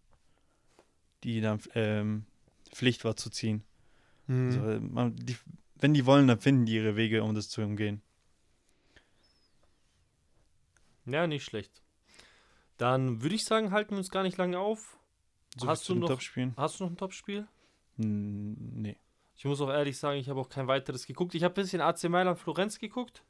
die 1.24 1.40
dann 1.40 1.60
ähm, 1.74 2.24
Pflicht 2.72 3.04
war 3.04 3.16
zu 3.16 3.30
ziehen. 3.30 3.64
Mhm. 4.26 4.46
Also, 4.46 4.70
äh, 4.70 4.80
man, 4.80 5.16
die, 5.16 5.36
wenn 5.76 5.94
die 5.94 6.06
wollen, 6.06 6.26
dann 6.28 6.40
finden 6.40 6.66
die 6.66 6.74
ihre 6.74 6.96
Wege, 6.96 7.22
um 7.22 7.34
das 7.34 7.48
zu 7.48 7.62
umgehen. 7.62 8.02
Ja, 11.06 11.26
nicht 11.26 11.44
schlecht. 11.44 11.82
Dann 12.76 13.22
würde 13.22 13.34
ich 13.34 13.44
sagen, 13.44 13.72
halten 13.72 13.92
wir 13.92 13.98
uns 13.98 14.10
gar 14.10 14.22
nicht 14.22 14.36
lange 14.36 14.58
auf. 14.58 14.98
So 15.56 15.66
Hast 15.66 15.88
du 15.88 15.94
noch-? 15.94 16.10
Hast 16.56 16.80
du 16.80 16.84
noch 16.84 16.90
ein 16.90 16.96
Topspiel? 16.96 17.48
Nee. 17.96 18.96
Ich 19.36 19.44
muss 19.44 19.60
auch 19.60 19.70
ehrlich 19.70 19.98
sagen, 19.98 20.18
ich 20.18 20.28
habe 20.28 20.40
auch 20.40 20.48
kein 20.48 20.68
weiteres 20.68 21.06
geguckt. 21.06 21.34
Ich 21.34 21.42
habe 21.42 21.54
ein 21.54 21.62
bisschen 21.62 21.80
AC 21.80 22.04
Mailand 22.04 22.38
Florenz 22.38 22.78
geguckt, 22.78 23.24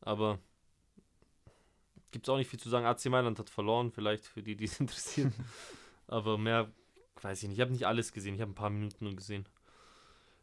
aber 0.00 0.38
gibt 2.12 2.26
es 2.26 2.28
auch 2.28 2.36
nicht 2.36 2.48
viel 2.48 2.60
zu 2.60 2.68
sagen. 2.68 2.86
AC 2.86 3.06
Mailand 3.06 3.38
hat 3.38 3.50
verloren, 3.50 3.90
vielleicht 3.90 4.26
für 4.26 4.42
die, 4.42 4.56
die 4.56 4.64
es 4.64 4.78
interessiert. 4.80 5.32
aber 6.06 6.38
mehr 6.38 6.70
weiß 7.20 7.42
ich 7.42 7.48
nicht. 7.48 7.58
Ich 7.58 7.60
habe 7.60 7.72
nicht 7.72 7.86
alles 7.86 8.12
gesehen. 8.12 8.34
Ich 8.34 8.40
habe 8.40 8.52
ein 8.52 8.56
paar 8.56 8.70
Minuten 8.70 9.04
nur 9.04 9.16
gesehen. 9.16 9.46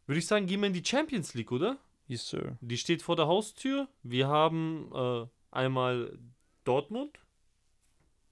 Würde 0.05 0.19
ich 0.19 0.27
sagen, 0.27 0.47
gehen 0.47 0.59
wir 0.61 0.67
in 0.67 0.73
die 0.73 0.83
Champions 0.83 1.33
League, 1.33 1.51
oder? 1.51 1.77
Yes, 2.07 2.27
sir. 2.27 2.57
Die 2.61 2.77
steht 2.77 3.01
vor 3.01 3.15
der 3.15 3.27
Haustür. 3.27 3.87
Wir 4.01 4.27
haben 4.27 4.91
äh, 4.93 5.27
einmal 5.51 6.17
Dortmund 6.63 7.19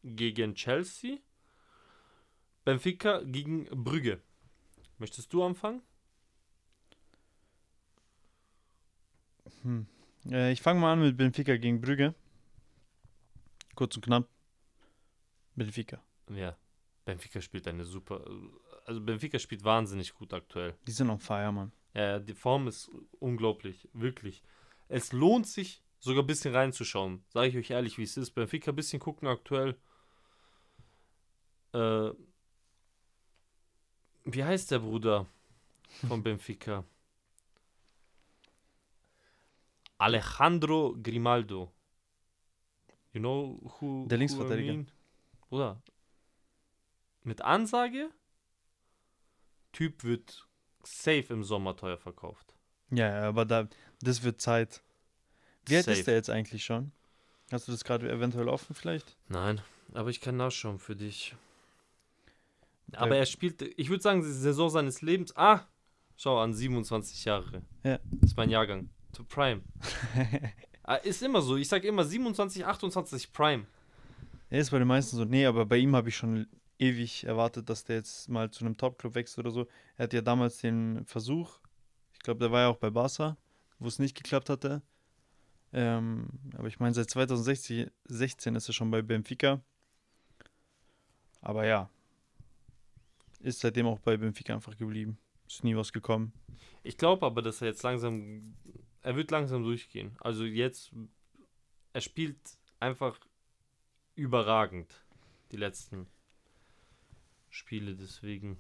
gegen 0.04 0.56
Chelsea, 0.56 1.18
Benfica 2.66 3.22
gegen 3.22 3.66
Brügge. 3.66 4.20
Möchtest 4.98 5.32
du 5.32 5.44
anfangen? 5.44 5.82
Hm. 9.62 9.86
Äh, 10.32 10.52
ich 10.52 10.62
fange 10.62 10.80
mal 10.80 10.94
an 10.94 11.02
mit 11.02 11.18
Benfica 11.18 11.58
gegen 11.58 11.82
Brügge. 11.82 12.16
Kurz 13.78 13.96
und 13.96 14.04
knapp. 14.04 14.28
Benfica. 15.56 16.04
Ja. 16.30 16.58
Benfica 17.06 17.40
spielt 17.40 17.68
eine 17.68 17.86
super. 17.86 18.26
Also 18.86 19.00
Benfica 19.00 19.40
spielt 19.40 19.64
wahnsinnig 19.64 20.14
gut 20.14 20.34
aktuell. 20.34 20.76
Die 20.86 20.92
sind 20.92 21.10
on 21.10 21.20
fire, 21.20 21.54
Mann. 21.54 21.72
Ja, 21.94 22.20
die 22.20 22.34
Form 22.34 22.68
ist 22.68 22.92
unglaublich, 23.20 23.88
wirklich. 23.94 24.44
Es 24.90 25.14
lohnt 25.14 25.48
sich, 25.48 25.82
sogar 26.00 26.24
ein 26.24 26.28
bisschen 26.28 26.54
reinzuschauen. 26.54 27.24
Sage 27.30 27.48
ich 27.48 27.58
euch 27.58 27.70
ehrlich, 27.70 27.98
wie 27.98 28.04
es 28.04 28.18
ist. 28.18 28.32
Benfica 28.32 28.72
ein 28.72 28.76
bisschen 28.76 29.00
gucken 29.00 29.28
aktuell. 29.28 29.78
Äh, 31.74 32.12
wie 34.26 34.44
heißt 34.44 34.72
der 34.72 34.80
Bruder 34.80 35.28
von 36.08 36.22
Benfica? 36.24 36.84
Alejandro 39.98 40.96
Grimaldo. 41.02 41.72
You 43.14 43.20
know 43.22 43.60
who? 43.80 44.06
Der 44.08 44.18
who 44.18 44.24
I 44.24 44.26
Linksverteidiger. 44.28 44.74
mean? 44.74 44.92
Bruder. 45.50 45.82
Mit 47.24 47.42
Ansage, 47.42 48.10
Typ 49.74 50.04
wird 50.04 50.48
safe 50.84 51.26
im 51.34 51.44
Sommer 51.44 51.76
teuer 51.76 51.98
verkauft. 51.98 52.56
Ja, 52.90 53.28
aber 53.28 53.46
da, 53.46 53.68
das 54.02 54.24
wird 54.24 54.42
Zeit. 54.42 54.82
Wie 55.66 55.76
alt 55.76 55.86
Safe. 55.86 55.98
ist 55.98 56.08
der 56.08 56.16
jetzt 56.16 56.30
eigentlich 56.30 56.64
schon? 56.64 56.92
Hast 57.52 57.68
du 57.68 57.72
das 57.72 57.84
gerade 57.84 58.10
eventuell 58.10 58.48
offen 58.50 58.74
vielleicht? 58.76 59.18
Nein, 59.28 59.62
aber 59.94 60.10
ich 60.10 60.22
kann 60.22 60.38
nachschauen 60.38 60.80
für 60.80 60.96
dich. 60.96 61.36
Aber 62.94 63.18
er 63.18 63.26
spielt, 63.26 63.62
ich 63.62 63.90
würde 63.90 64.02
sagen, 64.02 64.22
die 64.22 64.32
Saison 64.32 64.70
seines 64.70 65.02
Lebens. 65.02 65.36
Ah, 65.36 65.66
schau 66.16 66.40
an, 66.40 66.54
27 66.54 67.26
Jahre. 67.26 67.62
Ja. 67.84 68.00
Das 68.12 68.32
ist 68.32 68.38
mein 68.38 68.50
Jahrgang. 68.50 68.90
To 69.14 69.24
Prime. 69.24 69.62
Ah, 70.88 70.96
ist 70.96 71.22
immer 71.22 71.42
so. 71.42 71.58
Ich 71.58 71.68
sag 71.68 71.84
immer 71.84 72.06
27, 72.06 72.66
28 72.66 73.34
Prime. 73.34 73.66
Er 74.50 74.62
ist 74.62 74.72
bei 74.72 74.80
den 74.80 74.88
meisten 74.88 75.18
so, 75.18 75.26
nee, 75.26 75.46
aber 75.46 75.66
bei 75.66 75.76
ihm 75.76 75.94
habe 75.98 76.08
ich 76.08 76.16
schon 76.16 76.48
ewig 76.80 77.26
erwartet, 77.26 77.70
dass 77.70 77.84
der 77.84 77.98
jetzt 77.98 78.30
mal 78.30 78.50
zu 78.50 78.64
einem 78.64 78.78
Top-Club 78.78 79.14
wechselt 79.14 79.46
oder 79.46 79.52
so. 79.54 79.68
Er 79.98 80.04
hat 80.04 80.14
ja 80.14 80.22
damals 80.22 80.60
den 80.60 81.04
Versuch, 81.06 81.60
ich 82.14 82.20
glaube, 82.20 82.40
der 82.40 82.54
war 82.54 82.62
ja 82.62 82.68
auch 82.70 82.78
bei 82.78 82.90
Barca, 82.90 83.36
wo 83.80 83.90
es 83.90 84.00
nicht 84.00 84.16
geklappt 84.16 84.50
hatte. 84.50 84.82
Ähm, 85.74 86.30
aber 86.58 86.70
ich 86.70 86.80
meine, 86.80 86.94
seit 86.94 87.10
2016 87.10 87.92
16 88.06 88.56
ist 88.56 88.70
er 88.70 88.74
schon 88.74 88.90
bei 88.90 89.02
Benfica. 89.02 89.60
Aber 91.42 91.66
ja, 91.66 91.90
ist 93.42 93.60
seitdem 93.60 93.88
auch 93.88 94.00
bei 94.00 94.16
Benfica 94.16 94.54
einfach 94.54 94.78
geblieben. 94.78 95.18
Ist 95.48 95.66
nie 95.66 95.76
was 95.76 95.92
gekommen. 95.92 96.32
Ich 96.84 96.98
glaube 96.98 97.26
aber, 97.26 97.42
dass 97.42 97.62
er 97.62 97.68
jetzt 97.68 97.84
langsam, 97.84 98.54
er 99.08 99.16
wird 99.16 99.32
langsam 99.32 99.64
durchgehen. 99.64 100.12
Also 100.20 100.44
jetzt, 100.44 100.92
er 101.94 102.02
spielt 102.02 102.38
einfach 102.82 103.18
überragend 104.16 104.94
die 105.54 105.56
letzten 105.56 106.08
Spiele, 107.50 107.96
deswegen. 107.96 108.58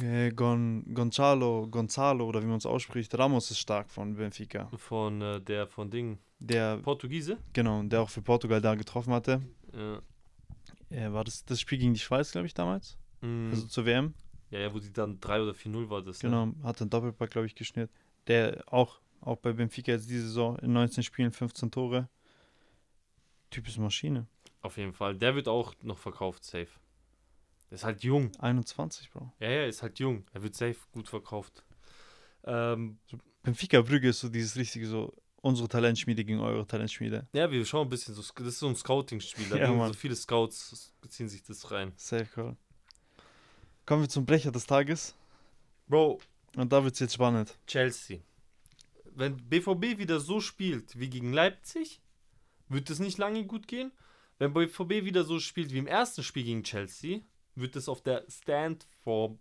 Äh, 0.00 0.30
Gon, 0.30 0.94
Gonzalo, 0.94 1.66
Gonzalo 1.68 2.28
oder 2.28 2.40
wie 2.42 2.46
man 2.46 2.58
es 2.58 2.64
ausspricht, 2.64 3.12
Ramos 3.18 3.50
ist 3.50 3.58
stark 3.58 3.90
von 3.90 4.14
Benfica. 4.14 4.70
Von 4.76 5.20
äh, 5.20 5.40
der 5.40 5.66
von 5.66 5.90
Ding. 5.90 6.20
Der, 6.38 6.76
Portugiese? 6.76 7.38
genau, 7.52 7.82
der 7.82 8.02
auch 8.02 8.08
für 8.08 8.22
Portugal 8.22 8.60
da 8.60 8.76
getroffen 8.76 9.12
hatte. 9.12 9.42
Ja. 9.74 10.00
Äh, 10.90 11.12
war 11.12 11.24
das 11.24 11.44
das 11.44 11.60
Spiel 11.60 11.78
gegen 11.78 11.94
die 11.94 12.00
Schweiz, 12.00 12.30
glaube 12.30 12.46
ich, 12.46 12.54
damals? 12.54 12.96
Mm. 13.20 13.50
Also 13.50 13.66
zur 13.66 13.84
WM. 13.86 14.14
Ja, 14.50 14.60
ja, 14.60 14.72
wo 14.72 14.78
die 14.78 14.92
dann 14.92 15.18
3 15.18 15.42
oder 15.42 15.52
4-0 15.52 15.90
war 15.90 16.02
das. 16.02 16.22
Ne? 16.22 16.30
Genau, 16.30 16.52
hat 16.62 16.80
einen 16.80 16.90
Doppelpack, 16.90 17.30
glaube 17.30 17.46
ich, 17.48 17.56
geschnürt. 17.56 17.90
Der 18.28 18.62
auch, 18.72 19.00
auch 19.22 19.36
bei 19.36 19.52
Benfica 19.52 19.92
jetzt 19.92 20.08
diese 20.10 20.26
Saison 20.26 20.58
in 20.58 20.72
19 20.72 21.02
Spielen 21.02 21.32
15 21.32 21.70
Tore. 21.70 22.08
Typ 23.50 23.68
ist 23.68 23.78
Maschine. 23.78 24.26
Auf 24.60 24.76
jeden 24.76 24.92
Fall. 24.92 25.16
Der 25.16 25.34
wird 25.34 25.48
auch 25.48 25.74
noch 25.82 25.98
verkauft, 25.98 26.44
safe. 26.44 26.68
Der 27.70 27.76
ist 27.76 27.84
halt 27.84 28.02
jung. 28.02 28.30
21, 28.38 29.10
Bro. 29.10 29.32
Ja, 29.40 29.50
ja, 29.50 29.66
ist 29.66 29.82
halt 29.82 29.98
jung. 29.98 30.24
Er 30.32 30.42
wird 30.42 30.54
safe 30.54 30.76
gut 30.92 31.08
verkauft. 31.08 31.64
Ähm, 32.44 32.98
Benfica 33.42 33.80
Brügge 33.82 34.08
ist 34.10 34.20
so 34.20 34.28
dieses 34.28 34.56
richtige, 34.56 34.86
so 34.86 35.12
unsere 35.40 35.68
Talentschmiede 35.68 36.24
gegen 36.24 36.40
eure 36.40 36.66
Talentschmiede. 36.66 37.26
ja, 37.32 37.50
wir 37.50 37.64
schauen 37.64 37.86
ein 37.86 37.90
bisschen 37.90 38.14
so. 38.14 38.22
Das 38.22 38.46
ist 38.46 38.58
so 38.60 38.68
ein 38.68 38.76
Scouting-Spiel. 38.76 39.48
Da 39.48 39.56
Ja, 39.56 39.66
gehen 39.68 39.86
so 39.86 39.92
viele 39.94 40.14
Scouts 40.14 40.92
ziehen 41.08 41.28
sich 41.28 41.42
das 41.42 41.70
rein. 41.70 41.92
Safe 41.96 42.26
Call. 42.26 42.56
Kommen 43.84 44.02
wir 44.02 44.08
zum 44.08 44.24
Brecher 44.24 44.52
des 44.52 44.66
Tages. 44.66 45.14
Bro, 45.88 46.20
Und 46.56 46.72
da 46.72 46.82
wird 46.84 46.94
es 46.94 47.00
jetzt 47.00 47.14
spannend. 47.14 47.58
Chelsea. 47.66 48.20
Wenn 49.14 49.36
BVB 49.36 49.98
wieder 49.98 50.20
so 50.20 50.40
spielt 50.40 50.98
wie 50.98 51.10
gegen 51.10 51.32
Leipzig, 51.32 52.00
wird 52.68 52.88
es 52.90 52.98
nicht 52.98 53.18
lange 53.18 53.44
gut 53.46 53.68
gehen. 53.68 53.92
Wenn 54.38 54.54
BVB 54.54 55.04
wieder 55.04 55.24
so 55.24 55.38
spielt 55.38 55.72
wie 55.72 55.78
im 55.78 55.86
ersten 55.86 56.22
Spiel 56.22 56.44
gegen 56.44 56.64
Chelsea, 56.64 57.20
wird 57.54 57.76
es 57.76 57.88
auf 57.88 58.02
der 58.02 58.24
Stanford 58.30 59.38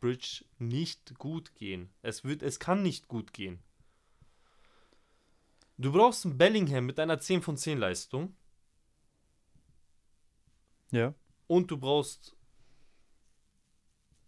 Bridge 0.00 0.44
nicht 0.58 1.18
gut 1.18 1.54
gehen. 1.54 1.90
Es, 2.02 2.24
wird, 2.24 2.42
es 2.42 2.60
kann 2.60 2.82
nicht 2.82 3.08
gut 3.08 3.32
gehen. 3.32 3.58
Du 5.78 5.92
brauchst 5.92 6.26
einen 6.26 6.36
Bellingham 6.36 6.86
mit 6.86 6.98
einer 7.00 7.18
10 7.18 7.40
von 7.40 7.56
10 7.56 7.78
Leistung 7.78 8.36
Ja. 10.90 11.14
und 11.46 11.70
du 11.70 11.78
brauchst 11.78 12.36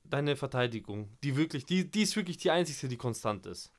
deine 0.05 0.37
Verteidigung, 0.37 1.16
die 1.23 1.37
wirklich, 1.37 1.66
die, 1.66 1.90
die 1.90 2.03
ist 2.03 2.16
wirklich 2.16 2.38
die 2.38 2.51
einzige, 2.51 2.88
die 2.88 2.97
konstant 2.97 3.47
ist. 3.47 3.73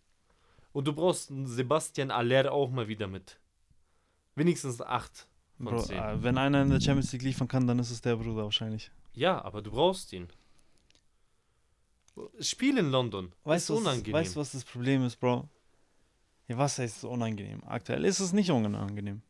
Und 0.73 0.87
du 0.87 0.93
brauchst 0.93 1.31
einen 1.31 1.47
Sebastian 1.47 2.11
Aller 2.11 2.51
auch 2.51 2.69
mal 2.69 2.87
wieder 2.87 3.07
mit. 3.07 3.39
Wenigstens 4.35 4.81
8 4.81 5.27
von 5.57 5.65
Bro, 5.65 5.81
10. 5.83 5.97
äh, 5.97 6.23
wenn 6.23 6.37
einer 6.37 6.61
in 6.61 6.69
der 6.69 6.79
Champions 6.79 7.11
League 7.11 7.23
liefern 7.23 7.47
kann, 7.47 7.67
dann 7.67 7.79
ist 7.79 7.91
es 7.91 8.01
der 8.01 8.15
Bruder 8.15 8.43
wahrscheinlich. 8.45 8.91
Ja, 9.13 9.43
aber 9.43 9.61
du 9.61 9.71
brauchst 9.71 10.13
ihn. 10.13 10.27
Spiel 12.39 12.77
in 12.77 12.91
London. 12.91 13.31
Weißt 13.43 13.69
du. 13.69 13.83
Weißt 13.83 14.35
was 14.35 14.51
das 14.51 14.63
Problem 14.63 15.03
ist, 15.05 15.17
Bro? 15.17 15.47
Ja, 16.47 16.57
was 16.57 16.77
heißt 16.79 17.01
so 17.01 17.09
unangenehm? 17.09 17.63
Aktuell 17.65 18.03
ist 18.05 18.19
es 18.19 18.33
nicht 18.33 18.51
unangenehm. 18.51 19.21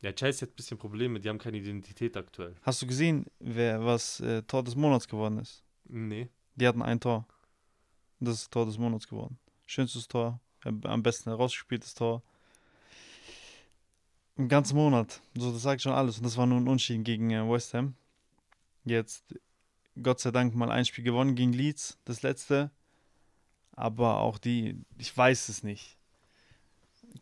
ja, 0.00 0.12
Chelsea 0.12 0.46
hat 0.46 0.52
ein 0.52 0.56
bisschen 0.56 0.78
Probleme, 0.78 1.20
die 1.20 1.28
haben 1.28 1.38
keine 1.38 1.58
Identität 1.58 2.16
aktuell. 2.16 2.54
Hast 2.62 2.82
du 2.82 2.86
gesehen, 2.86 3.26
wer 3.38 3.84
was 3.84 4.20
äh, 4.20 4.42
Tor 4.42 4.62
des 4.64 4.74
Monats 4.74 5.06
geworden 5.08 5.38
ist? 5.38 5.62
Nee. 5.84 6.28
Die 6.56 6.66
hatten 6.66 6.82
ein 6.82 6.98
Tor. 7.00 7.26
Das 8.20 8.42
ist 8.42 8.52
Tor 8.52 8.66
des 8.66 8.78
Monats 8.78 9.06
geworden. 9.08 9.38
Schönstes 9.66 10.08
Tor, 10.08 10.40
äh, 10.64 10.72
am 10.84 11.02
besten 11.02 11.30
herausgespieltes 11.30 11.94
Tor. 11.94 12.22
Im 14.36 14.48
ganzen 14.48 14.76
Monat. 14.76 15.20
So, 15.36 15.52
das 15.52 15.62
sagt 15.62 15.82
schon 15.82 15.92
alles. 15.92 16.18
Und 16.18 16.24
das 16.24 16.36
war 16.36 16.46
nur 16.46 16.58
ein 16.58 16.66
Unentschieden 16.66 17.04
gegen 17.04 17.30
äh, 17.30 17.48
West 17.48 17.72
Ham. 17.74 17.94
Jetzt, 18.84 19.24
Gott 20.02 20.20
sei 20.20 20.30
Dank, 20.32 20.54
mal 20.54 20.70
ein 20.70 20.84
Spiel 20.84 21.04
gewonnen 21.04 21.36
gegen 21.36 21.52
Leeds, 21.52 21.98
das 22.04 22.22
letzte. 22.22 22.70
Aber 23.72 24.20
auch 24.20 24.38
die, 24.38 24.76
ich 24.98 25.16
weiß 25.16 25.48
es 25.48 25.62
nicht. 25.62 25.96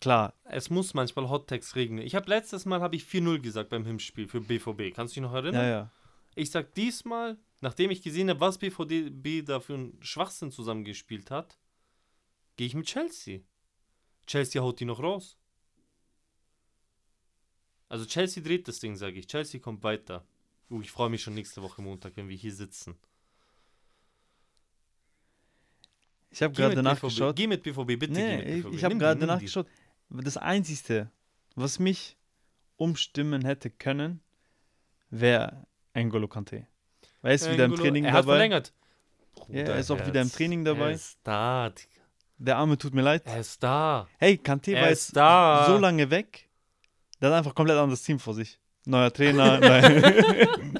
Klar, 0.00 0.34
Es 0.44 0.70
muss 0.70 0.94
manchmal 0.94 1.28
Hottext 1.28 1.76
regnen. 1.76 2.04
Ich 2.04 2.14
habe 2.14 2.28
letztes 2.28 2.64
Mal 2.64 2.80
habe 2.80 2.96
ich 2.96 3.04
4-0 3.04 3.40
gesagt 3.40 3.70
beim 3.70 3.84
Hinspiel 3.84 4.26
für 4.26 4.40
BVB. 4.40 4.94
Kannst 4.94 5.14
du 5.14 5.20
dich 5.20 5.28
noch 5.28 5.34
erinnern? 5.34 5.64
ja, 5.64 5.68
ja. 5.68 5.90
Ich 6.34 6.50
sag 6.50 6.74
diesmal, 6.74 7.36
nachdem 7.60 7.90
ich 7.90 8.02
gesehen 8.02 8.30
habe, 8.30 8.40
was 8.40 8.56
BVB 8.56 9.44
da 9.44 9.60
für 9.60 9.74
einen 9.74 9.98
Schwachsinn 10.02 10.50
zusammengespielt 10.50 11.30
hat, 11.30 11.58
gehe 12.56 12.66
ich 12.66 12.74
mit 12.74 12.86
Chelsea. 12.86 13.40
Chelsea 14.26 14.62
haut 14.62 14.80
die 14.80 14.84
noch 14.84 15.02
raus. 15.02 15.38
Also 17.88 18.06
Chelsea 18.06 18.42
dreht 18.42 18.68
das 18.68 18.78
Ding, 18.78 18.96
sage 18.96 19.18
ich. 19.18 19.26
Chelsea 19.26 19.60
kommt 19.60 19.82
weiter. 19.82 20.24
Uh, 20.70 20.80
ich 20.80 20.90
freue 20.90 21.10
mich 21.10 21.22
schon 21.22 21.34
nächste 21.34 21.60
Woche 21.62 21.82
Montag, 21.82 22.16
wenn 22.16 22.28
wir 22.28 22.36
hier 22.36 22.54
sitzen. 22.54 22.96
Ich 26.30 26.42
habe 26.42 26.54
gerade 26.54 26.82
nachgeschaut. 26.82 27.34
BVB. 27.34 27.36
Geh 27.36 27.46
mit 27.46 27.62
BVB, 27.62 27.98
bitte 27.98 28.12
Nee, 28.12 28.60
BVB. 28.62 28.74
ich 28.74 28.84
habe 28.84 28.96
gerade 28.96 29.26
nachgeschaut. 29.26 29.66
Das 30.08 30.38
Einzige, 30.38 31.10
was 31.54 31.78
mich 31.78 32.16
umstimmen 32.76 33.44
hätte 33.44 33.68
können, 33.68 34.20
wäre 35.10 35.66
N'Golo 35.94 36.28
Kante. 36.28 36.66
Er 37.22 37.34
ist 37.34 37.50
wieder 37.50 37.66
im 37.66 37.74
Training 37.74 38.04
er 38.04 38.12
hat 38.12 38.24
dabei. 38.24 38.32
verlängert. 38.32 38.72
Ja, 39.48 39.64
er 39.64 39.78
ist 39.78 39.90
auch 39.90 40.06
wieder 40.06 40.22
im 40.22 40.32
Training 40.32 40.64
dabei. 40.64 40.98
Digga. 41.26 41.72
Der 42.42 42.56
Arme 42.56 42.76
tut 42.76 42.92
mir 42.92 43.02
leid. 43.02 43.22
Er 43.24 43.38
ist 43.38 43.62
da. 43.62 44.08
Hey, 44.18 44.36
Kante 44.36 44.72
Er 44.72 44.82
war 44.82 44.88
jetzt 44.90 45.16
da. 45.16 45.64
so 45.68 45.78
lange 45.78 46.10
weg. 46.10 46.48
Der 47.20 47.30
hat 47.30 47.38
einfach 47.38 47.54
komplett 47.54 47.78
anderes 47.78 48.02
Team 48.02 48.18
vor 48.18 48.34
sich. 48.34 48.58
Neuer 48.84 49.12
Trainer. 49.12 49.60
nein. 49.60 50.76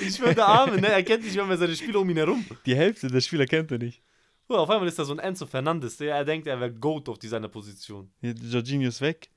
Ich 0.00 0.16
schwöre, 0.16 0.34
der 0.34 0.46
Arme, 0.46 0.80
ne? 0.80 0.88
Er 0.88 1.02
kennt 1.02 1.22
nicht 1.22 1.36
mehr 1.36 1.58
seine 1.58 1.76
Spieler 1.76 2.00
um 2.00 2.08
ihn 2.08 2.16
herum. 2.16 2.46
Die 2.64 2.74
Hälfte 2.74 3.08
der 3.08 3.20
Spieler 3.20 3.44
kennt 3.44 3.70
er 3.72 3.76
nicht. 3.76 4.00
So, 4.48 4.56
auf 4.56 4.70
einmal 4.70 4.88
ist 4.88 4.98
da 4.98 5.04
so 5.04 5.12
ein 5.12 5.18
Enzo 5.18 5.44
Fernandes, 5.44 5.98
der 5.98 6.16
er 6.16 6.24
denkt, 6.24 6.46
er 6.46 6.58
wäre 6.58 6.72
Goat 6.72 7.10
auf 7.10 7.18
seiner 7.20 7.48
Position. 7.48 8.10
Jorginho 8.22 8.88
ist 8.88 9.02
weg. 9.02 9.28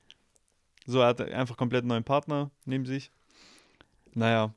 So, 0.86 1.00
er 1.00 1.08
hat 1.08 1.20
einfach 1.20 1.58
komplett 1.58 1.82
einen 1.82 1.88
neuen 1.88 2.04
Partner 2.04 2.50
neben 2.64 2.86
sich. 2.86 3.10
Naja. 4.14 4.54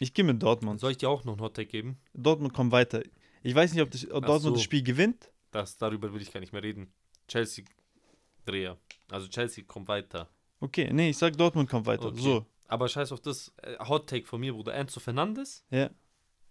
Ich 0.00 0.14
gehe 0.14 0.24
mit 0.24 0.42
Dortmund. 0.42 0.80
Soll 0.80 0.92
ich 0.92 0.98
dir 0.98 1.10
auch 1.10 1.24
noch 1.24 1.34
einen 1.34 1.42
Hottag 1.42 1.68
geben? 1.68 1.98
Dortmund 2.14 2.54
kommt 2.54 2.72
weiter. 2.72 3.02
Ich 3.46 3.54
weiß 3.54 3.72
nicht, 3.72 3.82
ob, 3.82 3.90
das, 3.92 4.04
ob 4.10 4.26
Dortmund 4.26 4.42
so. 4.42 4.50
das 4.54 4.62
Spiel 4.62 4.82
gewinnt. 4.82 5.30
Das, 5.52 5.78
darüber 5.78 6.12
will 6.12 6.20
ich 6.20 6.32
gar 6.32 6.40
nicht 6.40 6.52
mehr 6.52 6.64
reden. 6.64 6.92
Chelsea 7.28 7.64
Dreher. 8.44 8.76
Also 9.08 9.28
Chelsea 9.28 9.62
kommt 9.64 9.86
weiter. 9.86 10.28
Okay, 10.58 10.92
nee, 10.92 11.10
ich 11.10 11.16
sag 11.18 11.36
Dortmund 11.36 11.70
kommt 11.70 11.86
weiter. 11.86 12.06
Okay. 12.06 12.20
So. 12.20 12.46
Aber 12.66 12.88
scheiß 12.88 13.12
auf 13.12 13.20
das. 13.20 13.52
äh, 13.62 13.76
Hot 13.78 14.08
Take 14.08 14.26
von 14.26 14.40
mir, 14.40 14.52
Bruder. 14.52 14.74
Enzo 14.74 14.98
Fernandes. 14.98 15.64
Ja. 15.70 15.90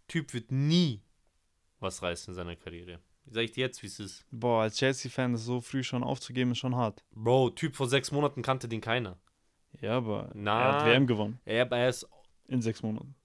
Typ 0.08 0.34
wird 0.34 0.54
nie 0.54 1.02
was 1.82 2.02
reißen 2.02 2.32
in 2.32 2.36
seiner 2.36 2.56
Karriere. 2.56 3.00
Sag 3.28 3.44
ich 3.44 3.52
dir 3.52 3.66
jetzt, 3.66 3.84
wie 3.84 3.88
es 3.88 4.00
ist. 4.00 4.26
Boah, 4.32 4.62
als 4.62 4.78
Chelsea-Fan 4.78 5.34
das 5.34 5.44
so 5.44 5.60
früh 5.60 5.84
schon 5.84 6.02
aufzugeben, 6.02 6.52
ist 6.52 6.60
schon 6.60 6.76
hart. 6.76 7.04
Bro, 7.12 7.50
Typ 7.52 7.76
vor 7.76 7.90
sechs 7.90 8.12
Monaten 8.12 8.42
kannte 8.42 8.70
den 8.70 8.80
keiner. 8.80 9.18
Ja, 9.82 9.98
aber 9.98 10.30
er 10.30 10.36
Nein. 10.36 10.74
hat 10.74 10.86
WM 10.86 11.08
gewonnen. 11.08 11.40
Er, 11.44 11.64
aber 11.64 11.78
er, 11.78 11.90
ist, 11.90 12.08
In 12.48 12.62
sechs 12.62 12.82
Monaten. 12.82 13.16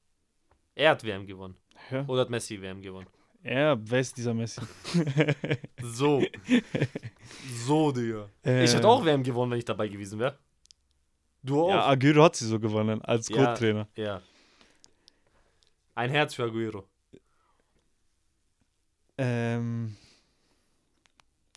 er 0.75 0.91
hat 0.91 1.05
WM 1.05 1.25
gewonnen. 1.27 1.57
Ja. 1.93 2.05
Oder 2.09 2.23
hat 2.23 2.31
Messi 2.31 2.61
WM 2.61 2.83
gewonnen. 2.83 3.07
Er, 3.43 3.79
wer 3.91 4.01
ist 4.01 4.17
dieser 4.17 4.35
Messi? 4.35 4.61
So. 5.83 6.23
so, 7.67 7.91
Digga. 7.93 8.29
Äh, 8.45 8.65
Ich 8.65 8.75
hätte 8.75 8.87
auch 8.87 9.05
WM 9.05 9.23
gewonnen, 9.23 9.53
wenn 9.53 9.59
ich 9.59 9.65
dabei 9.65 9.89
gewesen 9.89 10.19
wäre. 10.19 10.39
Du 11.43 11.63
auch? 11.63 11.71
Ja, 11.71 11.87
Aguero 11.87 12.25
hat 12.25 12.37
sie 12.37 12.47
so 12.47 12.61
gewonnen, 12.61 13.01
als 13.03 13.29
Ja. 13.31 13.47
Co-Trainer. 13.55 13.89
Ja. 13.97 14.21
Ein 15.95 16.11
Herz 16.11 16.35
für 16.35 16.45
Aguero. 16.45 16.87
Ähm. 19.19 19.97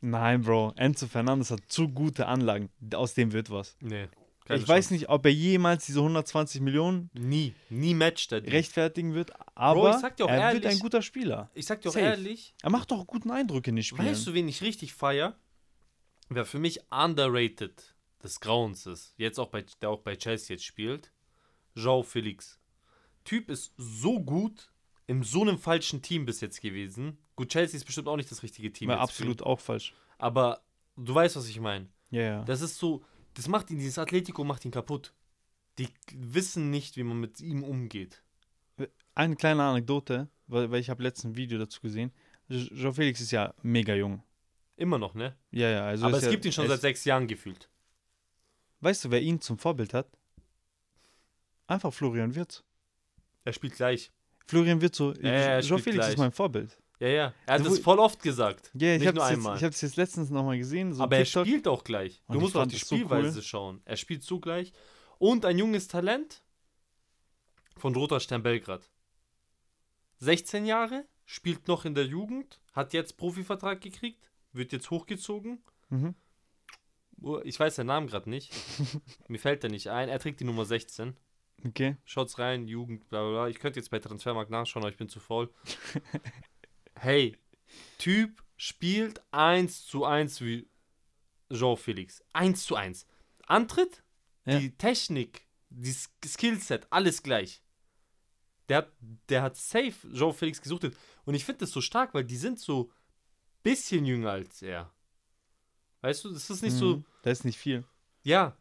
Nein, 0.02 0.42
Bro. 0.42 0.74
Enzo 0.76 1.08
Fernandes 1.08 1.52
hat 1.52 1.62
zu 1.68 1.88
gute 1.88 2.28
Anlagen. 2.28 2.70
Aus 2.94 3.14
dem 3.14 3.32
wird 3.32 3.50
was. 3.50 3.78
Nee. 3.80 4.08
Ich 4.50 4.68
weiß 4.68 4.92
nicht, 4.92 5.10
ob 5.10 5.26
er 5.26 5.32
jemals 5.32 5.86
diese 5.86 6.00
120 6.02 6.62
Millionen 6.62 7.10
Nie. 7.14 7.54
Nie 7.70 7.94
matcht 7.94 8.32
er 8.32 8.44
rechtfertigen 8.44 9.14
wird, 9.14 9.32
aber 9.56 9.92
ich 9.92 9.98
sag 10.02 10.18
dir 10.18 10.26
auch 10.26 10.30
er 10.30 10.54
wird 10.54 10.64
ehrlich- 10.66 10.78
ein 10.78 10.80
guter 10.80 11.02
Spieler. 11.02 11.50
Ich 11.54 11.66
sag 11.66 11.82
dir 11.82 11.90
auch 11.90 11.94
Safe. 11.94 12.06
ehrlich, 12.06 12.54
Er 12.62 12.70
macht 12.70 12.92
doch 12.92 13.06
guten 13.08 13.32
Eindruck 13.32 13.68
in 13.68 13.76
den 13.76 13.84
Spielen. 13.84 14.06
weißt 14.08 14.28
du, 14.28 14.34
wen 14.34 14.48
ich 14.48 14.62
richtig 14.62 14.94
feier? 14.94 15.38
Wer 16.30 16.46
für 16.46 16.60
mich 16.60 16.80
underrated 16.92 17.96
des 18.24 18.40
Grauens 18.40 18.86
ist, 18.86 19.14
jetzt 19.18 19.40
auch 19.40 19.50
bei, 19.50 19.64
der 19.82 19.90
auch 19.90 20.00
bei 20.00 20.16
Chelsea 20.16 20.56
jetzt 20.56 20.66
spielt, 20.66 21.12
Joao 21.76 22.04
Felix. 22.04 22.60
Typ 23.26 23.50
ist 23.50 23.74
so 23.78 24.20
gut 24.22 24.72
in 25.08 25.24
so 25.24 25.42
einem 25.42 25.58
falschen 25.58 26.02
Team 26.02 26.26
bis 26.26 26.40
jetzt 26.42 26.62
gewesen. 26.62 27.18
Gut, 27.36 27.50
Chelsea 27.50 27.78
ist 27.78 27.86
bestimmt 27.86 28.08
auch 28.08 28.16
nicht 28.18 28.32
das 28.32 28.44
richtige 28.44 28.72
Team. 28.72 28.90
Ja, 28.90 29.00
absolut 29.00 29.42
auch 29.42 29.60
falsch. 29.60 29.94
Aber 30.18 30.64
du 30.96 31.14
weißt, 31.14 31.36
was 31.36 31.48
ich 31.48 31.60
meine. 31.60 31.88
Ja, 32.12 32.22
ja. 32.22 32.44
Das 32.46 32.62
ist 32.62 32.78
so, 32.78 33.04
das 33.34 33.48
macht 33.48 33.72
ihn, 33.72 33.80
dieses 33.80 33.98
Atletico 33.98 34.44
macht 34.44 34.66
ihn 34.66 34.72
kaputt. 34.72 35.14
Die 35.80 35.88
wissen 36.14 36.70
nicht, 36.70 36.98
wie 36.98 37.04
man 37.04 37.20
mit 37.20 37.42
ihm 37.42 37.64
umgeht. 37.64 38.24
Eine 39.16 39.36
kleine 39.36 39.64
Anekdote, 39.64 40.30
weil, 40.48 40.72
weil 40.72 40.80
ich 40.80 40.90
habe 40.90 41.04
letztens 41.04 41.34
ein 41.34 41.38
Video 41.38 41.58
dazu 41.58 41.82
gesehen. 41.82 42.12
Joao 42.48 42.94
Felix 42.94 43.22
ist 43.22 43.32
ja 43.32 43.54
mega 43.62 43.96
jung. 43.96 44.24
Immer 44.76 44.98
noch, 44.98 45.14
ne? 45.14 45.36
Ja, 45.52 45.70
ja. 45.70 45.86
Also 45.86 46.06
Aber 46.06 46.18
es 46.18 46.24
ja, 46.26 46.32
gibt 46.32 46.46
ihn 46.46 46.52
schon 46.52 46.68
seit 46.68 46.82
sechs 46.82 47.06
Jahren 47.06 47.28
gefühlt. 47.28 47.70
Weißt 48.82 49.06
du, 49.06 49.12
wer 49.12 49.22
ihn 49.22 49.40
zum 49.40 49.58
Vorbild 49.58 49.94
hat? 49.94 50.08
Einfach 51.68 51.94
Florian 51.94 52.36
Wirtz. 52.36 52.64
Er 53.46 53.54
spielt 53.54 53.76
gleich. 53.76 54.12
Florian 54.46 54.82
Wirtz 54.82 54.98
so, 54.98 55.14
Ja, 55.14 55.62
spielt 55.62 55.82
Felix 55.82 56.00
gleich. 56.00 56.14
ist 56.14 56.18
mein 56.18 56.32
Vorbild. 56.32 56.78
Ja, 57.04 57.10
ja. 57.10 57.34
Er 57.46 57.56
hat 57.60 57.66
es 57.66 57.80
voll 57.80 58.00
oft 58.00 58.22
gesagt. 58.22 58.72
Ja, 58.74 58.96
ich 58.96 59.06
habe 59.06 59.20
es 59.20 59.60
jetzt, 59.62 59.82
jetzt 59.82 59.98
letztens 59.98 60.30
nochmal 60.30 60.58
gesehen. 60.58 60.94
So 60.94 61.04
Aber 61.04 61.18
er 61.18 61.26
TikTok. 61.26 61.46
spielt 61.46 61.68
auch 61.68 61.84
gleich. 61.84 62.22
Und 62.28 62.36
Du 62.36 62.40
musst 62.40 62.56
auf 62.56 62.62
fand 62.62 62.72
die 62.72 62.80
Spielweise 62.80 63.40
cool. 63.40 63.44
schauen. 63.44 63.82
Er 63.84 63.98
spielt 63.98 64.24
zugleich. 64.24 64.72
Und 65.20 65.44
ein 65.46 65.58
junges 65.58 65.90
Talent 65.90 66.42
von 67.76 67.94
Roter 67.94 68.22
Stern 68.22 68.42
Belgrad. 68.42 68.90
16 70.20 70.66
Jahre, 70.66 71.04
spielt 71.26 71.68
noch 71.68 71.84
in 71.84 71.94
der 71.94 72.06
Jugend, 72.06 72.62
hat 72.72 72.94
jetzt 72.94 73.18
Profivertrag 73.18 73.82
gekriegt, 73.82 74.32
wird 74.54 74.72
jetzt 74.72 74.90
hochgezogen. 74.90 75.62
Mhm. 75.90 76.16
Oh, 77.22 77.42
Ich 77.44 77.60
weiß 77.60 77.76
den 77.76 77.88
Namen 77.88 78.08
gerade 78.08 78.30
nicht. 78.30 78.54
Mir 79.28 79.40
fällt 79.40 79.64
der 79.64 79.72
nicht 79.72 79.90
ein. 79.90 80.08
Er 80.08 80.20
trägt 80.20 80.40
die 80.40 80.46
Nummer 80.46 80.64
16. 80.64 81.18
Okay. 81.66 81.98
Schaut's 82.06 82.40
rein, 82.40 82.66
Jugend, 82.70 83.10
bla 83.10 83.22
bla 83.24 83.32
bla. 83.32 83.48
Ich 83.50 83.60
könnte 83.60 83.82
jetzt 83.82 83.90
bei 83.90 84.00
Transfermarkt 84.00 84.52
nachschauen, 84.52 84.84
aber 84.84 84.92
ich 84.92 84.98
bin 84.98 85.10
zu 85.10 85.20
faul. 85.20 85.50
hey, 87.04 87.38
Typ 87.98 88.44
spielt 88.58 89.22
1 89.32 89.86
zu 89.86 90.06
1 90.06 90.42
wie 90.42 90.68
Jean 91.52 91.78
Felix. 91.78 92.24
1 92.34 92.66
zu 92.66 92.76
1. 92.76 93.06
Antritt, 93.48 94.04
Ja. 94.46 94.60
die 94.60 94.76
Technik, 94.78 95.48
die 95.70 95.92
Sk- 95.94 96.10
Skillset, 96.28 96.88
alles 96.90 97.22
gleich. 97.24 97.62
Der 98.70 98.78
hat, 98.78 98.92
der 99.30 99.42
hat 99.42 99.58
safe 99.58 99.94
Jean 100.14 100.34
Felix 100.34 100.62
gesucht. 100.62 100.90
Und 101.26 101.34
ich 101.36 101.44
finde 101.46 101.60
das 101.60 101.72
so 101.72 101.82
stark, 101.82 102.14
weil 102.14 102.24
die 102.24 102.38
sind 102.38 102.60
so 102.60 102.92
bisschen 103.62 104.06
jünger 104.06 104.32
als 104.32 104.62
er. 104.62 104.92
Weißt 106.02 106.24
du, 106.26 106.30
das 106.34 106.50
ist 106.50 106.62
nicht 106.62 106.76
so. 106.76 106.98
Mhm. 106.98 107.06
Da 107.24 107.32
ist 107.32 107.44
nicht 107.46 107.58
viel. 107.58 107.84
Ja. 108.24 108.58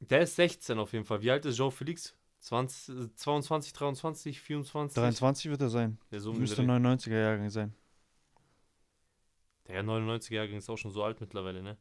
Der 0.00 0.20
ist 0.22 0.36
16 0.36 0.78
auf 0.78 0.92
jeden 0.92 1.04
Fall. 1.04 1.22
Wie 1.22 1.30
alt 1.30 1.44
ist 1.44 1.58
Joe 1.58 1.70
Felix? 1.70 2.14
20, 2.40 2.94
äh, 2.96 3.14
22, 3.14 3.72
23, 3.72 4.40
24? 4.40 4.94
23 4.94 5.50
wird 5.50 5.60
er 5.60 5.68
sein. 5.70 5.98
Der, 6.10 6.20
so 6.20 6.32
Müsste 6.32 6.56
den 6.56 6.68
Dreh. 6.68 6.88
99er 6.88 7.18
Jahrgang 7.20 7.50
sein. 7.50 7.74
der 9.66 9.82
99er 9.84 10.34
Jahrgang 10.34 10.56
ist 10.58 10.70
auch 10.70 10.78
schon 10.78 10.92
so 10.92 11.02
alt 11.02 11.20
mittlerweile, 11.20 11.62
ne? 11.62 11.76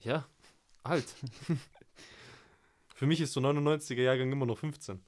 Ja, 0.00 0.26
alt. 0.82 1.14
Für 2.94 3.06
mich 3.06 3.20
ist 3.20 3.32
so 3.32 3.40
99er 3.40 4.00
Jahrgang 4.02 4.30
immer 4.32 4.46
noch 4.46 4.58
15. 4.58 5.00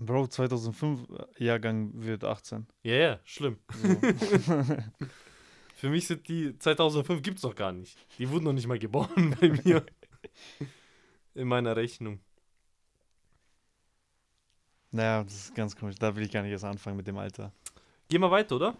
Bro, 0.00 0.28
2005 0.28 1.08
Jahrgang 1.38 1.90
wird 1.94 2.22
18. 2.22 2.66
Ja, 2.82 2.94
ja, 2.94 3.20
schlimm. 3.24 3.58
So. 3.82 3.88
Für 5.74 5.90
mich 5.90 6.06
sind 6.06 6.28
die 6.28 6.56
2005 6.56 7.22
gibt's 7.22 7.42
noch 7.42 7.54
gar 7.54 7.72
nicht. 7.72 7.98
Die 8.18 8.28
wurden 8.30 8.44
noch 8.44 8.52
nicht 8.52 8.66
mal 8.68 8.78
geboren 8.78 9.36
bei 9.40 9.48
mir. 9.64 9.84
In 11.38 11.46
meiner 11.46 11.76
Rechnung. 11.76 12.18
naja, 14.90 15.22
das 15.22 15.34
ist 15.34 15.54
ganz 15.54 15.76
komisch. 15.76 15.94
Da 15.96 16.16
will 16.16 16.24
ich 16.24 16.32
gar 16.32 16.42
nicht 16.42 16.50
erst 16.50 16.64
anfangen 16.64 16.96
mit 16.96 17.06
dem 17.06 17.16
Alter. 17.16 17.52
Gehen 18.08 18.20
wir 18.22 18.30
weiter, 18.32 18.56
oder? 18.56 18.76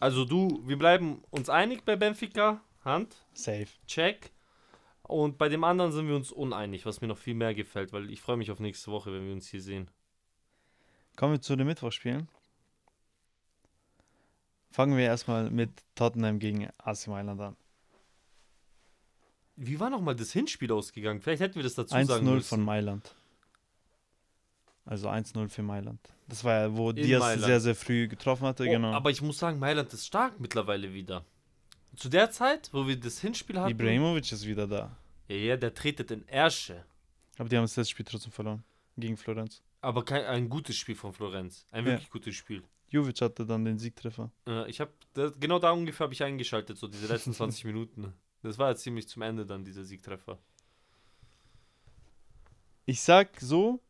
Also 0.00 0.26
du, 0.26 0.62
wir 0.66 0.76
bleiben 0.76 1.22
uns 1.30 1.48
einig 1.48 1.82
bei 1.86 1.96
Benfica, 1.96 2.60
Hand. 2.84 3.16
Safe. 3.32 3.68
Check. 3.86 4.32
Und 5.02 5.38
bei 5.38 5.48
dem 5.48 5.64
anderen 5.64 5.92
sind 5.92 6.06
wir 6.06 6.14
uns 6.14 6.30
uneinig, 6.30 6.84
was 6.84 7.00
mir 7.00 7.08
noch 7.08 7.16
viel 7.16 7.32
mehr 7.32 7.54
gefällt, 7.54 7.94
weil 7.94 8.10
ich 8.10 8.20
freue 8.20 8.36
mich 8.36 8.50
auf 8.50 8.60
nächste 8.60 8.90
Woche, 8.90 9.10
wenn 9.10 9.24
wir 9.24 9.32
uns 9.32 9.48
hier 9.48 9.62
sehen. 9.62 9.90
Kommen 11.16 11.32
wir 11.32 11.40
zu 11.40 11.56
den 11.56 11.66
Mittwochspielen. 11.66 12.28
Fangen 14.70 14.98
wir 14.98 15.04
erstmal 15.04 15.50
mit 15.50 15.70
Tottenham 15.94 16.38
gegen 16.38 16.68
AC 16.76 17.06
Mailand 17.06 17.40
an. 17.40 17.56
Wie 19.56 19.78
war 19.78 19.90
nochmal 19.90 20.16
das 20.16 20.32
Hinspiel 20.32 20.72
ausgegangen? 20.72 21.20
Vielleicht 21.20 21.40
hätten 21.42 21.56
wir 21.56 21.62
das 21.62 21.74
dazu 21.74 21.90
sagen 21.94 22.26
1-0 22.26 22.34
müssen. 22.34 22.48
von 22.48 22.60
Mailand. 22.62 23.14
Also 24.86 25.08
1-0 25.08 25.48
für 25.48 25.62
Mailand. 25.62 26.00
Das 26.28 26.44
war 26.44 26.54
ja, 26.60 26.76
wo 26.76 26.90
In 26.90 26.96
Diaz 26.96 27.20
Mailand. 27.20 27.44
sehr, 27.46 27.60
sehr 27.60 27.74
früh 27.74 28.06
getroffen 28.08 28.46
hatte, 28.46 28.64
Oh, 28.64 28.70
genau. 28.70 28.92
Aber 28.92 29.10
ich 29.10 29.22
muss 29.22 29.38
sagen, 29.38 29.58
Mailand 29.58 29.92
ist 29.92 30.06
stark 30.06 30.38
mittlerweile 30.40 30.92
wieder. 30.92 31.24
Zu 31.96 32.08
der 32.08 32.30
Zeit, 32.30 32.68
wo 32.72 32.86
wir 32.86 32.98
das 32.98 33.20
Hinspiel 33.20 33.58
hatten. 33.58 33.70
Ibrahimovic 33.70 34.30
ist 34.32 34.46
wieder 34.46 34.66
da. 34.66 34.96
Ja, 35.28 35.36
ja, 35.36 35.56
der 35.56 35.72
tretet 35.72 36.10
in 36.10 36.26
Ersche. 36.28 36.84
Aber 37.38 37.48
die 37.48 37.56
haben 37.56 37.64
das 37.64 37.76
letzte 37.76 37.92
Spiel 37.92 38.04
trotzdem 38.04 38.32
verloren. 38.32 38.62
Gegen 38.96 39.16
Florenz. 39.16 39.62
Aber 39.80 40.04
kein, 40.04 40.24
ein 40.24 40.48
gutes 40.48 40.76
Spiel 40.76 40.94
von 40.96 41.12
Florenz. 41.12 41.66
Ein 41.70 41.84
Ja. 41.86 41.92
wirklich 41.92 42.10
gutes 42.10 42.34
Spiel. 42.34 42.62
Jovic 42.88 43.20
hatte 43.22 43.46
dann 43.46 43.64
den 43.64 43.78
Siegtreffer. 43.78 44.30
Äh, 44.46 44.68
ich 44.70 44.80
habe 44.80 44.90
genau 45.40 45.58
da 45.58 45.70
ungefähr 45.72 46.04
habe 46.04 46.14
ich 46.14 46.22
eingeschaltet, 46.22 46.76
so 46.78 46.86
diese 46.88 47.06
letzten 47.06 47.32
20 47.34 47.64
Minuten. 47.64 48.12
Das 48.44 48.58
war 48.58 48.68
ja 48.68 48.76
ziemlich 48.76 49.08
zum 49.08 49.22
Ende 49.22 49.46
dann, 49.46 49.64
dieser 49.64 49.84
Siegtreffer. 49.84 50.38
Ich 52.84 53.00
sag 53.00 53.40
so, 53.40 53.80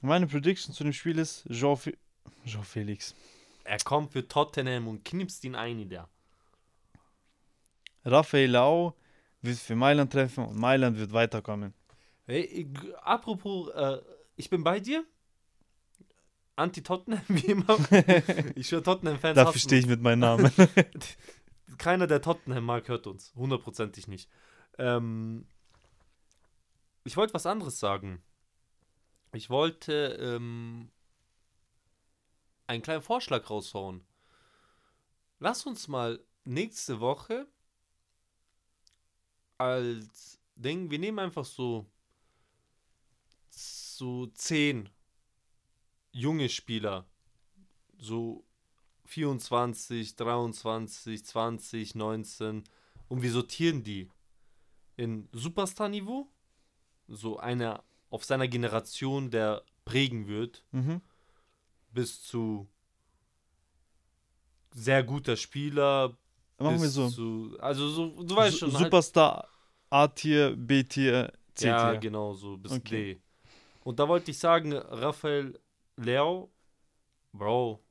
meine 0.00 0.26
Prediction 0.26 0.74
zu 0.74 0.82
dem 0.82 0.92
Spiel 0.92 1.18
ist 1.18 1.46
Jean, 1.48 1.76
Fe 1.76 1.96
Jean 2.44 2.64
Felix. 2.64 3.14
Er 3.62 3.78
kommt 3.78 4.12
für 4.12 4.26
Tottenham 4.26 4.88
und 4.88 5.04
knipst 5.04 5.44
ihn 5.44 5.54
ein, 5.54 5.88
der. 5.88 6.08
Rafael 8.04 8.50
Lau 8.50 8.96
wird 9.40 9.58
für 9.58 9.76
Mailand 9.76 10.12
treffen 10.12 10.46
und 10.46 10.58
Mailand 10.58 10.98
wird 10.98 11.12
weiterkommen. 11.12 11.72
Hey, 12.26 12.40
ich, 12.40 12.66
apropos, 13.02 13.68
äh, 13.68 13.98
ich 14.34 14.50
bin 14.50 14.64
bei 14.64 14.80
dir. 14.80 15.04
Anti-Tottenham, 16.56 17.22
wie 17.28 17.46
immer. 17.46 17.78
ich 18.56 18.72
höre 18.72 18.82
Tottenham-Fans 18.82 19.36
Dafür 19.36 19.60
stehe 19.60 19.80
ich 19.80 19.86
mit 19.86 20.02
meinem 20.02 20.20
Namen. 20.20 20.50
Keiner, 21.78 22.06
der 22.06 22.22
Tottenham 22.22 22.64
mag, 22.64 22.88
hört 22.88 23.06
uns. 23.06 23.34
Hundertprozentig 23.34 24.08
nicht. 24.08 24.30
Ähm, 24.78 25.46
ich 27.04 27.16
wollte 27.16 27.34
was 27.34 27.46
anderes 27.46 27.78
sagen. 27.78 28.22
Ich 29.32 29.50
wollte 29.50 30.16
ähm, 30.20 30.90
einen 32.66 32.82
kleinen 32.82 33.02
Vorschlag 33.02 33.48
raushauen. 33.50 34.04
Lass 35.38 35.66
uns 35.66 35.88
mal 35.88 36.24
nächste 36.44 37.00
Woche 37.00 37.46
als 39.58 40.40
Ding, 40.54 40.90
wir 40.90 40.98
nehmen 40.98 41.18
einfach 41.18 41.44
so 41.44 41.86
so 43.50 44.26
zehn 44.26 44.88
junge 46.12 46.48
Spieler, 46.48 47.06
so 47.98 48.45
24, 49.06 50.16
23, 50.16 51.24
20, 51.24 51.94
19 51.94 52.64
und 53.08 53.22
wir 53.22 53.30
sortieren 53.30 53.82
die 53.82 54.08
in 54.96 55.28
Superstar-Niveau, 55.32 56.28
so 57.08 57.38
einer 57.38 57.82
auf 58.10 58.24
seiner 58.24 58.48
Generation, 58.48 59.30
der 59.30 59.62
prägen 59.84 60.26
wird, 60.26 60.64
Mhm. 60.72 61.00
bis 61.92 62.22
zu 62.22 62.68
sehr 64.72 65.02
guter 65.02 65.36
Spieler. 65.36 66.16
Machen 66.58 66.74
bis 66.74 66.82
wir 66.82 66.88
so. 66.88 67.08
Zu, 67.10 67.56
also 67.60 67.88
so, 67.88 68.22
du 68.22 68.34
weißt 68.36 68.52
Su- 68.58 68.58
schon. 68.66 68.74
halt- 68.74 68.84
Superstar 68.84 69.48
A-Tier, 69.90 70.56
B-Tier, 70.56 71.32
C-Tier. 71.54 71.68
Ja, 71.68 71.94
genau, 71.94 72.34
so 72.34 72.56
bis 72.56 72.72
Okay. 72.72 73.14
D. 73.14 73.20
Und 73.84 73.98
da 73.98 74.08
wollte 74.08 74.30
ich 74.30 74.38
sagen, 74.38 74.72
Raphael 74.72 75.58
Leo, 75.96 76.50
Bro, 77.32 77.82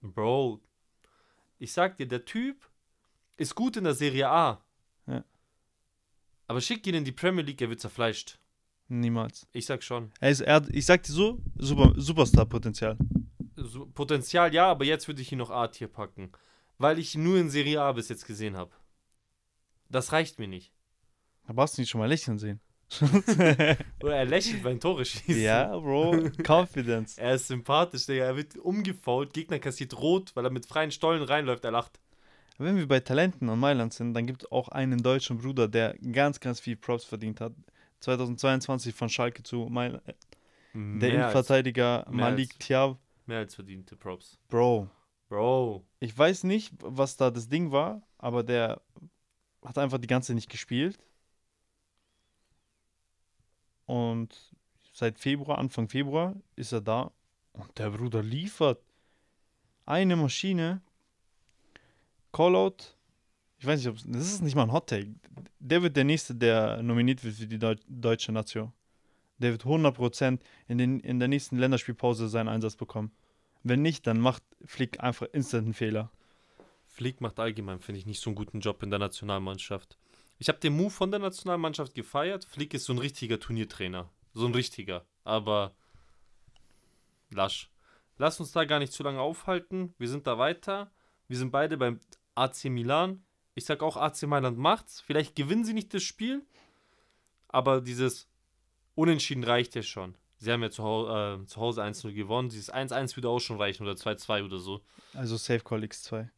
Bro, 0.00 0.60
ich 1.58 1.72
sag 1.72 1.96
dir, 1.96 2.06
der 2.06 2.24
Typ 2.24 2.68
ist 3.36 3.54
gut 3.54 3.76
in 3.76 3.84
der 3.84 3.94
Serie 3.94 4.28
A. 4.28 4.64
Ja. 5.06 5.24
Aber 6.48 6.60
schick 6.60 6.86
ihn 6.86 6.94
in 6.94 7.04
die 7.04 7.12
Premier 7.12 7.42
League, 7.42 7.60
er 7.60 7.70
wird 7.70 7.80
zerfleischt. 7.80 8.38
Niemals. 8.88 9.48
Ich 9.52 9.66
sag 9.66 9.82
schon. 9.82 10.12
Er 10.20 10.30
ist, 10.30 10.40
er, 10.40 10.62
ich 10.70 10.86
sag 10.86 11.02
dir 11.02 11.12
so, 11.12 11.40
Super, 11.56 11.92
Superstar-Potenzial. 11.96 12.96
So, 13.56 13.86
Potenzial 13.86 14.54
ja, 14.54 14.70
aber 14.70 14.84
jetzt 14.84 15.08
würde 15.08 15.22
ich 15.22 15.32
ihn 15.32 15.38
noch 15.38 15.50
A-Tier 15.50 15.88
packen. 15.88 16.30
Weil 16.78 16.98
ich 16.98 17.14
ihn 17.14 17.24
nur 17.24 17.38
in 17.38 17.50
Serie 17.50 17.80
A 17.80 17.92
bis 17.92 18.08
jetzt 18.08 18.26
gesehen 18.26 18.56
habe. 18.56 18.70
Das 19.88 20.12
reicht 20.12 20.38
mir 20.38 20.46
nicht. 20.46 20.72
Aber 21.46 21.62
hast 21.62 21.76
du 21.76 21.82
nicht 21.82 21.90
schon 21.90 22.00
mal 22.00 22.08
lächeln 22.08 22.38
sehen? 22.38 22.60
Oder 24.02 24.16
er 24.16 24.24
lächelt, 24.24 24.62
wenn 24.64 24.78
Tore 24.80 25.04
schießt. 25.04 25.38
ja, 25.40 25.76
Bro, 25.76 26.30
Confidence. 26.46 27.18
Er 27.18 27.34
ist 27.34 27.48
sympathisch, 27.48 28.06
Digga. 28.06 28.24
Er 28.24 28.36
wird 28.36 28.56
umgefault, 28.56 29.32
Gegner 29.32 29.58
kassiert 29.58 29.96
rot, 29.98 30.30
weil 30.34 30.44
er 30.44 30.50
mit 30.50 30.66
freien 30.66 30.90
Stollen 30.90 31.22
reinläuft, 31.22 31.64
er 31.64 31.72
lacht. 31.72 31.98
Wenn 32.58 32.76
wir 32.76 32.88
bei 32.88 33.00
Talenten 33.00 33.48
und 33.48 33.58
Mailand 33.58 33.92
sind, 33.92 34.14
dann 34.14 34.26
gibt 34.26 34.44
es 34.44 34.52
auch 34.52 34.68
einen 34.68 35.02
deutschen 35.02 35.38
Bruder, 35.38 35.68
der 35.68 35.94
ganz, 36.12 36.40
ganz 36.40 36.60
viel 36.60 36.76
Props 36.76 37.04
verdient 37.04 37.40
hat. 37.40 37.52
2022 38.00 38.94
von 38.94 39.08
Schalke 39.08 39.42
zu 39.42 39.66
Mailand. 39.70 40.02
Der 40.06 40.14
Mehr 40.72 41.02
als, 41.02 41.14
Innenverteidiger 41.14 42.06
mehr 42.10 42.30
Malik 42.30 42.50
als- 42.50 42.66
Thiaw. 42.66 42.96
mehr 43.26 43.38
als 43.38 43.54
verdiente 43.54 43.96
Props. 43.96 44.38
Bro, 44.48 44.88
Bro. 45.28 45.84
ich 46.00 46.16
weiß 46.16 46.44
nicht, 46.44 46.72
was 46.80 47.16
da 47.16 47.30
das 47.30 47.48
Ding 47.48 47.72
war, 47.72 48.02
aber 48.18 48.42
der 48.42 48.80
hat 49.64 49.76
einfach 49.78 49.98
die 49.98 50.06
ganze 50.06 50.34
nicht 50.34 50.48
gespielt. 50.50 50.98
Und 53.86 54.36
seit 54.92 55.18
Februar, 55.18 55.58
Anfang 55.58 55.88
Februar, 55.88 56.34
ist 56.56 56.72
er 56.72 56.80
da 56.80 57.12
und 57.52 57.78
der 57.78 57.90
Bruder 57.90 58.22
liefert. 58.22 58.80
Eine 59.84 60.16
Maschine. 60.16 60.82
Callout. 62.32 62.76
Ich 63.58 63.66
weiß 63.66 63.78
nicht, 63.78 63.88
ob 63.88 64.12
das 64.12 64.26
ist 64.26 64.42
nicht 64.42 64.54
mal 64.54 64.64
ein 64.64 64.72
Hot 64.72 64.88
Take. 64.88 65.14
Der 65.58 65.82
wird 65.82 65.96
der 65.96 66.04
nächste, 66.04 66.34
der 66.34 66.82
nominiert 66.82 67.24
wird 67.24 67.36
für 67.36 67.46
die 67.46 67.58
Deu 67.58 67.76
deutsche 67.88 68.32
Nation. 68.32 68.72
Der 69.38 69.52
wird 69.52 69.64
100% 69.64 70.40
in, 70.68 70.78
den, 70.78 71.00
in 71.00 71.18
der 71.18 71.28
nächsten 71.28 71.56
Länderspielpause 71.56 72.28
seinen 72.28 72.48
Einsatz 72.48 72.76
bekommen. 72.76 73.12
Wenn 73.62 73.82
nicht, 73.82 74.06
dann 74.06 74.20
macht 74.20 74.42
Flick 74.64 75.00
einfach 75.02 75.26
instant 75.32 75.64
einen 75.64 75.74
Fehler. 75.74 76.10
Flick 76.86 77.20
macht 77.20 77.38
allgemein, 77.38 77.80
finde 77.80 77.98
ich, 77.98 78.06
nicht 78.06 78.20
so 78.20 78.30
einen 78.30 78.36
guten 78.36 78.60
Job 78.60 78.82
in 78.82 78.90
der 78.90 78.98
Nationalmannschaft. 78.98 79.98
Ich 80.38 80.48
habe 80.48 80.58
den 80.58 80.76
Move 80.76 80.90
von 80.90 81.10
der 81.10 81.20
Nationalmannschaft 81.20 81.94
gefeiert. 81.94 82.44
Flick 82.44 82.74
ist 82.74 82.84
so 82.84 82.92
ein 82.92 82.98
richtiger 82.98 83.40
Turniertrainer. 83.40 84.10
So 84.34 84.46
ein 84.46 84.54
richtiger. 84.54 85.06
Aber 85.24 85.74
lasch. 87.30 87.70
Lass 88.18 88.40
uns 88.40 88.52
da 88.52 88.64
gar 88.64 88.78
nicht 88.78 88.92
zu 88.92 89.02
lange 89.02 89.20
aufhalten. 89.20 89.94
Wir 89.98 90.08
sind 90.08 90.26
da 90.26 90.38
weiter. 90.38 90.90
Wir 91.28 91.36
sind 91.36 91.50
beide 91.50 91.76
beim 91.76 92.00
AC 92.34 92.64
Milan. 92.64 93.24
Ich 93.54 93.64
sag 93.64 93.82
auch, 93.82 93.96
AC 93.96 94.22
Mailand 94.24 94.58
macht's. 94.58 95.00
Vielleicht 95.00 95.34
gewinnen 95.34 95.64
sie 95.64 95.74
nicht 95.74 95.92
das 95.94 96.02
Spiel. 96.02 96.44
Aber 97.48 97.80
dieses 97.80 98.28
Unentschieden 98.94 99.44
reicht 99.44 99.74
ja 99.74 99.82
schon. 99.82 100.16
Sie 100.38 100.52
haben 100.52 100.62
ja 100.62 100.70
zu, 100.70 100.82
äh, 100.82 101.46
zu 101.46 101.60
Hause 101.60 101.82
1-0 101.82 102.12
gewonnen. 102.12 102.50
Dieses 102.50 102.72
1-1 102.72 103.16
würde 103.16 103.30
auch 103.30 103.40
schon 103.40 103.56
reichen 103.56 103.84
oder 103.84 103.94
2-2 103.94 104.44
oder 104.44 104.58
so. 104.58 104.82
Also 105.14 105.36
Safe 105.36 105.60
Call 105.60 105.82
X2. 105.82 106.28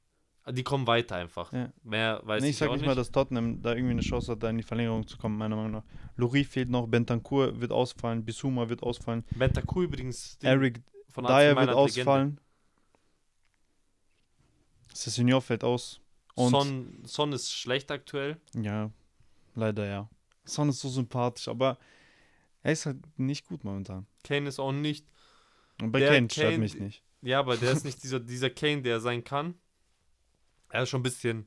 Die 0.51 0.63
kommen 0.63 0.87
weiter 0.87 1.17
einfach. 1.17 1.53
Ja. 1.53 1.73
Mehr 1.83 2.21
weiß 2.25 2.43
Nee, 2.43 2.49
ich, 2.49 2.53
ich 2.53 2.59
sag 2.59 2.73
nicht 2.73 2.87
mal, 2.87 2.95
dass 2.95 3.11
Tottenham 3.11 3.61
da 3.63 3.73
irgendwie 3.75 3.93
eine 3.93 4.01
Chance 4.03 4.33
hat, 4.33 4.43
da 4.43 4.51
in 4.51 4.57
die 4.57 4.63
Verlängerung 4.63 5.07
zu 5.07 5.17
kommen, 5.17 5.37
meiner 5.37 5.57
Meinung 5.57 5.73
nach. 5.73 5.85
Lori 6.17 6.45
fehlt 6.45 6.71
noch, 6.71 6.87
Bentancur 6.87 7.61
wird 7.61 7.73
ausfallen, 7.73 8.25
Bissouma 8.25 8.69
wird 8.69 8.83
ausfallen, 8.83 9.25
Bentancur 9.37 9.83
übrigens 9.85 10.39
Eric 10.43 10.81
von 11.09 11.25
Dyer 11.25 11.57
wird 11.57 11.71
ausfallen. 11.71 12.41
Sessignon 14.95 15.41
fällt 15.41 15.65
aus. 15.65 16.01
Und 16.35 16.51
Son, 16.51 17.03
Son 17.05 17.33
ist 17.33 17.53
schlecht 17.53 17.91
aktuell. 17.91 18.37
ja, 18.55 18.91
leider 19.55 19.87
ja. 19.87 20.09
Son 20.45 20.69
ist 20.69 20.81
so 20.81 20.89
sympathisch, 20.89 21.49
aber 21.49 21.79
er 22.63 22.73
ist 22.73 22.87
halt 22.87 22.99
nicht 23.19 23.47
gut 23.47 23.65
momentan. 23.65 24.07
Kane 24.25 24.49
ist 24.49 24.59
auch 24.59 24.73
nicht. 24.73 25.07
Und 25.81 25.93
bei 25.93 26.01
Der 26.01 26.13
Kane 26.13 26.31
stört 26.31 26.59
mich 26.59 26.79
nicht. 26.79 27.03
Ja, 27.23 27.41
aber 27.41 27.57
der 27.57 27.73
ist 27.73 27.85
nicht 27.85 28.03
dieser, 28.03 28.21
dieser 28.21 28.51
Kane, 28.51 28.83
der 28.83 29.01
sein 29.01 29.25
kann. 29.25 29.55
Er 30.71 30.83
ist 30.83 30.91
schon 30.91 31.01
ein 31.01 31.05
bisschen 31.05 31.47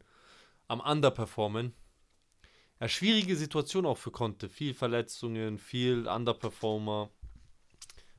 am 0.68 0.80
Underperformen. 0.80 1.74
Ja, 2.80 2.88
schwierige 2.88 3.36
Situation 3.36 3.86
auch 3.86 3.98
für 3.98 4.12
Conte. 4.12 4.50
Viel 4.50 4.74
Verletzungen, 4.74 5.60
viel 5.60 6.08
Underperformer. 6.08 7.10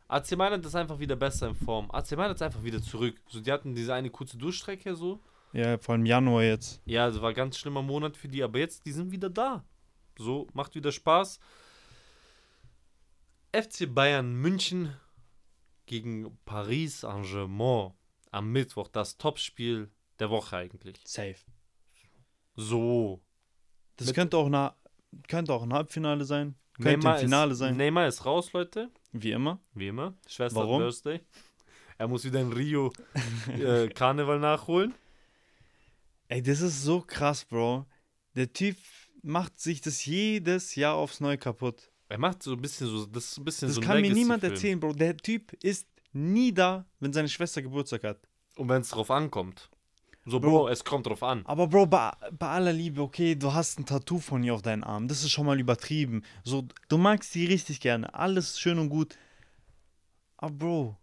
AC 0.08 0.36
Mailand 0.36 0.64
ist 0.66 0.74
einfach 0.74 0.98
wieder 0.98 1.16
besser 1.16 1.48
in 1.48 1.54
Form. 1.54 1.90
AC 1.90 2.12
Mailand 2.12 2.36
ist 2.36 2.42
einfach 2.42 2.62
wieder 2.62 2.82
zurück. 2.82 3.20
So, 3.28 3.40
die 3.40 3.50
hatten 3.50 3.74
diese 3.74 3.94
eine 3.94 4.10
kurze 4.10 4.36
Durchstrecke 4.36 4.94
so. 4.94 5.20
Ja, 5.52 5.78
vor 5.78 5.94
allem 5.94 6.06
Januar 6.06 6.42
jetzt. 6.42 6.80
Ja, 6.84 7.08
es 7.08 7.20
war 7.20 7.30
ein 7.30 7.34
ganz 7.34 7.58
schlimmer 7.58 7.82
Monat 7.82 8.16
für 8.16 8.28
die, 8.28 8.42
aber 8.42 8.58
jetzt, 8.58 8.86
die 8.86 8.92
sind 8.92 9.10
wieder 9.10 9.30
da. 9.30 9.64
So, 10.18 10.46
macht 10.52 10.74
wieder 10.74 10.92
Spaß. 10.92 11.40
FC 13.54 13.92
Bayern 13.92 14.34
München 14.34 14.94
gegen 15.86 16.38
Paris 16.44 17.00
Saint-Germain 17.00 17.92
am 18.30 18.50
Mittwoch, 18.50 18.88
das 18.88 19.18
Topspiel 19.18 19.90
der 20.22 20.30
Woche 20.30 20.56
eigentlich. 20.56 20.96
Safe. 21.04 21.36
So. 22.56 23.20
Das 23.96 24.06
Mit- 24.08 24.16
könnte 24.16 24.36
auch, 24.36 24.48
na, 24.48 24.74
könnte 25.28 25.52
auch 25.52 25.62
ein 25.62 25.72
Halbfinale 25.72 26.24
sein. 26.24 26.54
Könnte 26.74 26.90
Neymar 26.98 27.14
ein 27.16 27.20
Finale 27.20 27.52
ist, 27.52 27.58
sein. 27.58 27.76
Neymar 27.76 28.06
ist 28.08 28.24
raus, 28.24 28.52
Leute. 28.52 28.90
Wie 29.12 29.32
immer. 29.32 29.60
Wie 29.74 29.88
immer. 29.88 30.14
Schwester 30.26 30.60
Warum? 30.60 30.80
Birthday. 30.80 31.20
Er 31.98 32.08
muss 32.08 32.24
wieder 32.24 32.40
in 32.40 32.52
Rio 32.52 32.92
äh, 33.48 33.88
Karneval 33.94 34.38
nachholen. 34.40 34.94
Ey, 36.28 36.42
das 36.42 36.60
ist 36.62 36.82
so 36.82 37.00
krass, 37.02 37.44
Bro. 37.44 37.84
Der 38.34 38.50
Typ 38.52 38.76
macht 39.22 39.60
sich 39.60 39.80
das 39.82 40.04
jedes 40.06 40.74
Jahr 40.74 40.94
aufs 40.94 41.20
Neue 41.20 41.36
kaputt. 41.36 41.90
Er 42.08 42.18
macht 42.18 42.42
so 42.42 42.52
ein 42.52 42.60
bisschen 42.62 42.86
so, 42.86 43.06
das 43.06 43.24
ist 43.32 43.38
ein 43.38 43.44
bisschen 43.44 43.68
Das 43.68 43.74
so 43.76 43.80
ein 43.82 43.86
kann 43.86 44.00
mir 44.00 44.12
niemand 44.12 44.42
erzählen, 44.42 44.80
Bro. 44.80 44.94
Der 44.94 45.16
Typ 45.16 45.52
ist 45.62 45.86
nie 46.12 46.52
da, 46.52 46.86
wenn 47.00 47.12
seine 47.12 47.28
Schwester 47.28 47.60
Geburtstag 47.62 48.04
hat. 48.04 48.18
Und 48.56 48.68
wenn 48.68 48.82
es 48.82 48.88
drauf 48.90 49.10
ankommt. 49.10 49.70
So, 50.24 50.38
Bro. 50.38 50.50
Bro, 50.50 50.68
es 50.68 50.84
kommt 50.84 51.06
drauf 51.06 51.22
an. 51.22 51.44
Aber 51.46 51.66
Bro, 51.66 51.86
bei, 51.86 52.12
bei 52.38 52.48
aller 52.48 52.72
Liebe, 52.72 53.02
okay, 53.02 53.34
du 53.34 53.52
hast 53.54 53.78
ein 53.78 53.86
Tattoo 53.86 54.18
von 54.18 54.44
ihr 54.44 54.54
auf 54.54 54.62
deinen 54.62 54.84
Arm. 54.84 55.08
Das 55.08 55.22
ist 55.24 55.30
schon 55.32 55.46
mal 55.46 55.58
übertrieben. 55.58 56.22
So, 56.44 56.66
du 56.88 56.96
magst 56.98 57.32
sie 57.32 57.44
richtig 57.46 57.80
gerne. 57.80 58.14
Alles 58.14 58.60
schön 58.60 58.78
und 58.78 58.88
gut. 58.88 59.16
Aber 60.36 60.52
Bro, 60.52 60.96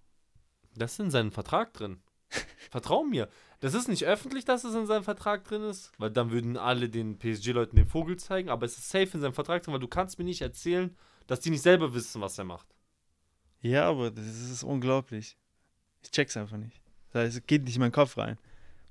Das 0.75 0.93
ist 0.93 0.99
in 0.99 1.11
seinem 1.11 1.31
Vertrag 1.31 1.73
drin. 1.73 1.99
Vertrau 2.71 3.03
mir. 3.03 3.27
Das 3.59 3.73
ist 3.73 3.89
nicht 3.89 4.05
öffentlich, 4.05 4.45
dass 4.45 4.63
es 4.63 4.73
in 4.73 4.85
seinem 4.87 5.03
Vertrag 5.03 5.43
drin 5.43 5.63
ist, 5.63 5.91
weil 5.97 6.11
dann 6.11 6.31
würden 6.31 6.55
alle 6.55 6.87
den 6.87 7.17
PSG-Leuten 7.19 7.75
den 7.75 7.87
Vogel 7.87 8.15
zeigen, 8.15 8.47
aber 8.49 8.65
es 8.65 8.77
ist 8.77 8.89
safe 8.89 9.09
in 9.15 9.19
seinem 9.19 9.33
Vertrag 9.33 9.63
drin, 9.63 9.73
weil 9.73 9.81
du 9.81 9.87
kannst 9.89 10.17
mir 10.17 10.23
nicht 10.25 10.41
erzählen, 10.41 10.95
dass 11.27 11.41
die 11.41 11.49
nicht 11.49 11.61
selber 11.61 11.93
wissen, 11.93 12.21
was 12.21 12.37
er 12.37 12.45
macht. 12.45 12.67
ja, 13.61 13.89
aber 13.89 14.11
das 14.11 14.25
ist 14.25 14.63
unglaublich. 14.63 15.35
Ich 16.03 16.11
check's 16.11 16.37
einfach 16.37 16.55
nicht. 16.55 16.79
Das 17.11 17.45
geht 17.45 17.63
nicht 17.65 17.75
in 17.75 17.81
meinen 17.81 17.91
Kopf 17.91 18.17
rein. 18.17 18.37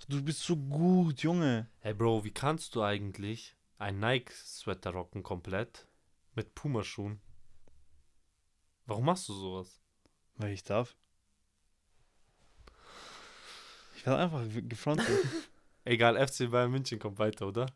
Du 0.06 0.22
bist 0.22 0.42
so 0.42 0.56
gut, 0.56 1.20
Junge. 1.22 1.68
Hey 1.80 1.92
Bro, 1.92 2.24
wie 2.24 2.30
kannst 2.30 2.74
du 2.74 2.82
eigentlich 2.82 3.56
ein 3.78 3.98
Nike-Sweater 4.00 4.90
rocken 4.90 5.22
komplett 5.22 5.86
mit 6.34 6.54
Pumaschuhen? 6.54 7.20
Warum 8.86 9.04
machst 9.04 9.28
du 9.28 9.34
sowas? 9.34 9.80
Weil 10.36 10.52
ich 10.52 10.62
darf. 10.64 10.96
Ich 13.96 14.06
werde 14.06 14.22
einfach 14.22 14.48
ge- 14.48 14.62
gefrontet. 14.62 15.06
Egal, 15.84 16.16
FC 16.16 16.50
Bayern 16.50 16.70
München 16.70 16.98
kommt 16.98 17.18
weiter, 17.18 17.46
oder? 17.48 17.66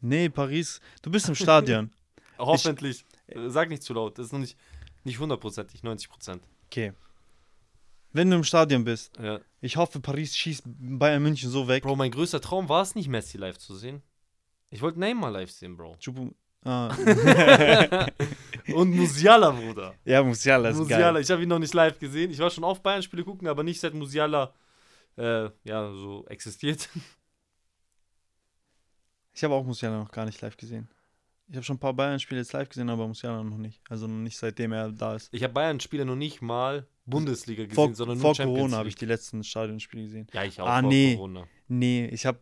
nee, 0.00 0.28
Paris, 0.28 0.80
du 1.02 1.10
bist 1.10 1.28
im 1.28 1.34
Stadion. 1.34 1.90
Hoffentlich. 2.38 3.04
Äh, 3.26 3.48
Sag 3.48 3.68
nicht 3.70 3.82
zu 3.82 3.94
laut, 3.94 4.18
das 4.18 4.26
ist 4.26 4.32
noch 4.32 4.40
nicht, 4.40 4.58
nicht 5.04 5.18
hundertprozentig, 5.18 5.82
90 5.82 6.08
Prozent. 6.10 6.42
Okay. 6.66 6.92
Wenn 8.14 8.30
du 8.30 8.36
im 8.36 8.44
Stadion 8.44 8.84
bist, 8.84 9.12
Ja. 9.20 9.40
ich 9.60 9.76
hoffe, 9.76 10.00
Paris 10.00 10.34
schießt 10.36 10.62
Bayern 10.66 11.22
München 11.22 11.50
so 11.50 11.68
weg. 11.68 11.82
Bro, 11.82 11.96
mein 11.96 12.10
größter 12.12 12.40
Traum 12.40 12.68
war 12.70 12.80
es 12.80 12.94
nicht, 12.94 13.08
Messi 13.08 13.36
live 13.36 13.58
zu 13.58 13.74
sehen. 13.74 14.02
Ich 14.70 14.80
wollte 14.80 14.98
Neymar 15.00 15.30
live 15.30 15.50
sehen, 15.50 15.76
Bro. 15.76 15.96
Chupu- 16.00 16.32
Ah. 16.66 16.88
Und 18.74 18.92
Musiala, 18.96 19.50
Bruder. 19.50 19.94
ja, 20.06 20.22
Musiala 20.22 20.70
ist 20.70 20.78
Musiala, 20.78 21.12
geil. 21.12 21.22
ich 21.22 21.30
habe 21.30 21.42
ihn 21.42 21.48
noch 21.50 21.58
nicht 21.58 21.74
live 21.74 21.98
gesehen. 21.98 22.30
Ich 22.30 22.38
war 22.38 22.48
schon 22.48 22.64
auf 22.64 22.82
Bayern-Spiele 22.82 23.22
gucken, 23.22 23.46
aber 23.48 23.62
nicht 23.62 23.78
seit 23.80 23.92
Musiala 23.92 24.54
äh, 25.18 25.50
ja, 25.64 25.92
so 25.92 26.24
existiert. 26.28 26.88
Ich 29.34 29.44
habe 29.44 29.52
auch 29.54 29.64
Musiala 29.64 29.98
noch 29.98 30.10
gar 30.10 30.24
nicht 30.24 30.40
live 30.40 30.56
gesehen. 30.56 30.88
Ich 31.48 31.56
habe 31.56 31.64
schon 31.64 31.76
ein 31.76 31.80
paar 31.80 31.92
Bayern-Spiele 31.92 32.40
jetzt 32.40 32.52
live 32.54 32.68
gesehen, 32.70 32.88
aber 32.88 33.06
Musiala 33.06 33.42
noch 33.42 33.58
nicht. 33.58 33.82
Also 33.90 34.06
noch 34.06 34.22
nicht 34.22 34.38
seitdem 34.38 34.72
er 34.72 34.90
da 34.90 35.16
ist. 35.16 35.28
Ich 35.34 35.42
habe 35.42 35.52
Bayern-Spiele 35.52 36.04
noch 36.06 36.16
nicht 36.16 36.40
mal 36.40 36.86
Bundesliga 37.06 37.64
gesehen, 37.64 37.74
Vor, 37.74 37.94
sondern 37.94 38.18
nur 38.18 38.34
vor 38.34 38.44
Corona 38.44 38.78
habe 38.78 38.88
ich 38.88 38.94
die 38.96 39.06
letzten 39.06 39.44
Stadionspiele 39.44 40.02
gesehen. 40.04 40.26
Ja, 40.32 40.44
ich 40.44 40.60
auch 40.60 40.66
Ah, 40.66 40.80
vor 40.80 40.88
nee. 40.90 41.14
Corona. 41.16 41.46
Nee, 41.68 42.06
ich 42.06 42.24
habe 42.26 42.40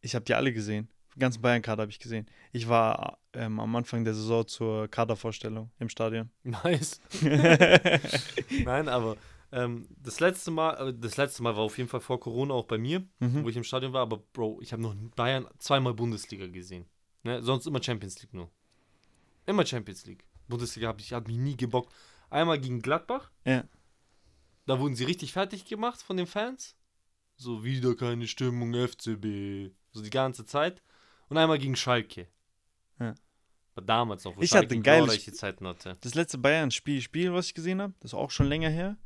ich 0.00 0.14
hab 0.14 0.24
die 0.24 0.34
alle 0.34 0.52
gesehen. 0.52 0.88
Den 1.14 1.20
ganzen 1.20 1.40
Bayern-Kader 1.42 1.82
habe 1.82 1.90
ich 1.92 1.98
gesehen. 2.00 2.26
Ich 2.52 2.68
war 2.68 3.18
ähm, 3.34 3.60
am 3.60 3.76
Anfang 3.76 4.04
der 4.04 4.14
Saison 4.14 4.46
zur 4.46 4.88
Kadervorstellung 4.88 5.70
im 5.78 5.88
Stadion. 5.88 6.30
Nice. 6.42 7.00
Nein, 8.64 8.88
aber 8.88 9.16
ähm, 9.52 9.86
das 10.02 10.20
letzte 10.20 10.50
Mal, 10.50 10.88
äh, 10.88 10.94
das 10.98 11.16
letzte 11.16 11.42
Mal 11.42 11.54
war 11.56 11.62
auf 11.62 11.76
jeden 11.78 11.88
Fall 11.88 12.00
vor 12.00 12.18
Corona 12.20 12.54
auch 12.54 12.64
bei 12.66 12.78
mir, 12.78 13.00
Mhm. 13.20 13.44
wo 13.44 13.48
ich 13.48 13.56
im 13.56 13.64
Stadion 13.64 13.92
war, 13.92 14.02
aber 14.02 14.18
Bro, 14.32 14.60
ich 14.62 14.72
habe 14.72 14.82
noch 14.82 14.94
Bayern 15.16 15.46
zweimal 15.58 15.94
Bundesliga 15.94 16.46
gesehen. 16.46 16.86
Ne? 17.22 17.42
Sonst 17.42 17.66
immer 17.66 17.82
Champions 17.82 18.20
League 18.22 18.34
nur. 18.34 18.50
Immer 19.46 19.64
Champions 19.64 20.04
League. 20.06 20.24
Bundesliga 20.48 20.88
hab 20.88 21.00
ich, 21.00 21.12
hat 21.12 21.26
mich 21.28 21.36
nie 21.38 21.56
gebockt. 21.56 21.92
Einmal 22.34 22.58
gegen 22.58 22.82
Gladbach. 22.82 23.30
Ja. 23.44 23.62
Da 24.66 24.80
wurden 24.80 24.96
sie 24.96 25.04
richtig 25.04 25.32
fertig 25.32 25.66
gemacht 25.66 26.02
von 26.02 26.16
den 26.16 26.26
Fans. 26.26 26.74
So 27.36 27.62
wieder 27.62 27.94
keine 27.94 28.26
Stimmung, 28.26 28.74
FCB. 28.74 29.70
So 29.92 30.02
die 30.02 30.10
ganze 30.10 30.44
Zeit. 30.44 30.82
Und 31.28 31.38
einmal 31.38 31.58
gegen 31.58 31.76
Schalke. 31.76 32.26
Ja. 32.98 33.14
War 33.76 33.84
damals 33.84 34.24
noch, 34.24 34.36
wo 34.36 34.40
Ich 34.42 34.50
Schalke 34.50 34.66
hatte 34.66 34.74
ein 34.74 34.82
geiles- 34.82 35.24
Zeiten 35.36 35.64
hatte. 35.66 35.96
Das 36.00 36.16
letzte 36.16 36.38
Bayern-Spiel, 36.38 37.00
Spiel, 37.02 37.32
was 37.32 37.46
ich 37.46 37.54
gesehen 37.54 37.80
habe, 37.80 37.94
das 38.00 38.10
ist 38.10 38.14
auch 38.14 38.32
schon 38.32 38.46
länger 38.46 38.68
her. 38.70 38.96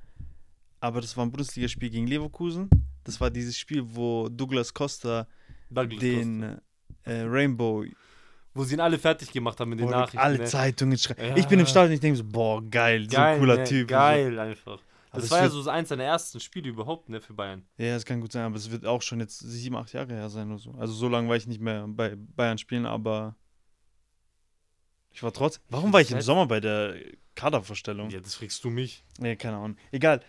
Aber 0.81 1.03
das 1.03 1.15
war 1.17 1.27
ein 1.27 1.31
Bundesligaspiel 1.31 1.91
gegen 1.91 2.07
Leverkusen. 2.07 2.71
Das 3.05 3.21
war 3.21 3.31
dieses 3.31 3.59
Spiel, 3.59 3.83
wo 3.85 4.31
Douglas 4.31 4.73
Costa 4.73 5.27
Douglas 5.69 6.01
den 6.01 6.61
äh, 7.03 7.21
Rainbow 7.23 7.85
Wo 8.55 8.65
sie 8.65 8.75
ihn 8.75 8.81
alle 8.81 8.99
fertig 8.99 9.31
gemacht 9.31 9.61
haben 9.61 9.71
mit 9.71 9.79
den 9.81 9.87
wo 9.87 9.91
Nachrichten. 9.91 10.19
alle 10.19 10.39
ne? 10.39 10.45
Zeitungen 10.45 10.99
schreiben. 10.99 11.23
Ja. 11.23 11.37
Ich 11.37 11.47
bin 11.47 11.61
im 11.61 11.67
Stadion, 11.67 11.93
ich 11.93 12.01
denke 12.01 12.17
so, 12.17 12.25
boah, 12.25 12.63
geil, 12.63 13.05
so 13.05 13.17
Geil, 13.17 13.35
ein 13.35 13.39
cooler 13.41 13.57
ne? 13.59 13.65
Typ. 13.65 13.83
und 13.83 13.89
Geil 13.89 14.39
einfach. 14.39 14.81
Aber 15.11 15.21
Das 15.23 15.25
es 15.25 15.31
war 15.31 15.41
ja 15.41 15.49
so 15.49 15.69
eins 15.71 15.89
seiner 15.89 16.05
ersten 16.05 16.39
Spiele 16.41 16.69
überhaupt, 16.69 17.09
ne, 17.09 17.21
für 17.21 17.33
Bayern. 17.33 17.65
So. 17.79 17.85
Ja, 17.85 17.95
das 17.95 18.05
kann 18.05 18.21
gut 18.21 18.33
sein, 18.33 18.45
aber 18.45 18.57
es 18.57 18.71
wird 18.71 18.85
auch 18.85 19.01
schon 19.03 19.21
jetzt 19.21 19.39
sieben, 19.39 19.77
acht 19.77 19.93
Jahre 19.93 20.13
her 20.13 20.29
sein 20.29 20.49
oder 20.51 20.59
so. 20.59 20.73
Also 20.73 20.93
so 20.93 21.09
lange 21.09 21.29
war 21.29 21.37
ich 21.37 21.47
nicht 21.47 21.61
mehr 21.61 21.87
bei 21.89 22.15
Bayern 22.17 22.59
spielen, 22.59 22.85
aber 22.85 23.37
ich 25.13 25.23
war 25.23 25.33
trotzdem. 25.33 25.63
Warum 25.71 25.93
war 25.93 26.01
ich 26.01 26.11
im 26.11 26.21
Sommer 26.21 26.47
bei 26.47 26.61
der 26.61 26.95
Kadervorstellung? 27.35 28.11
Ja, 28.11 28.21
das 28.21 28.35
fragst 28.35 28.63
du 28.65 28.71
mich. 28.71 29.05
Nee, 29.19 29.37
keine 29.37 29.57
Ahnung. 29.57 29.77
Egal. 29.93 30.21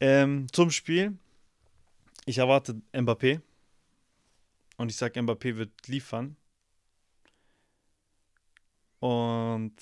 Ähm, 0.00 0.46
zum 0.52 0.70
Spiel. 0.70 1.16
Ich 2.24 2.38
erwarte 2.38 2.80
Mbappé. 2.92 3.40
Und 4.76 4.90
ich 4.90 4.96
sage, 4.96 5.20
Mbappé 5.20 5.56
wird 5.56 5.70
liefern. 5.86 6.36
Und 9.02 9.74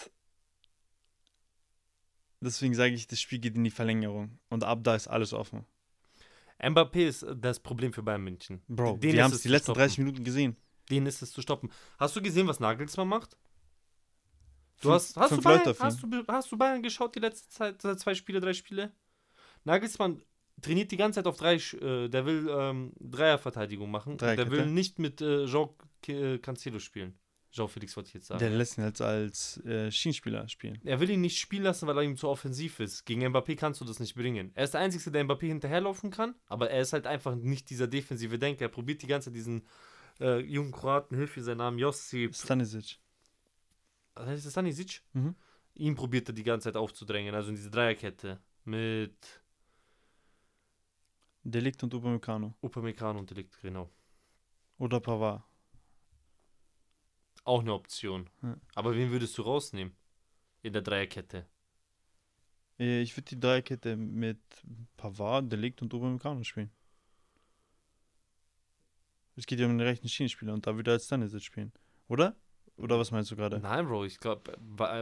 deswegen 2.41 2.75
sage 2.75 2.95
ich, 2.95 3.07
das 3.07 3.21
Spiel 3.21 3.39
geht 3.39 3.55
in 3.55 3.65
die 3.65 3.71
Verlängerung. 3.71 4.39
Und 4.49 4.65
ab 4.65 4.81
da 4.83 4.95
ist 4.95 5.09
alles 5.09 5.35
offen. 5.35 5.67
Mbappé 6.59 7.07
ist 7.07 7.23
äh, 7.23 7.37
das 7.37 7.61
Problem 7.61 7.93
für 7.93 8.03
Bayern 8.03 8.23
München. 8.25 8.63
Bro, 8.67 8.97
Den 8.97 9.13
wir 9.13 9.25
haben 9.25 9.33
es 9.33 9.43
die 9.43 9.49
letzten 9.49 9.67
stoppen. 9.73 9.81
30 9.81 9.99
Minuten 9.99 10.25
gesehen. 10.25 10.57
Den 10.91 11.05
ist 11.05 11.21
es 11.21 11.33
zu 11.33 11.43
stoppen. 11.43 11.71
Hast 11.99 12.17
du 12.17 12.23
gesehen, 12.23 12.47
was 12.49 12.61
Nagelsmann 12.61 13.09
macht? 13.09 13.37
Du 14.81 14.89
Fünf- 14.89 14.95
hast, 14.95 15.17
hast, 15.19 15.31
du 15.31 15.35
fünf 15.35 15.45
Bayern, 15.45 15.59
Leute 15.59 15.71
auf 15.73 15.79
ihn. 15.81 15.85
hast, 15.85 16.03
du, 16.03 16.25
hast 16.27 16.53
du 16.53 16.57
Bayern 16.57 16.83
geschaut 16.83 17.15
die 17.15 17.21
letzte 17.21 17.49
Zeit, 17.51 17.83
seit 17.83 18.01
zwei 18.01 18.15
Spiele, 18.15 18.41
drei 18.41 18.55
Spiele? 18.55 18.91
Nagelsmann 19.65 20.23
trainiert 20.63 20.91
die 20.93 20.97
ganze 20.97 21.19
Zeit 21.19 21.27
auf 21.27 21.37
drei, 21.37 21.57
äh, 21.57 22.09
der 22.09 22.25
will 22.25 22.49
ähm, 22.51 22.95
Dreierverteidigung 23.01 23.91
machen. 23.91 24.17
Der 24.17 24.37
Dreierkette. 24.37 24.51
will 24.51 24.67
nicht 24.67 24.99
mit 24.99 25.21
äh, 25.21 25.45
Jean 25.47 25.69
äh, 26.09 26.39
Cancelo 26.39 26.79
spielen. 26.79 27.19
Jean 27.51 27.69
Felix 27.69 27.97
wollte 27.97 28.09
ich 28.09 28.15
jetzt 28.15 28.29
sagen. 28.29 28.39
Der 28.39 28.51
lässt 28.51 28.79
ihn 28.79 28.85
jetzt 28.85 29.03
als 29.03 29.59
äh, 29.65 29.91
Schienenspieler 29.91 30.49
spielen. 30.49 30.81
Er 30.85 31.01
will 31.01 31.11
ihn 31.11 31.21
nicht 31.21 31.39
spielen 31.39 31.65
lassen, 31.65 31.87
weil 31.89 31.97
er 31.97 32.03
ihm 32.05 32.17
zu 32.17 32.29
offensiv 32.29 32.79
ist. 32.79 33.05
Gegen 33.05 33.27
Mbappé 33.27 33.57
kannst 33.57 33.81
du 33.81 33.85
das 33.85 33.99
nicht 33.99 34.15
bringen. 34.15 34.53
Er 34.55 34.65
ist 34.65 34.75
der 34.75 34.81
Einzige, 34.81 35.11
der 35.11 35.25
Mbappé 35.25 35.47
hinterherlaufen 35.47 36.11
kann, 36.11 36.35
aber 36.47 36.71
er 36.71 36.81
ist 36.81 36.93
halt 36.93 37.07
einfach 37.07 37.35
nicht 37.35 37.69
dieser 37.71 37.89
defensive 37.89 38.39
Denker. 38.39 38.67
Er 38.67 38.69
probiert 38.69 39.03
die 39.03 39.09
ganze 39.09 39.31
Zeit 39.31 39.37
diesen 39.37 39.67
äh, 40.21 40.39
jungen 40.41 40.71
Kroaten, 40.71 41.17
hilf 41.17 41.37
mir 41.37 41.43
sein 41.43 41.59
Name, 41.59 41.81
Josip. 41.81 42.37
Stanisic. 42.37 42.99
Heißt 44.17 44.45
das 44.47 44.53
Stanisic? 44.53 45.03
Mhm. 45.13 45.35
Ihn 45.75 45.95
probiert 45.95 46.29
er 46.29 46.35
die 46.35 46.45
ganze 46.45 46.65
Zeit 46.65 46.77
aufzudrängen, 46.77 47.35
also 47.35 47.49
in 47.49 47.57
diese 47.57 47.71
Dreierkette. 47.71 48.39
Mit 48.65 49.43
Delikt 51.43 51.83
und 51.83 51.95
Upamecano. 51.95 52.55
Upamecano 52.61 53.19
und 53.19 53.31
Delikt, 53.31 53.61
genau. 53.61 53.91
Oder 54.79 55.01
Pavard. 55.01 55.43
Auch 57.45 57.61
eine 57.61 57.73
Option. 57.73 58.29
Ja. 58.43 58.57
Aber 58.75 58.95
wen 58.95 59.11
würdest 59.11 59.37
du 59.39 59.43
rausnehmen? 59.43 59.95
In 60.63 60.73
der 60.73 60.83
Dreierkette. 60.83 61.47
Äh, 62.79 63.01
Ich 63.01 63.17
würde 63.17 63.25
die 63.31 63.41
Dreierkette 63.41 63.97
mit 63.97 64.39
Pavard, 64.97 65.51
Delikt 65.51 65.81
und 65.83 65.93
Upamecano 65.95 66.43
spielen. 66.45 66.71
Es 69.37 69.47
geht 69.47 69.59
ja 69.61 69.67
um 69.67 69.79
den 69.79 69.87
rechten 69.87 70.09
Schienenspieler 70.09 70.53
und 70.53 70.67
da 70.67 70.77
würde 70.77 70.91
er 70.91 70.95
als 70.95 71.07
Stanisic 71.07 71.43
spielen. 71.43 71.73
Oder? 72.09 72.37
Oder 72.77 72.99
was 72.99 73.11
meinst 73.11 73.31
du 73.31 73.37
gerade? 73.37 73.59
Nein, 73.59 73.87
Bro, 73.87 74.05
ich 74.07 74.19
glaube, 74.19 74.53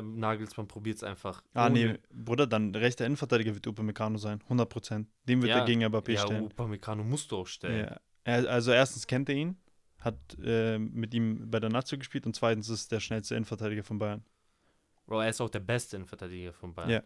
Nagelsmann 0.03 0.67
probiert 0.67 0.97
es 0.97 1.05
einfach. 1.05 1.43
Ah, 1.55 1.67
Ohne- 1.67 1.93
nee, 1.93 1.99
Bruder, 2.13 2.47
dann 2.47 2.75
rechter 2.75 3.07
Innenverteidiger 3.07 3.55
wird 3.55 3.67
Upamecano 3.67 4.19
sein. 4.19 4.43
100%. 4.49 5.07
Den 5.29 5.43
wird 5.43 5.51
Ja, 5.51 5.59
er 5.61 5.65
gegen 5.65 5.85
Mbappé 5.85 6.13
ja, 6.13 6.21
stellen. 6.23 6.45
Upamecano 6.47 7.05
musst 7.05 7.31
du 7.31 7.37
auch 7.39 7.47
stellen. 7.47 7.89
Ja. 8.25 8.45
Also 8.47 8.73
erstens 8.73 9.07
kennt 9.07 9.29
er 9.29 9.37
ihn, 9.37 9.57
hat 9.99 10.17
äh, 10.43 10.79
mit 10.79 11.13
ihm 11.15 11.51
bei 11.51 11.61
der 11.61 11.71
Nazio 11.71 11.99
gespielt 11.99 12.27
und 12.27 12.35
zweitens 12.35 12.69
ist 12.69 12.93
der 12.93 13.01
schnellste 13.01 13.35
Innenverteidiger 13.35 13.83
von 13.85 13.99
Bayern. 13.99 14.25
Bro, 15.07 15.21
er 15.21 15.31
ist 15.31 15.41
auch 15.41 15.51
der 15.51 15.61
beste 15.61 15.97
Innenverteidiger 15.97 16.53
von 16.53 16.75
Bayern. 16.75 16.91
Ja. 16.91 17.03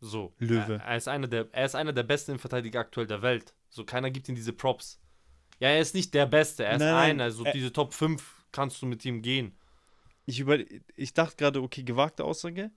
So. 0.00 0.34
Löwe. 0.38 0.74
Er, 0.74 0.84
er, 0.84 0.96
ist 0.96 1.08
einer 1.08 1.28
der, 1.28 1.48
er 1.52 1.64
ist 1.64 1.74
einer 1.74 1.92
der 1.92 2.02
besten 2.02 2.32
Innenverteidiger 2.32 2.80
aktuell 2.80 3.06
der 3.06 3.22
Welt. 3.22 3.54
So, 3.70 3.84
keiner 3.84 4.10
gibt 4.10 4.28
ihm 4.28 4.34
diese 4.34 4.52
Props. 4.52 5.00
Ja, 5.60 5.68
er 5.68 5.80
ist 5.80 5.94
nicht 5.94 6.12
der 6.12 6.26
Beste, 6.26 6.64
er 6.64 6.74
ist 6.74 6.80
Nein, 6.80 6.92
nein, 6.92 7.10
einer. 7.12 7.30
So, 7.30 7.44
er- 7.44 7.52
diese 7.52 7.72
Top 7.72 7.94
5 7.94 8.44
kannst 8.52 8.82
du 8.82 8.86
mit 8.86 9.04
ihm 9.04 9.22
gehen. 9.22 9.56
Ich, 10.26 10.40
über, 10.40 10.58
ich 10.96 11.14
dachte 11.14 11.36
gerade, 11.36 11.62
okay, 11.62 11.82
gewagte 11.82 12.24
Aussage, 12.24 12.70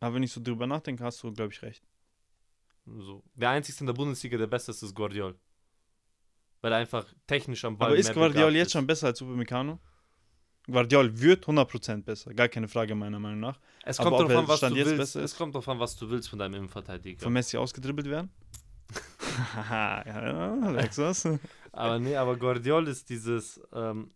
aber 0.00 0.14
wenn 0.14 0.22
ich 0.22 0.32
so 0.32 0.40
drüber 0.42 0.66
nachdenke, 0.66 1.04
hast 1.04 1.22
du, 1.22 1.32
glaube 1.32 1.52
ich, 1.52 1.62
recht. 1.62 1.82
So. 2.86 3.22
Der 3.34 3.50
einzige 3.50 3.80
in 3.80 3.86
der 3.86 3.92
Bundesliga, 3.94 4.36
der 4.38 4.46
Beste 4.46 4.70
ist, 4.70 4.82
ist 4.82 4.94
Guardiol. 4.94 5.38
Weil 6.60 6.72
er 6.72 6.78
einfach 6.78 7.06
technisch 7.26 7.64
am 7.64 7.78
Ball 7.78 7.88
aber 7.88 7.96
ist 7.96 8.12
Guardiol 8.12 8.54
jetzt 8.54 8.68
ist. 8.68 8.72
schon 8.72 8.86
besser 8.86 9.08
als 9.08 9.22
Upamecano? 9.22 9.78
Guardiol 10.66 11.18
wird 11.20 11.46
100% 11.46 12.04
besser, 12.04 12.34
gar 12.34 12.48
keine 12.48 12.68
Frage 12.68 12.94
meiner 12.94 13.18
Meinung 13.18 13.40
nach. 13.40 13.58
Es 13.84 13.96
kommt 13.96 14.12
darauf 14.18 14.36
an, 14.36 14.48
was 14.48 14.58
Stand 14.58 14.76
du 14.76 14.84
willst. 14.84 15.16
Es 15.16 15.34
kommt 15.36 15.54
darauf 15.54 15.68
an, 15.68 15.80
was 15.80 15.96
du 15.96 16.08
willst 16.10 16.28
von 16.28 16.38
deinem 16.38 16.54
Innenverteidiger. 16.54 17.22
Von 17.22 17.32
Messi 17.32 17.56
ausgedribbelt 17.56 18.08
werden? 18.08 18.30
Haha, 19.54 20.02
ja, 20.06 20.96
was? 20.96 21.28
aber 21.72 21.98
nee, 21.98 22.16
aber 22.16 22.36
Guardiol 22.36 22.88
ist 22.88 23.08
dieses, 23.08 23.60
ähm, 23.72 24.10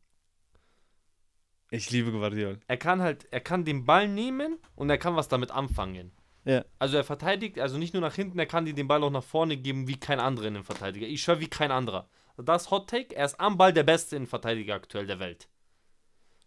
Ich 1.70 1.90
liebe 1.90 2.12
Guardiol. 2.12 2.60
er 2.66 2.76
kann 2.76 3.00
halt, 3.00 3.26
er 3.30 3.40
kann 3.40 3.64
den 3.64 3.84
Ball 3.84 4.06
nehmen 4.06 4.58
und 4.74 4.90
er 4.90 4.98
kann 4.98 5.16
was 5.16 5.28
damit 5.28 5.50
anfangen. 5.50 6.12
Ja. 6.44 6.64
Also 6.78 6.98
er 6.98 7.04
verteidigt, 7.04 7.58
also 7.58 7.78
nicht 7.78 7.94
nur 7.94 8.02
nach 8.02 8.14
hinten, 8.14 8.38
er 8.38 8.46
kann 8.46 8.66
dir 8.66 8.74
den 8.74 8.86
Ball 8.86 9.02
auch 9.02 9.10
nach 9.10 9.24
vorne 9.24 9.56
geben 9.56 9.88
wie 9.88 9.98
kein 9.98 10.20
anderer 10.20 10.46
Innenverteidiger. 10.46 11.06
Ich 11.06 11.22
schwör 11.22 11.40
wie 11.40 11.48
kein 11.48 11.70
anderer. 11.70 12.08
Das 12.36 12.70
Hot 12.70 12.88
Take, 12.90 13.14
er 13.14 13.26
ist 13.26 13.38
am 13.40 13.56
Ball 13.56 13.72
der 13.72 13.84
beste 13.84 14.16
Innenverteidiger 14.16 14.74
aktuell 14.74 15.06
der 15.06 15.18
Welt. 15.20 15.48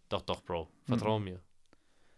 Doch, 0.10 0.22
doch, 0.22 0.42
Bro. 0.42 0.70
Vertrau 0.86 1.20
mir. 1.20 1.42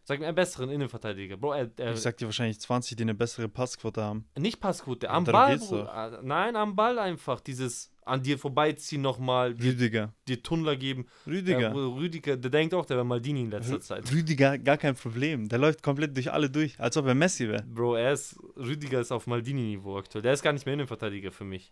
Sag 0.03 0.20
mir 0.20 0.26
einen 0.26 0.36
besseren 0.36 0.72
Innenverteidiger. 0.72 1.38
Bro, 1.38 1.53
er, 1.53 1.72
er 1.78 1.93
Ich 1.93 1.99
sag 2.01 2.17
dir 2.17 2.26
wahrscheinlich 2.26 2.59
20, 2.59 2.97
die 2.97 3.03
eine 3.03 3.13
bessere 3.13 3.47
Passquote 3.47 4.01
haben. 4.01 4.26
nicht 4.38 4.59
Passquote, 4.59 5.07
am 5.07 5.24
Ball, 5.24 5.59
Bro. 5.59 5.84
Äh, 5.86 6.20
Nein, 6.24 6.55
am 6.55 6.76
Ball 6.76 6.97
einfach. 6.97 7.39
Dieses 7.41 7.91
an 8.05 8.24
dir 8.24 8.39
vorbeiziehen 8.39 9.03
nochmal, 9.03 9.51
Rüdiger. 9.51 10.15
dir 10.28 10.41
Tunnler 10.41 10.76
geben. 10.76 11.05
Rüdiger. 11.28 11.59
Ja, 11.59 11.72
Rüdiger, 11.74 12.38
der 12.38 12.49
denkt 12.49 12.74
auch, 12.74 12.86
der 12.88 12.97
wäre 12.97 13.05
Maldini 13.05 13.41
in 13.41 13.51
letzter 13.51 13.76
Rü- 13.76 13.82
Zeit. 13.82 14.11
Rüdiger, 14.11 14.57
gar 14.57 14.78
kein 14.78 14.95
Problem. 14.95 15.47
Der 15.47 15.59
läuft 15.59 15.84
komplett 15.84 16.17
durch 16.17 16.32
alle 16.32 16.49
durch, 16.49 16.80
als 16.80 16.97
ob 16.97 17.05
er 17.05 17.13
Messi 17.13 17.47
wäre. 17.47 17.61
Bro, 17.63 17.95
er 17.97 18.13
ist, 18.13 18.36
Rüdiger 18.55 18.99
ist 19.01 19.11
auf 19.11 19.28
Maldini-Niveau 19.28 19.95
aktuell. 19.97 20.24
Der 20.24 20.34
ist 20.34 20.41
gar 20.41 20.53
nicht 20.53 20.65
mehr 20.65 20.74
Innenverteidiger 20.74 21.32
für 21.32 21.43
mich. 21.45 21.72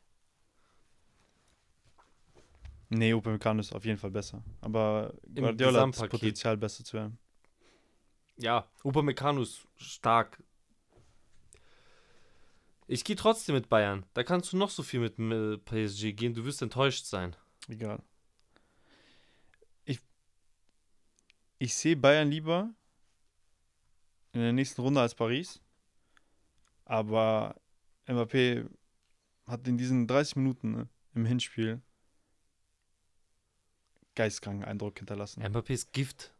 Nee, 2.89 3.13
Upamecano 3.13 3.59
ist 3.59 3.73
auf 3.73 3.85
jeden 3.85 3.97
Fall 3.97 4.11
besser. 4.11 4.43
Aber 4.61 5.13
Im 5.35 5.43
Guardiola 5.43 5.87
hat 5.87 5.99
das. 5.99 6.09
Potenzial, 6.09 6.55
besser 6.57 6.83
zu 6.83 6.93
werden. 6.93 7.17
Ja, 8.37 8.67
Upamecano 8.83 9.41
ist 9.41 9.67
stark. 9.75 10.41
Ich 12.87 13.03
gehe 13.03 13.17
trotzdem 13.17 13.55
mit 13.55 13.67
Bayern. 13.67 14.05
Da 14.13 14.23
kannst 14.23 14.53
du 14.53 14.57
noch 14.57 14.69
so 14.69 14.83
viel 14.83 15.01
mit 15.01 15.15
PSG 15.65 16.13
gehen. 16.13 16.33
Du 16.33 16.45
wirst 16.45 16.61
enttäuscht 16.61 17.05
sein. 17.05 17.35
Egal. 17.67 18.01
Ich, 19.83 19.99
ich 21.57 21.75
sehe 21.75 21.97
Bayern 21.97 22.31
lieber 22.31 22.69
in 24.31 24.39
der 24.39 24.53
nächsten 24.53 24.81
Runde 24.81 25.01
als 25.01 25.15
Paris. 25.15 25.59
Aber 26.85 27.59
Mbappé 28.07 28.69
hat 29.45 29.67
in 29.67 29.77
diesen 29.77 30.07
30 30.07 30.37
Minuten 30.37 30.71
ne, 30.71 30.89
im 31.15 31.25
Hinspiel 31.25 31.81
geistkranken 34.17 34.65
Eindruck 34.65 34.97
hinterlassen. 34.97 35.41
Mbappé 35.43 35.71
ist 35.71 35.93
Gift 35.93 36.33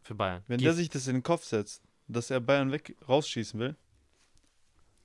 für 0.00 0.14
Bayern. 0.14 0.42
Wenn 0.46 0.58
Gift. 0.58 0.66
der 0.66 0.72
sich 0.74 0.88
das 0.88 1.06
in 1.08 1.14
den 1.16 1.22
Kopf 1.22 1.44
setzt, 1.44 1.82
dass 2.08 2.30
er 2.30 2.40
Bayern 2.40 2.72
weg 2.72 2.96
rausschießen 3.06 3.60
will, 3.60 3.76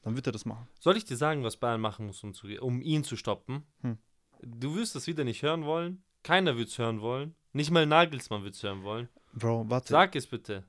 dann 0.04 0.16
wird 0.16 0.28
er 0.28 0.32
das 0.32 0.46
machen. 0.46 0.68
Soll 0.80 0.98
ich 0.98 1.06
dir 1.06 1.18
sagen, 1.18 1.44
was 1.44 1.58
Bayern 1.58 1.82
machen 1.82 2.06
muss, 2.08 2.24
um, 2.24 2.34
zu, 2.34 2.48
um 2.62 2.82
ihn 2.82 3.04
zu 3.04 3.16
stoppen? 3.18 3.64
Hm. 3.82 3.98
Du 4.42 4.76
wirst 4.76 4.96
das 4.96 5.08
wieder 5.08 5.24
nicht 5.24 5.42
hören 5.44 5.66
wollen. 5.66 6.04
Keiner 6.24 6.58
wird 6.58 6.70
es 6.70 6.78
hören 6.78 7.02
wollen. 7.02 7.36
Nicht 7.54 7.72
mal 7.72 7.86
Nagelsmann 7.86 8.44
wird 8.44 8.56
es 8.56 8.64
hören 8.64 8.84
wollen. 8.84 9.10
Bro, 9.34 9.66
warte. 9.70 9.90
Sag 9.90 10.16
es 10.16 10.28
bitte. 10.28 10.64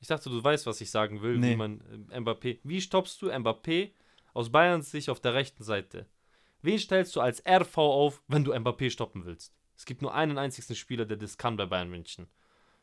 Ich 0.00 0.08
dachte, 0.08 0.30
du 0.30 0.42
weißt, 0.42 0.66
was 0.66 0.80
ich 0.80 0.90
sagen 0.90 1.20
will, 1.22 1.38
Nee. 1.38 1.52
wie 1.52 1.56
man 1.56 1.80
äh, 2.10 2.18
Mbappé. 2.20 2.58
Wie 2.64 2.80
stoppst 2.80 3.20
du 3.22 3.30
Mbappé 3.30 3.92
aus 4.32 4.50
Bayerns 4.50 4.90
Sicht 4.90 5.08
auf 5.10 5.20
der 5.20 5.34
rechten 5.34 5.62
Seite? 5.62 6.06
Wen 6.62 6.78
stellst 6.78 7.14
du 7.16 7.20
als 7.20 7.42
RV 7.46 7.76
auf, 7.78 8.22
wenn 8.28 8.44
du 8.44 8.52
Mbappé 8.54 8.90
stoppen 8.90 9.24
willst? 9.24 9.54
Es 9.80 9.86
gibt 9.86 10.02
nur 10.02 10.12
einen 10.14 10.36
einzigen 10.36 10.74
Spieler, 10.74 11.06
der 11.06 11.16
das 11.16 11.38
kann 11.38 11.56
bei 11.56 11.64
Bayern 11.64 11.88
München. 11.88 12.26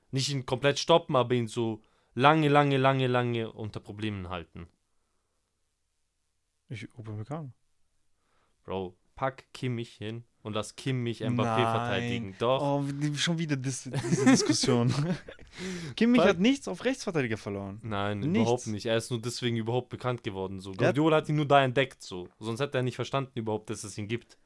Nicht 0.09 0.29
ihn 0.29 0.47
komplett 0.47 0.79
stoppen, 0.79 1.15
aber 1.15 1.35
ihn 1.35 1.47
so 1.47 1.83
lange, 2.15 2.47
lange, 2.49 2.77
lange, 2.77 3.05
lange 3.05 3.51
unter 3.51 3.79
Problemen 3.79 4.29
halten. 4.29 4.67
Ich 6.69 6.91
Upamecano. 6.97 7.51
Bro, 8.63 8.97
pack 9.15 9.45
Kimmich 9.53 9.91
hin 9.93 10.23
und 10.41 10.53
lass 10.53 10.75
Kimmich 10.75 11.21
Mbappé 11.21 11.35
Nein. 11.43 11.71
verteidigen. 11.71 12.35
Doch. 12.39 12.61
Oh, 12.63 12.83
schon 13.15 13.37
wieder 13.37 13.57
dis 13.57 13.83
diese 13.83 14.25
Diskussion. 14.25 14.91
Kimmich 15.95 16.21
Was? 16.21 16.29
hat 16.29 16.39
nichts 16.39 16.67
auf 16.67 16.83
Rechtsverteidiger 16.83 17.37
verloren. 17.37 17.79
Nein, 17.83 18.21
Nichts. 18.21 18.39
überhaupt 18.39 18.65
nicht. 18.65 18.87
Er 18.87 18.97
ist 18.97 19.11
nur 19.11 19.21
deswegen 19.21 19.55
überhaupt 19.57 19.89
bekannt 19.89 20.23
geworden. 20.23 20.61
So. 20.61 20.71
Der 20.71 20.87
hat- 20.87 20.95
Guardiola 20.95 21.17
hat 21.17 21.29
ihn 21.29 21.35
nur 21.35 21.47
da 21.47 21.63
entdeckt. 21.63 22.01
So. 22.01 22.27
Sonst 22.39 22.59
hätte 22.59 22.79
er 22.79 22.83
nicht 22.83 22.95
verstanden 22.95 23.37
überhaupt, 23.37 23.69
dass 23.69 23.83
es 23.83 23.95
ihn 23.99 24.07
gibt. 24.07 24.39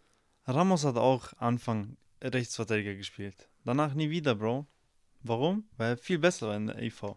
Ramos 0.45 0.83
hat 0.83 0.97
auch 0.97 1.31
Anfang 1.37 1.95
Rechtsverteidiger 2.21 2.95
gespielt. 2.95 3.49
Danach 3.65 3.93
nie 3.93 4.09
wieder, 4.09 4.35
Bro. 4.35 4.67
Warum? 5.23 5.67
Weil 5.77 5.91
er 5.91 5.97
viel 5.97 6.19
besser 6.19 6.47
war 6.49 6.55
in 6.55 6.67
der 6.67 6.81
EV. 6.81 7.15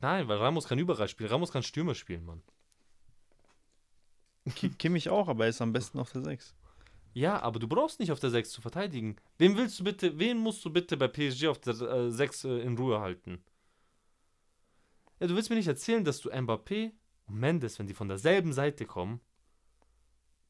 Nein, 0.00 0.28
weil 0.28 0.38
Ramos 0.38 0.66
kann 0.68 0.78
überall 0.78 1.08
spielen. 1.08 1.30
Ramos 1.30 1.50
kann 1.52 1.62
Stürmer 1.62 1.94
spielen, 1.94 2.24
Mann. 2.24 2.42
Ki- 4.54 4.70
Kimmich 4.78 5.08
auch, 5.08 5.28
aber 5.28 5.44
er 5.44 5.50
ist 5.50 5.60
am 5.60 5.72
besten 5.72 5.98
auf 5.98 6.12
der 6.12 6.22
6. 6.22 6.54
Ja, 7.14 7.40
aber 7.40 7.58
du 7.58 7.66
brauchst 7.66 7.98
nicht 8.00 8.12
auf 8.12 8.20
der 8.20 8.30
6 8.30 8.50
zu 8.50 8.60
verteidigen. 8.60 9.16
Wen 9.38 9.56
willst 9.56 9.80
du 9.80 9.84
bitte, 9.84 10.18
wen 10.18 10.38
musst 10.38 10.64
du 10.64 10.70
bitte 10.70 10.96
bei 10.96 11.08
PSG 11.08 11.46
auf 11.48 11.58
der 11.58 11.74
äh, 11.80 12.10
6 12.10 12.44
äh, 12.44 12.58
in 12.60 12.76
Ruhe 12.78 13.00
halten? 13.00 13.42
Ja, 15.18 15.26
du 15.26 15.34
willst 15.34 15.50
mir 15.50 15.56
nicht 15.56 15.66
erzählen, 15.66 16.04
dass 16.04 16.20
du 16.20 16.30
Mbappé 16.30 16.92
und 17.26 17.36
Mendes, 17.40 17.78
wenn 17.78 17.86
die 17.88 17.94
von 17.94 18.08
derselben 18.08 18.52
Seite 18.52 18.84
kommen, 18.86 19.20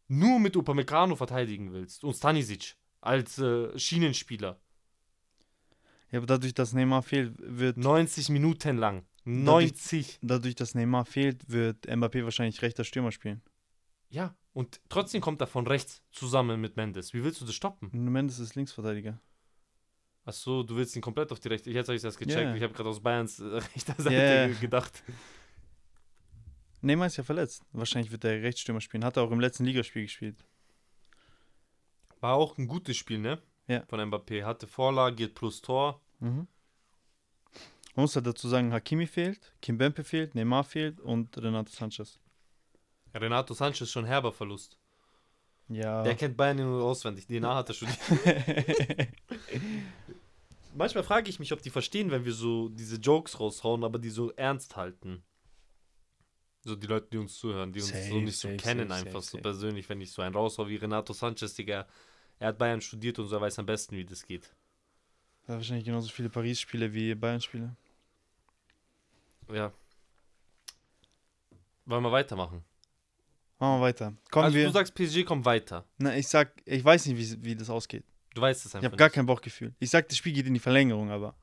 nur 0.09 0.39
mit 0.41 0.57
Upamecano 0.57 1.17
verteidigen 1.17 1.73
willst 1.73 2.05
und 2.05 2.15
Stanisic 2.15 2.77
als 3.01 3.39
äh, 3.39 3.77
Schienenspieler. 3.79 4.59
Ja, 6.11 6.19
aber 6.19 6.27
dadurch, 6.27 6.55
dass 6.55 6.73
Neymar 6.73 7.03
fehlt, 7.03 7.35
wird 7.39 7.77
90 7.77 8.31
Minuten 8.31 8.79
lang. 8.79 9.05
90. 9.25 10.19
dadurch, 10.23 10.55
dass 10.55 10.75
Neymar 10.75 11.05
fehlt, 11.05 11.51
wird 11.51 11.87
Mbappé 11.87 12.25
wahrscheinlich 12.25 12.63
rechter 12.63 12.83
Stürmer 12.85 13.13
spielen. 13.13 13.43
Ja, 14.09 14.35
und 14.55 14.81
trotzdem 14.89 15.21
kommt 15.21 15.41
er 15.43 15.47
von 15.47 15.67
rechts 15.67 16.03
zusammen 16.11 16.61
mit 16.61 16.77
Mendes. 16.77 17.13
Wie 17.13 17.23
willst 17.23 17.43
du 17.43 17.45
das 17.45 17.55
stoppen? 17.55 17.91
Mendes 17.93 18.39
ist 18.39 18.55
Linksverteidiger. 18.55 19.21
Achso, 20.25 20.63
du 20.63 20.77
willst 20.77 20.97
ihn 20.97 21.03
komplett 21.03 21.31
auf 21.31 21.41
die 21.41 21.49
rechte. 21.49 21.71
Jetzt 21.71 21.89
habe 21.89 21.97
ich 21.97 22.03
das 22.03 22.17
gecheckt. 22.17 22.41
Ja. 22.41 22.55
Ich 22.55 22.63
habe 22.63 22.73
gerade 22.73 22.89
aus 22.89 23.01
Bayerns 23.01 23.39
äh, 23.39 23.45
rechter 23.75 23.95
Seite 23.99 24.49
ge- 24.49 24.61
gedacht. 24.61 25.03
Neymar 26.81 27.07
ist 27.09 27.17
ja 27.17 27.25
verletzt. 27.25 27.63
Wahrscheinlich 27.73 28.11
wird 28.13 28.25
er 28.25 28.43
Rechtsstürmer 28.43 28.81
spielen. 28.81 29.05
Hat 29.05 29.17
er 29.17 29.25
auch 29.25 29.31
im 29.31 29.41
letzten 29.41 29.65
Ligaspiel 29.65 30.03
gespielt. 30.03 30.45
War 32.21 32.35
auch 32.35 32.59
ein 32.59 32.67
gutes 32.67 32.97
Spiel, 32.97 33.19
ne? 33.19 33.41
Ja. 33.67 33.85
Von 33.87 34.01
Mbappé. 34.01 34.45
Hatte 34.45 34.67
Vorlage 34.67 35.29
plus 35.29 35.61
Tor. 35.61 36.01
Mhm. 36.21 36.49
Man 37.95 38.05
muss 38.05 38.15
halt 38.15 38.27
dazu 38.27 38.49
sagen, 38.49 38.73
Hakimi 38.73 39.07
fehlt, 39.07 39.53
Kim 39.61 39.77
Bempe 39.77 40.05
fehlt, 40.05 40.35
Neymar 40.35 40.63
fehlt 40.65 41.01
und 41.01 41.37
Renato 41.37 41.71
Sanchez. 41.73 42.21
Renato 43.15 43.55
Sanchez 43.55 43.91
schon 43.91 44.05
herber 44.05 44.33
Verlust. 44.33 44.79
Ja. 45.69 46.03
Der 46.03 46.15
kennt 46.15 46.37
Bayern 46.37 46.59
nur 46.59 46.85
auswendig. 46.85 47.27
DNA 47.27 47.57
hat 47.57 47.69
er 47.69 47.75
schon. 47.75 47.89
Manchmal 50.75 51.03
frage 51.03 51.29
ich 51.29 51.41
mich, 51.41 51.53
ob 51.53 51.61
die 51.61 51.71
verstehen, 51.71 52.11
wenn 52.11 52.25
wir 52.25 52.33
so 52.33 52.69
diese 52.69 52.97
Jokes 52.97 53.41
raushauen, 53.41 53.85
aber 53.85 53.99
die 53.99 54.11
so 54.11 54.31
ernst 54.33 54.77
halten. 54.77 55.25
So 56.61 56.77
die 56.77 56.87
Leute, 56.87 57.09
die 57.13 57.19
uns 57.19 57.37
zuhören, 57.37 57.73
die 57.73 57.81
uns 57.81 57.89
so 57.89 57.97
Safe, 57.97 58.15
nicht 58.21 58.39
so 58.39 58.49
safe, 58.49 58.57
kennen, 58.59 58.89
safe, 58.89 59.07
einfach 59.07 59.23
so 59.23 59.39
persönlich, 59.39 59.89
wenn 59.89 60.01
ich 60.01 60.13
so 60.13 60.23
einen 60.23 60.35
raushau 60.35 60.69
wie 60.69 60.77
Renato 60.77 61.13
Sanchez, 61.13 61.55
Digga. 61.55 61.87
Er 62.39 62.49
hat 62.49 62.59
Bayern 62.59 62.81
studiert 62.81 63.19
und 63.19 63.27
so 63.27 63.37
er 63.37 63.41
weiß 63.41 63.59
am 63.59 63.67
besten, 63.67 63.97
wie 63.97 64.05
das 64.05 64.25
geht. 64.25 64.55
Er 65.47 65.55
hat 65.55 65.57
wahrscheinlich 65.61 65.85
genauso 65.85 66.09
viele 66.09 66.29
Paris-Spiele 66.29 66.93
wie 66.93 67.15
Bayern-Spiele. 67.15 67.75
Ja. 69.53 69.73
Wollen 71.87 72.03
wir 72.03 72.13
weitermachen? 72.13 72.65
Machen 73.59 73.81
wir 73.81 73.81
weiter. 73.81 74.15
Kommen 74.31 74.45
also 74.45 74.57
wir. 74.57 74.67
du 74.67 74.73
sagst, 74.73 74.95
PSG 74.95 75.25
kommt 75.25 75.45
weiter. 75.45 75.85
Na, 75.99 76.17
ich 76.17 76.29
sag, 76.29 76.53
ich 76.65 76.85
weiß 76.85 77.07
nicht, 77.07 77.19
wie, 77.19 77.45
wie 77.45 77.57
das 77.57 77.71
ausgeht. 77.71 78.05
Du 78.35 78.43
weißt 78.43 78.67
es 78.67 78.73
Ich 78.73 78.77
einfach 78.77 78.87
habe 78.91 78.97
gar 78.97 79.11
kein 79.11 79.27
Bauchgefühl. 79.27 79.75
Ich 79.81 79.91
sag, 79.91 80.09
das 80.09 80.17
Spiel 80.17 80.33
geht 80.33 80.47
in 80.47 80.55
die 80.55 80.61
Verlängerung, 80.61 81.11
aber. 81.11 81.35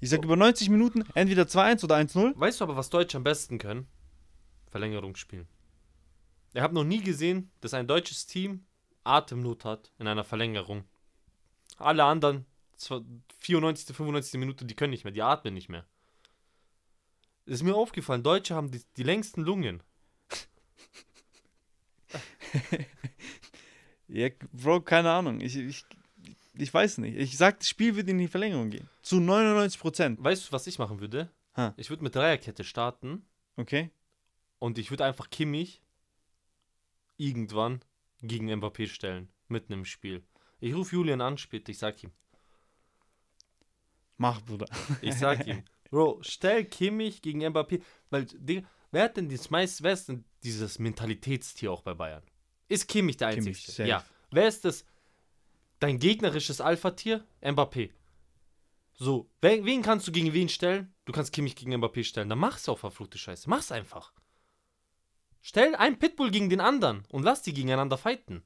Ich 0.00 0.10
sag 0.10 0.22
über 0.22 0.36
90 0.36 0.68
Minuten 0.68 1.04
entweder 1.14 1.44
2-1 1.44 1.84
oder 1.84 1.96
1-0. 1.96 2.38
Weißt 2.38 2.60
du 2.60 2.64
aber, 2.64 2.76
was 2.76 2.90
Deutsche 2.90 3.16
am 3.16 3.24
besten 3.24 3.58
können? 3.58 3.88
Verlängerung 4.70 5.16
spielen. 5.16 5.48
Ich 6.52 6.60
habe 6.60 6.74
noch 6.74 6.84
nie 6.84 7.00
gesehen, 7.00 7.50
dass 7.60 7.74
ein 7.74 7.86
deutsches 7.86 8.26
Team 8.26 8.66
Atemnot 9.08 9.64
hat 9.64 9.90
in 9.98 10.06
einer 10.06 10.24
Verlängerung. 10.24 10.84
Alle 11.76 12.04
anderen, 12.04 12.46
zwar 12.76 13.02
94., 13.40 13.96
95. 13.96 14.38
Minute, 14.38 14.64
die 14.64 14.74
können 14.74 14.90
nicht 14.90 15.04
mehr, 15.04 15.12
die 15.12 15.22
atmen 15.22 15.54
nicht 15.54 15.68
mehr. 15.68 15.84
Ist 17.46 17.62
mir 17.62 17.74
aufgefallen, 17.74 18.22
Deutsche 18.22 18.54
haben 18.54 18.70
die, 18.70 18.82
die 18.96 19.02
längsten 19.04 19.42
Lungen. 19.42 19.82
Ja, 24.08 24.28
Bro, 24.52 24.80
keine 24.80 25.10
Ahnung. 25.10 25.40
Ich, 25.42 25.54
ich, 25.54 25.84
ich 26.54 26.72
weiß 26.72 26.98
nicht. 26.98 27.16
Ich 27.16 27.36
sag, 27.36 27.58
das 27.60 27.68
Spiel 27.68 27.94
wird 27.94 28.08
in 28.08 28.18
die 28.18 28.26
Verlängerung 28.26 28.70
gehen. 28.70 28.88
Zu 29.02 29.20
99 29.20 29.78
Prozent. 29.78 30.24
Weißt 30.24 30.48
du, 30.48 30.52
was 30.52 30.66
ich 30.66 30.78
machen 30.78 31.00
würde? 31.00 31.30
Ha. 31.56 31.74
Ich 31.76 31.90
würde 31.90 32.02
mit 32.02 32.14
Dreierkette 32.14 32.64
starten 32.64 33.26
Okay? 33.56 33.90
und 34.58 34.78
ich 34.78 34.90
würde 34.90 35.04
einfach 35.04 35.28
Kimmich 35.30 35.82
irgendwann 37.16 37.80
gegen 38.22 38.50
Mbappé 38.52 38.86
stellen. 38.88 39.28
Mitten 39.48 39.72
im 39.72 39.84
Spiel. 39.84 40.24
Ich 40.60 40.74
rufe 40.74 40.96
Julian 40.96 41.20
an 41.20 41.38
später, 41.38 41.70
ich 41.70 41.78
sag 41.78 42.02
ihm. 42.02 42.12
Mach, 44.16 44.40
Bruder. 44.42 44.66
Ich 45.00 45.14
sag 45.14 45.46
ihm, 45.46 45.62
Bro, 45.90 46.18
stell 46.22 46.64
Kimmich 46.64 47.22
gegen 47.22 47.44
Mbappé, 47.44 47.80
weil, 48.10 48.26
Digga, 48.26 48.68
wer 48.90 49.04
hat 49.04 49.16
denn 49.16 49.28
das 49.28 49.50
meiste, 49.50 49.84
wer 49.84 49.92
ist 49.92 50.08
denn 50.08 50.24
dieses 50.42 50.78
Mentalitätstier 50.78 51.72
auch 51.72 51.82
bei 51.82 51.94
Bayern? 51.94 52.22
Ist 52.68 52.88
Kimmich 52.88 53.16
der 53.16 53.28
Einzige? 53.28 53.44
Kimmich, 53.54 53.66
safe. 53.66 53.88
ja. 53.88 54.04
Wer 54.30 54.48
ist 54.48 54.64
das? 54.64 54.84
Dein 55.80 55.98
gegnerisches 55.98 56.60
Alpha-Tier? 56.60 57.24
Mbappé. 57.40 57.90
So, 58.94 59.30
wen, 59.40 59.64
wen 59.64 59.80
kannst 59.80 60.08
du 60.08 60.12
gegen 60.12 60.32
wen 60.32 60.48
stellen? 60.48 60.92
Du 61.04 61.12
kannst 61.12 61.32
Kimmich 61.32 61.54
gegen 61.54 61.72
Mbappé 61.72 62.02
stellen. 62.02 62.28
Dann 62.28 62.38
mach's 62.38 62.68
auch, 62.68 62.78
verfluchte 62.80 63.16
Scheiße. 63.16 63.48
Mach's 63.48 63.70
einfach. 63.70 64.12
Stell 65.40 65.74
einen 65.74 65.98
Pitbull 65.98 66.30
gegen 66.30 66.50
den 66.50 66.60
anderen 66.60 67.04
und 67.08 67.22
lass 67.22 67.42
die 67.42 67.54
gegeneinander 67.54 67.96
fighten. 67.96 68.42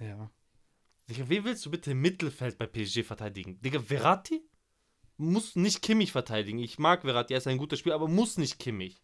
Ja. 0.00 0.30
Digga, 1.08 1.28
wen 1.28 1.44
willst 1.44 1.64
du 1.66 1.70
bitte 1.70 1.92
im 1.92 2.00
Mittelfeld 2.00 2.58
bei 2.58 2.66
PSG 2.66 3.02
verteidigen? 3.04 3.60
Digga, 3.60 3.80
Verratti? 3.80 4.42
Muss 5.16 5.56
nicht 5.56 5.82
Kimmich 5.82 6.12
verteidigen. 6.12 6.60
Ich 6.60 6.78
mag 6.78 7.02
Verratti, 7.02 7.34
er 7.34 7.38
ist 7.38 7.48
ein 7.48 7.58
guter 7.58 7.76
Spieler, 7.76 7.96
aber 7.96 8.08
muss 8.08 8.38
nicht 8.38 8.58
Kimmich. 8.58 9.02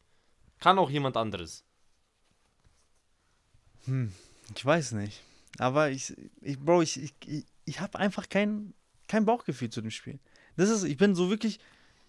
Kann 0.61 0.78
auch 0.78 0.90
jemand 0.90 1.16
anderes. 1.16 1.64
Ich 4.55 4.64
weiß 4.64 4.92
nicht. 4.92 5.22
Aber 5.59 5.90
ich, 5.90 6.14
ich 6.40 6.59
Bro, 6.59 6.82
ich, 6.82 7.02
ich, 7.02 7.14
ich, 7.26 7.44
ich 7.64 7.80
habe 7.80 7.98
einfach 7.98 8.28
kein, 8.28 8.74
kein 9.09 9.24
Bauchgefühl 9.24 9.70
zu 9.70 9.80
dem 9.80 9.90
Spiel. 9.90 10.18
Das 10.57 10.70
ist, 10.70 10.84
ich 10.84 10.96
bin 10.96 11.14
so 11.14 11.30
wirklich, 11.30 11.59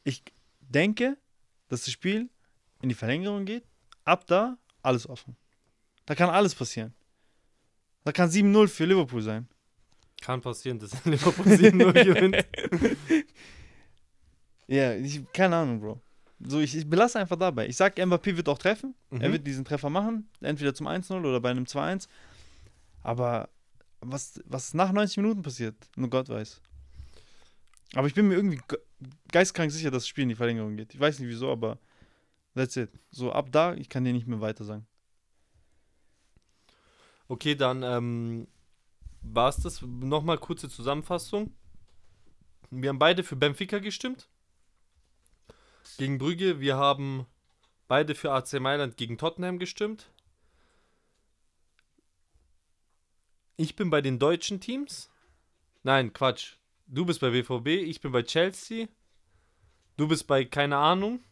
ich 0.04 0.24
denke, 0.62 1.18
dass 1.68 1.86
das 1.86 1.92
Spiel 1.92 2.30
in 2.82 2.90
die 2.90 2.96
Verlängerung 2.96 3.46
geht. 3.46 3.66
Ab 4.06 4.26
da 4.28 4.58
alles 4.82 5.08
offen. 5.10 5.36
Da 6.06 6.16
kann 6.16 6.30
alles 6.30 6.56
passieren. 6.56 6.94
Da 8.04 8.12
kann 8.12 8.30
7-0 8.30 8.68
für 8.68 8.86
Liverpool 8.86 9.22
sein. 9.22 9.48
Kann 10.22 10.42
passieren, 10.42 10.80
dass 10.80 11.04
Liverpool 11.06 11.46
7-0 11.48 12.04
gewinnt. 12.04 12.46
Ja, 14.68 14.94
ich, 14.96 15.22
keine 15.32 15.58
Ahnung, 15.58 15.80
Bro. 15.80 16.02
So, 16.40 16.60
ich, 16.60 16.76
ich 16.76 16.90
belasse 16.90 17.20
einfach 17.20 17.38
dabei. 17.38 17.68
Ich 17.68 17.78
sag, 17.78 17.98
Mbappé 17.98 18.36
wird 18.36 18.50
auch 18.50 18.58
treffen. 18.58 18.96
Er 19.12 19.30
Mhm. 19.30 19.34
wird 19.34 19.48
diesen 19.48 19.64
Treffer 19.64 19.90
machen. 19.90 20.28
Entweder 20.42 20.74
zum 20.74 20.88
1-0 20.88 21.20
oder 21.24 21.40
bei 21.40 21.52
einem 21.52 21.66
2-1. 21.66 22.08
Aber 23.04 23.50
was, 24.02 24.42
was 24.46 24.74
nach 24.74 24.92
90 24.92 25.18
Minuten 25.18 25.42
passiert, 25.44 25.76
nur 25.96 26.10
Gott 26.10 26.28
weiß. 26.30 26.62
Aber 27.94 28.08
ich 28.08 28.14
bin 28.16 28.28
mir 28.28 28.36
irgendwie 28.36 28.60
ge- 28.68 28.80
geistkrank 29.32 29.72
sicher, 29.72 29.92
dass 29.92 30.04
das 30.04 30.08
Spiel 30.08 30.24
in 30.24 30.30
die 30.30 30.36
Verlängerung 30.36 30.76
geht. 30.76 30.94
Ich 30.94 31.00
weiß 31.00 31.20
nicht 31.20 31.30
wieso, 31.30 31.52
aber 31.52 31.78
that's 32.56 32.76
it. 32.78 32.92
So 33.12 33.32
ab 33.32 33.52
da, 33.52 33.74
ich 33.76 33.90
kann 33.90 34.04
dir 34.04 34.14
nicht 34.14 34.28
mehr 34.28 34.42
weiter 34.42 34.66
sagen. 34.66 34.88
Okay, 37.28 37.56
dann, 37.56 37.84
ähm, 37.84 38.48
war 39.34 39.50
es 39.50 39.58
das. 39.58 39.82
Nochmal 39.82 40.38
kurze 40.38 40.70
Zusammenfassung. 40.70 41.54
Wir 42.70 42.90
haben 42.90 43.00
beide 43.00 43.24
für 43.24 43.36
Benfica 43.36 43.80
gestimmt. 43.80 44.28
Gegen 45.98 46.18
Brügge. 46.18 46.60
Wir 46.60 46.78
haben 46.78 47.26
beide 47.88 48.16
für 48.16 48.32
AC 48.32 48.60
Mailand 48.60 48.98
gegen 48.98 49.18
Tottenham 49.18 49.60
gestimmt. 49.60 50.12
Ich 53.58 53.76
bin 53.76 53.90
bei 53.90 54.02
den 54.02 54.20
deutschen 54.20 54.60
Teams. 54.60 55.10
Nein, 55.84 56.12
Quatsch. 56.12 56.58
Du 56.88 57.06
bist 57.06 57.22
bei 57.22 57.30
BVB, 57.32 57.68
ich 57.68 58.02
bin 58.02 58.12
bei 58.12 58.22
Chelsea. 58.22 58.88
Du 59.98 60.08
bist 60.08 60.28
bei 60.28 60.46
keine 60.46 60.78
Ahnung 60.78 61.24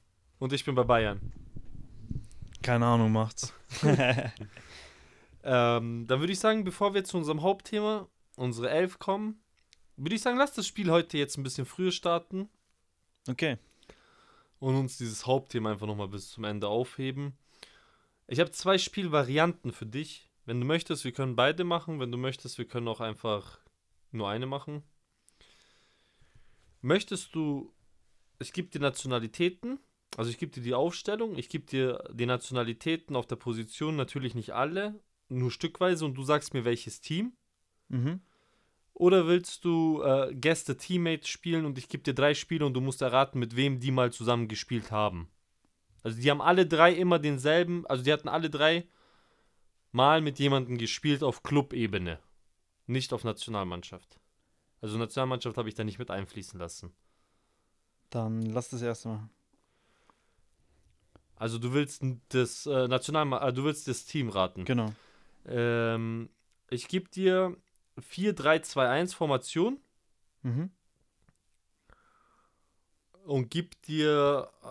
und 0.44 0.52
ich 0.52 0.66
bin 0.66 0.76
bei 0.76 0.84
Bayern. 0.84 1.22
Keine 2.62 2.86
Ahnung, 2.86 3.12
macht's. 3.12 3.54
Ähm, 5.46 6.08
dann 6.08 6.22
würde 6.22 6.32
ich 6.32 6.40
sagen, 6.40 6.64
bevor 6.64 6.94
wir 6.94 7.04
zu 7.04 7.18
unserem 7.18 7.42
Hauptthema, 7.42 8.08
unsere 8.38 8.70
Elf 8.70 8.98
kommen, 8.98 9.44
würde 9.98 10.16
ich 10.16 10.22
sagen, 10.22 10.38
lass 10.38 10.54
das 10.54 10.66
Spiel 10.66 10.90
heute 10.90 11.18
jetzt 11.18 11.36
ein 11.38 11.44
bisschen 11.44 11.66
früher 11.66 11.92
starten 11.92 12.48
Okay. 13.28 13.58
und 14.60 14.76
uns 14.76 14.98
dieses 14.98 15.26
Hauptthema 15.26 15.74
einfach 15.74 15.86
nochmal 15.86 16.08
bis 16.08 16.30
zum 16.30 16.46
Ende 16.46 16.70
aufheben. 16.70 17.38
Ich 18.28 18.40
habe 18.40 18.52
zwei 18.52 18.78
Spielvarianten 18.78 19.74
für 19.74 19.86
dich. 19.86 20.32
Wenn 20.46 20.62
du 20.62 20.66
möchtest, 20.66 21.04
wir 21.04 21.12
können 21.12 21.36
beide 21.36 21.66
machen. 21.66 22.00
Wenn 22.00 22.14
du 22.14 22.18
möchtest, 22.18 22.58
wir 22.58 22.66
können 22.66 22.88
auch 22.88 23.02
einfach 23.02 23.60
nur 24.12 24.30
eine 24.30 24.46
machen. 24.46 24.82
Möchtest 26.80 27.36
du, 27.36 27.74
ich 28.40 28.54
gebe 28.54 28.70
dir 28.70 28.80
Nationalitäten, 28.80 29.78
also 30.18 30.30
ich 30.30 30.38
gebe 30.38 30.52
dir 30.52 30.62
die 30.62 30.74
Aufstellung, 30.74 31.38
ich 31.38 31.50
gebe 31.50 31.66
dir 31.66 32.04
die 32.14 32.26
Nationalitäten 32.26 33.16
auf 33.16 33.26
der 33.26 33.36
Position, 33.36 33.96
natürlich 33.96 34.36
nicht 34.36 34.54
alle, 34.54 35.00
nur 35.30 35.52
stückweise 35.52 36.06
und 36.06 36.16
du 36.16 36.24
sagst 36.24 36.54
mir 36.54 36.66
welches 36.66 37.02
Team. 37.02 37.34
Mhm. 37.90 38.22
Oder 38.94 39.28
willst 39.28 39.66
du 39.66 40.04
äh, 40.04 40.34
Gäste 40.36 40.78
Teammates 40.78 41.28
spielen 41.28 41.66
und 41.66 41.78
ich 41.78 41.90
gebe 41.90 42.04
dir 42.04 42.14
drei 42.14 42.36
Spiele 42.36 42.66
und 42.66 42.76
du 42.76 42.82
musst 42.82 43.02
erraten, 43.02 43.40
mit 43.40 43.56
wem 43.56 43.80
die 43.80 43.92
mal 43.92 44.12
zusammen 44.12 44.48
gespielt 44.48 44.92
haben? 44.92 45.30
Also 46.04 46.22
die 46.22 46.30
haben 46.30 46.42
alle 46.42 46.68
drei 46.68 46.94
immer 46.94 47.18
denselben, 47.18 47.88
also 47.88 48.04
die 48.04 48.14
hatten 48.14 48.28
alle 48.28 48.50
drei 48.50 48.88
mal 49.92 50.22
mit 50.22 50.38
jemandem 50.38 50.78
gespielt 50.78 51.24
auf 51.24 51.44
Clubebene, 51.44 52.20
nicht 52.86 53.14
auf 53.14 53.24
Nationalmannschaft. 53.24 54.20
Also 54.82 54.98
Nationalmannschaft 54.98 55.58
habe 55.58 55.70
ich 55.70 55.76
da 55.76 55.84
nicht 55.84 56.00
mit 56.00 56.12
einfließen 56.12 56.60
lassen. 56.60 56.94
Dann 58.10 58.42
lass 58.42 58.70
das 58.70 58.82
erste 58.82 59.08
mal. 59.08 59.30
Also 61.44 61.60
du 61.60 61.74
willst 61.74 62.02
das 62.30 62.66
äh, 62.68 62.88
National, 62.88 63.50
äh, 63.50 63.52
du 63.52 63.66
willst 63.66 63.90
das 63.90 64.06
Team 64.06 64.30
raten. 64.30 64.64
Genau. 64.64 64.94
Ähm, 65.46 66.30
ich 66.70 66.88
gebe 66.88 67.10
dir 67.10 67.58
4-3-2-1 68.00 69.14
Formation 69.14 69.78
Mhm. 70.42 70.72
und 73.26 73.50
gib 73.50 73.82
dir 73.82 74.50
äh, 74.64 74.68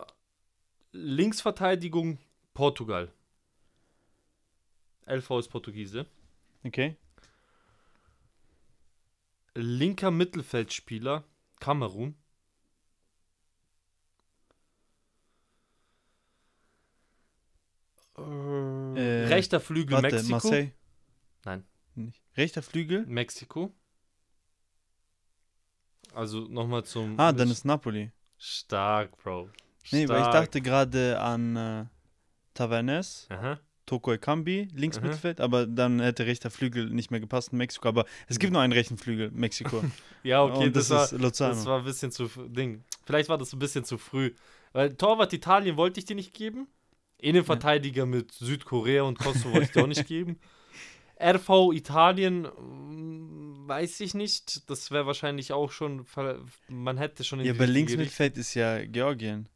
Linksverteidigung 0.93 2.17
Portugal. 2.55 3.13
LV 5.05 5.31
ist 5.41 5.49
Portugiese. 5.49 6.07
Okay. 6.65 6.97
Linker 9.55 10.11
Mittelfeldspieler 10.11 11.25
Kamerun. 11.61 12.15
Äh, 18.97 19.27
Rechter 19.27 19.61
Flügel 19.61 19.95
Warte, 19.95 20.15
Mexiko. 20.17 20.31
Marseille? 20.31 20.73
Nein. 21.45 21.65
Nicht. 21.95 22.23
Rechter 22.37 22.63
Flügel? 22.63 23.05
Mexiko. 23.07 23.75
Also 26.15 26.41
nochmal 26.41 26.85
zum. 26.85 27.19
Ah, 27.19 27.33
dann 27.33 27.51
ist 27.51 27.65
Napoli. 27.65 28.11
Stark, 28.39 29.17
Bro. 29.23 29.51
Nee, 29.91 30.09
weil 30.09 30.19
ich 30.19 30.27
Stark. 30.27 30.33
dachte 30.33 30.61
gerade 30.61 31.21
an 31.21 31.57
äh, 31.57 31.85
Tavernes, 32.55 33.27
Aha. 33.31 33.59
Toko 33.87 34.13
Ekambi, 34.13 34.69
links 34.75 34.99
Aha. 34.99 35.07
Mittelfeld, 35.07 35.41
aber 35.41 35.67
dann 35.67 36.01
hätte 36.01 36.27
rechter 36.27 36.51
Flügel 36.51 36.91
nicht 36.91 37.11
mehr 37.11 37.21
gepasst 37.21 37.53
in 37.53 37.59
Mexiko. 37.59 37.89
Aber 37.89 38.05
es 38.29 38.39
gibt 38.39 38.53
nur 38.53 38.63
einen 38.63 38.73
rechten 38.73 38.99
Flügel, 38.99 39.31
Mexiko. 39.31 39.83
Ja, 40.25 40.45
okay, 40.45 40.71
das, 40.71 40.87
das, 40.87 41.13
war, 41.13 41.19
Lozano. 41.19 41.55
das 41.55 41.67
war 41.67 41.79
ein 41.81 41.85
bisschen 41.85 42.13
zu 42.13 42.29
Ding. 42.49 42.85
Vielleicht 43.05 43.29
war 43.29 43.39
das 43.39 43.53
ein 43.53 43.59
bisschen 43.59 43.85
zu 43.85 43.99
früh. 43.99 44.33
Weil 44.73 44.95
Torwart 44.95 45.33
Italien 45.33 45.77
wollte 45.77 45.99
ich 45.99 46.07
dir 46.07 46.15
nicht 46.15 46.33
geben. 46.33 46.69
Innenverteidiger 47.23 48.05
mit 48.05 48.33
Südkorea 48.33 49.03
und 49.05 49.19
Kosovo 49.19 49.55
wollte 49.55 49.67
ich 49.67 49.71
dir 49.73 49.83
auch 49.83 49.87
nicht 49.89 50.07
geben. 50.07 50.39
RV 51.23 51.73
Italien, 51.73 52.43
mm, 52.43 53.69
weiß 53.69 54.01
ich 54.01 54.15
nicht. 54.15 54.69
Das 54.69 54.91
wäre 54.91 55.07
wahrscheinlich 55.07 55.53
auch 55.53 55.71
schon, 55.71 56.05
man 56.69 56.99
hätte 56.99 57.23
schon 57.23 57.39
in 57.41 57.47
ja, 57.47 57.53
aber 57.53 57.61
richtige 57.61 57.73
links 57.79 57.93
Richtung- 57.93 58.05
Mittelfeld 58.05 58.39
ist 58.39 58.55
ja 58.55 58.85
Georgien. 58.85 59.49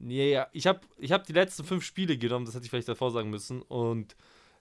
Ja, 0.00 0.24
ja. 0.24 0.48
Ich 0.52 0.66
habe 0.66 0.80
ich 0.96 1.12
hab 1.12 1.24
die 1.26 1.32
letzten 1.32 1.64
fünf 1.64 1.84
Spiele 1.84 2.18
genommen, 2.18 2.44
das 2.44 2.54
hätte 2.54 2.64
ich 2.64 2.70
vielleicht 2.70 2.88
davor 2.88 3.10
sagen 3.12 3.30
müssen. 3.30 3.62
Und 3.62 4.16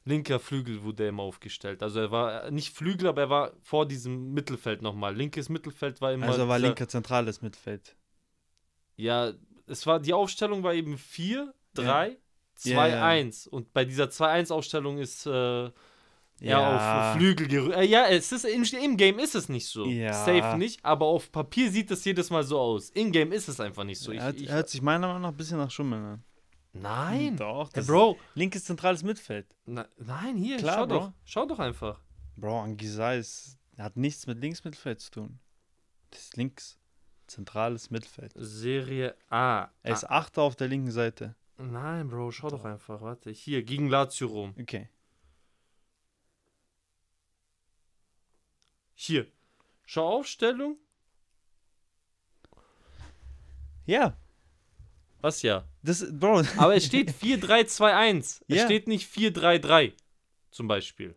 linker 0.06 0.40
Flügel 0.40 0.84
wurde 0.84 1.04
er 1.04 1.10
immer 1.10 1.24
aufgestellt. 1.24 1.82
Also 1.82 2.00
er 2.00 2.12
war 2.12 2.52
nicht 2.52 2.76
Flügel, 2.76 3.08
aber 3.08 3.22
er 3.22 3.30
war 3.30 3.54
vor 3.60 3.88
diesem 3.88 4.34
Mittelfeld 4.34 4.84
nochmal. 4.84 5.16
Linkes 5.16 5.50
Mittelfeld 5.50 6.00
war 6.02 6.14
immer. 6.14 6.28
Also 6.28 6.42
er 6.42 6.48
war 6.48 6.60
linker 6.60 6.88
zentrales 6.88 7.42
Mittelfeld. 7.42 7.96
Ja, 8.96 9.34
es 9.68 9.86
war, 9.86 10.00
die 10.00 10.14
Aufstellung 10.14 10.64
war 10.64 10.74
eben 10.74 10.98
4, 10.98 11.54
3, 11.84 12.10
Ja, 12.10 12.16
2, 12.56 12.90
ja. 12.90 13.06
1. 13.06 13.48
Und 13.48 13.74
bei 13.74 13.86
dieser 13.86 14.06
2-1-Aufstellung 14.06 14.98
ist 14.98 15.26
äh, 15.26 15.72
Ja. 16.40 17.12
auf 17.14 17.18
Flügel 17.18 17.48
gerückt. 17.48 17.76
Äh, 17.76 17.84
ja, 17.86 18.06
es 18.08 18.32
ist 18.32 18.46
im, 18.46 18.64
im 18.64 18.98
Game 18.98 19.20
ist 19.20 19.36
es 19.36 19.50
nicht 19.50 19.68
so. 19.68 19.86
Ja. 19.86 20.14
Safe 20.14 20.58
nicht, 20.58 20.84
aber 20.86 21.06
auf 21.08 21.32
Papier 21.32 21.72
sieht 21.72 21.90
es 21.92 22.04
jedes 22.06 22.30
Mal 22.30 22.44
so 22.44 22.60
aus. 22.60 22.90
In 22.92 23.12
Game 23.12 23.32
ist 23.32 23.48
es 23.48 23.60
einfach 23.60 23.84
nicht 23.84 24.00
so. 24.00 24.12
Ich, 24.12 24.20
er 24.20 24.34
ich, 24.36 24.50
hört 24.50 24.70
sich 24.70 24.82
meiner 24.82 25.08
Meinung 25.08 25.22
nach 25.24 25.30
ein 25.30 25.38
bisschen 25.38 25.58
nach 25.58 25.72
Schummeln 25.72 26.04
an. 26.04 26.24
nein. 26.74 27.36
Doch, 27.38 27.66
Hey, 27.68 27.72
das 27.76 27.88
Bro, 27.88 28.14
Ist 28.14 28.36
linkes 28.36 28.66
zentrales 28.66 29.04
Mittelfeld. 29.04 29.48
Na, 29.66 29.88
nein, 29.98 30.36
hier, 30.38 30.58
Klar, 30.58 30.76
schau 30.80 30.86
Bro. 30.88 30.96
doch. 31.00 31.12
Schau 31.26 31.46
doch 31.46 31.60
einfach. 31.60 32.00
Bro, 32.36 32.60
Angisa 32.62 33.14
ist, 33.14 33.58
hat 33.80 33.98
nichts 33.98 34.28
mit 34.28 34.40
links 34.40 34.64
Mittelfeld 34.64 35.00
zu 35.02 35.10
tun. 35.12 35.40
Das 36.12 36.22
ist 36.22 36.38
links 36.38 36.78
zentrales 37.26 37.90
Mittelfeld. 37.90 38.32
Serie 38.36 39.16
A. 39.30 39.70
Er 39.84 39.94
ist 39.94 40.04
Ah, 40.06 40.20
Achter 40.20 40.44
auf 40.44 40.56
der 40.56 40.68
linken 40.68 40.92
Seite. 40.92 41.36
Nein, 41.58 42.08
Bro, 42.10 42.32
schau 42.32 42.50
doch 42.50 42.66
einfach. 42.66 43.02
Warte, 43.02 43.32
hier, 43.32 43.64
gegen 43.64 43.90
Lazio 43.90 44.28
Rom. 44.28 44.54
Okay. 44.60 44.90
Hier. 48.96 49.28
Schau 49.86 50.08
Aufstellung. 50.20 50.78
Ja, 53.86 54.18
Was 55.22 55.42
ja? 55.44 55.66
das, 55.82 56.06
Bro, 56.12 56.44
Aber 56.58 56.76
es 56.76 56.86
steht 56.86 57.12
4-3-2-1. 57.22 58.18
Es 58.20 58.58
Ja. 58.58 58.66
steht 58.66 58.88
nicht 58.88 59.10
4-3-3. 59.10 59.94
Zum 60.52 60.68
Beispiel. 60.68 61.16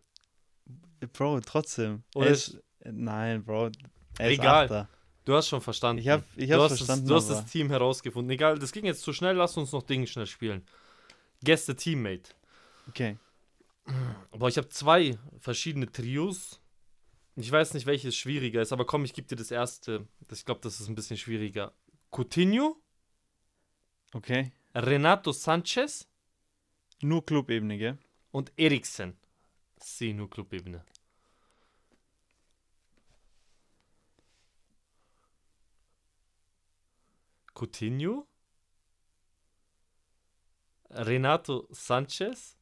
Bro, 1.12 1.40
trotzdem. 1.40 2.04
Oder 2.14 2.26
er 2.26 2.32
ist, 2.32 2.60
nein, 2.84 3.44
Bro, 3.44 3.70
er 4.18 4.30
ist 4.30 4.38
Egal. 4.38 4.64
Achter. 4.64 4.88
Du 5.30 5.36
hast 5.36 5.46
schon 5.46 5.60
verstanden. 5.60 6.02
Ich 6.02 6.08
hab, 6.08 6.24
ich 6.34 6.48
du 6.48 6.54
hab's 6.54 6.72
hast, 6.72 6.78
verstanden, 6.78 7.04
das, 7.04 7.08
du 7.08 7.14
hast 7.14 7.30
aber 7.30 7.42
das 7.42 7.52
Team 7.52 7.68
herausgefunden. 7.70 8.30
Egal, 8.32 8.58
das 8.58 8.72
ging 8.72 8.84
jetzt 8.84 9.02
zu 9.02 9.12
schnell. 9.12 9.36
Lass 9.36 9.56
uns 9.56 9.70
noch 9.70 9.84
Dinge 9.84 10.08
schnell 10.08 10.26
spielen. 10.26 10.66
Gäste 11.40 11.76
Teammate. 11.76 12.32
okay. 12.88 13.16
Boah, 14.32 14.48
ich 14.48 14.56
habe 14.56 14.68
zwei 14.70 15.16
verschiedene 15.38 15.90
Trios. 15.92 16.60
Ich 17.36 17.50
weiß 17.52 17.74
nicht, 17.74 17.86
welches 17.86 18.16
schwieriger 18.16 18.60
ist, 18.60 18.72
aber 18.72 18.84
komm, 18.84 19.04
ich 19.04 19.14
gebe 19.14 19.28
dir 19.28 19.36
das 19.36 19.52
erste. 19.52 20.04
Das, 20.26 20.40
ich 20.40 20.44
glaube, 20.44 20.62
das 20.62 20.80
ist 20.80 20.88
ein 20.88 20.96
bisschen 20.96 21.16
schwieriger. 21.16 21.72
Coutinho, 22.10 22.76
Okay. 24.12 24.50
Renato 24.74 25.30
Sanchez 25.30 26.08
Nur 27.02 27.24
Clubebene, 27.24 27.78
gell? 27.78 27.98
und 28.32 28.52
Eriksen. 28.56 29.16
Sie, 29.76 30.12
nur 30.12 30.28
Clubebene. 30.28 30.84
Coutinho, 37.60 38.26
Renato 40.88 41.68
Sanchez 41.70 42.56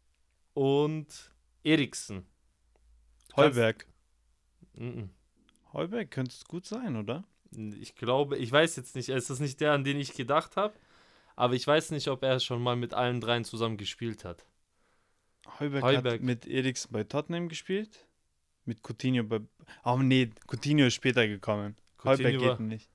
und 0.54 1.32
Eriksen. 1.62 2.26
Heuberg. 3.36 3.86
Heuberg 5.72 6.10
könnte 6.10 6.32
es 6.32 6.44
gut 6.44 6.66
sein, 6.66 6.96
oder? 6.96 7.22
Ich 7.80 7.94
glaube, 7.94 8.38
ich 8.38 8.50
weiß 8.50 8.74
jetzt 8.74 8.96
nicht, 8.96 9.08
es 9.08 9.30
ist 9.30 9.38
nicht 9.38 9.60
der, 9.60 9.72
an 9.72 9.84
den 9.84 10.00
ich 10.00 10.14
gedacht 10.14 10.56
habe, 10.56 10.74
aber 11.36 11.54
ich 11.54 11.64
weiß 11.64 11.92
nicht, 11.92 12.08
ob 12.08 12.24
er 12.24 12.40
schon 12.40 12.60
mal 12.60 12.74
mit 12.74 12.92
allen 12.92 13.20
dreien 13.20 13.44
zusammen 13.44 13.76
gespielt 13.76 14.24
hat. 14.24 14.44
Heuberg, 15.60 15.84
Heuberg. 15.84 16.14
hat 16.14 16.20
mit 16.22 16.46
Eriksen 16.48 16.92
bei 16.92 17.04
Tottenham 17.04 17.48
gespielt. 17.48 18.08
Mit 18.64 18.82
Coutinho 18.82 19.22
bei. 19.22 19.40
Oh 19.84 19.96
nee, 19.98 20.30
Coutinho 20.48 20.86
ist 20.86 20.94
später 20.94 21.28
gekommen. 21.28 21.76
Heuberg 22.02 22.34
Coutinho 22.34 22.42
war- 22.48 22.56
geht 22.58 22.66
nicht. 22.66 22.90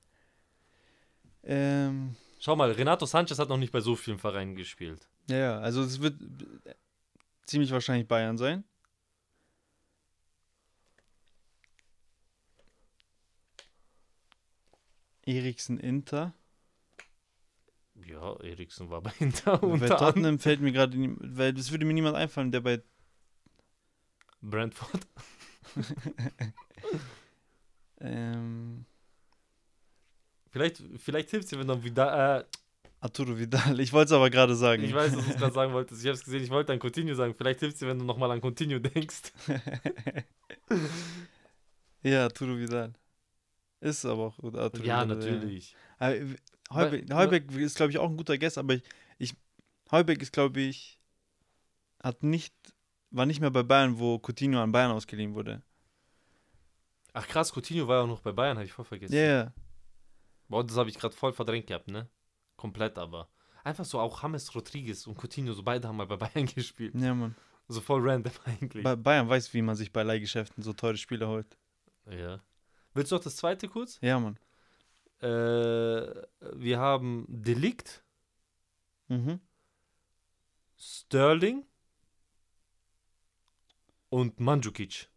Ähm, 1.44 2.16
Schau 2.38 2.56
mal, 2.56 2.70
Renato 2.72 3.06
Sanchez 3.06 3.38
hat 3.38 3.48
noch 3.48 3.56
nicht 3.56 3.72
bei 3.72 3.80
so 3.80 3.96
vielen 3.96 4.18
Vereinen 4.18 4.54
gespielt. 4.54 5.08
Ja, 5.28 5.60
also 5.60 5.82
es 5.82 6.00
wird 6.00 6.20
ziemlich 7.46 7.70
wahrscheinlich 7.70 8.06
Bayern 8.06 8.36
sein. 8.36 8.64
Eriksen 15.26 15.78
Inter. 15.78 16.34
Ja, 18.06 18.38
Eriksen 18.40 18.90
war 18.90 19.00
bei 19.00 19.12
Inter. 19.20 19.58
Bei 19.58 19.88
Tottenham 19.88 20.38
fällt 20.38 20.60
mir 20.60 20.72
gerade, 20.72 20.96
weil 21.18 21.54
das 21.54 21.70
würde 21.70 21.86
mir 21.86 21.94
niemand 21.94 22.16
einfallen, 22.16 22.52
der 22.52 22.60
bei 22.60 22.82
Brentford. 24.42 25.00
ähm, 28.00 28.84
Vielleicht, 30.54 30.80
vielleicht 30.98 31.30
hilft 31.30 31.50
dir, 31.50 31.58
wenn 31.58 31.66
du 31.66 31.82
wieder. 31.82 32.38
Äh, 32.38 32.44
Arturo 33.00 33.36
Vidal. 33.36 33.80
Ich 33.80 33.92
wollte 33.92 34.06
es 34.06 34.12
aber 34.12 34.30
gerade 34.30 34.54
sagen. 34.54 34.84
ich 34.84 34.94
weiß, 34.94 35.16
was 35.16 35.26
du 35.26 35.34
gerade 35.34 35.52
sagen 35.52 35.72
wolltest. 35.72 36.00
Ich 36.00 36.06
habe 36.06 36.14
es 36.14 36.22
gesehen, 36.22 36.44
ich 36.44 36.50
wollte 36.50 36.72
an 36.72 36.78
Coutinho 36.78 37.12
sagen. 37.16 37.34
Vielleicht 37.36 37.58
hilft 37.58 37.80
dir, 37.80 37.88
wenn 37.88 37.98
du 37.98 38.04
nochmal 38.04 38.30
an 38.30 38.40
Coutinho 38.40 38.78
denkst. 38.78 39.32
ja, 42.04 42.22
Arturo 42.22 42.56
Vidal. 42.56 42.92
Ist 43.80 44.04
aber 44.04 44.26
auch 44.26 44.36
gut. 44.36 44.54
Arturo 44.54 44.84
Ja, 44.86 45.02
Vidal, 45.02 45.16
natürlich. 45.16 45.74
Aber, 45.98 46.14
äh, 46.14 46.36
Heubeck, 46.70 47.12
Heubeck 47.12 47.50
ist, 47.56 47.74
glaube 47.74 47.90
ich, 47.90 47.98
auch 47.98 48.08
ein 48.08 48.16
guter 48.16 48.38
Guess, 48.38 48.56
aber 48.56 48.74
ich, 48.74 48.84
ich 49.18 49.34
Heubeck 49.90 50.22
ist, 50.22 50.32
glaube 50.32 50.60
ich, 50.60 51.00
hat 52.00 52.22
nicht, 52.22 52.54
war 53.10 53.26
nicht 53.26 53.40
mehr 53.40 53.50
bei 53.50 53.64
Bayern, 53.64 53.98
wo 53.98 54.20
Coutinho 54.20 54.62
an 54.62 54.70
Bayern 54.70 54.92
ausgeliehen 54.92 55.34
wurde. 55.34 55.62
Ach 57.12 57.26
krass, 57.26 57.52
Coutinho 57.52 57.88
war 57.88 57.96
ja 57.96 58.02
auch 58.04 58.08
noch 58.08 58.20
bei 58.20 58.30
Bayern, 58.30 58.56
habe 58.56 58.66
ich 58.66 58.72
voll 58.72 58.84
vergessen. 58.84 59.16
Ja, 59.16 59.24
ja. 59.24 59.52
Boah, 60.54 60.62
das 60.62 60.76
habe 60.76 60.88
ich 60.88 60.96
gerade 60.96 61.16
voll 61.16 61.32
verdrängt 61.32 61.66
gehabt, 61.66 61.88
ne? 61.88 62.08
Komplett 62.56 62.96
aber. 62.96 63.28
Einfach 63.64 63.84
so 63.84 63.98
auch 63.98 64.22
James 64.22 64.54
Rodriguez 64.54 65.04
und 65.08 65.18
Coutinho, 65.20 65.52
so 65.52 65.64
beide 65.64 65.88
haben 65.88 65.96
mal 65.96 66.06
bei 66.06 66.14
Bayern 66.16 66.46
gespielt. 66.54 66.94
Ja, 66.94 67.12
Mann. 67.12 67.34
So 67.66 67.80
voll 67.80 68.08
random 68.08 68.32
eigentlich. 68.44 68.84
Ba 68.84 68.94
Bayern 68.94 69.28
weiß, 69.28 69.52
wie 69.52 69.62
man 69.62 69.74
sich 69.74 69.92
bei 69.92 70.04
Leihgeschäften 70.04 70.62
so 70.62 70.72
teure 70.72 70.96
Spieler 70.96 71.26
holt. 71.26 71.58
ja. 72.08 72.40
Willst 72.92 73.10
du 73.10 73.16
noch 73.16 73.22
das 73.24 73.34
zweite 73.34 73.66
kurz? 73.66 73.98
Ja, 74.00 74.20
Mann. 74.20 74.38
Äh, 75.20 75.26
wir 76.54 76.78
haben 76.78 77.26
Delikt, 77.28 78.04
Mhm. 79.08 79.40
Sterling 80.78 81.66
und 84.08 84.38
Mandzukic. 84.38 85.08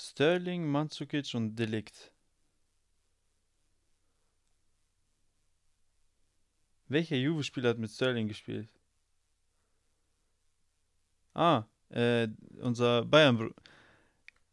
Sterling, 0.00 0.64
Mandzukic 0.70 1.34
und 1.34 1.56
Delikt. 1.56 2.12
Welcher 6.86 7.16
Juve-Spieler 7.16 7.70
hat 7.70 7.78
mit 7.78 7.90
Sterling 7.90 8.28
gespielt? 8.28 8.68
Ah, 11.34 11.64
äh, 11.90 12.28
unser 12.60 13.04
Bayern, 13.04 13.52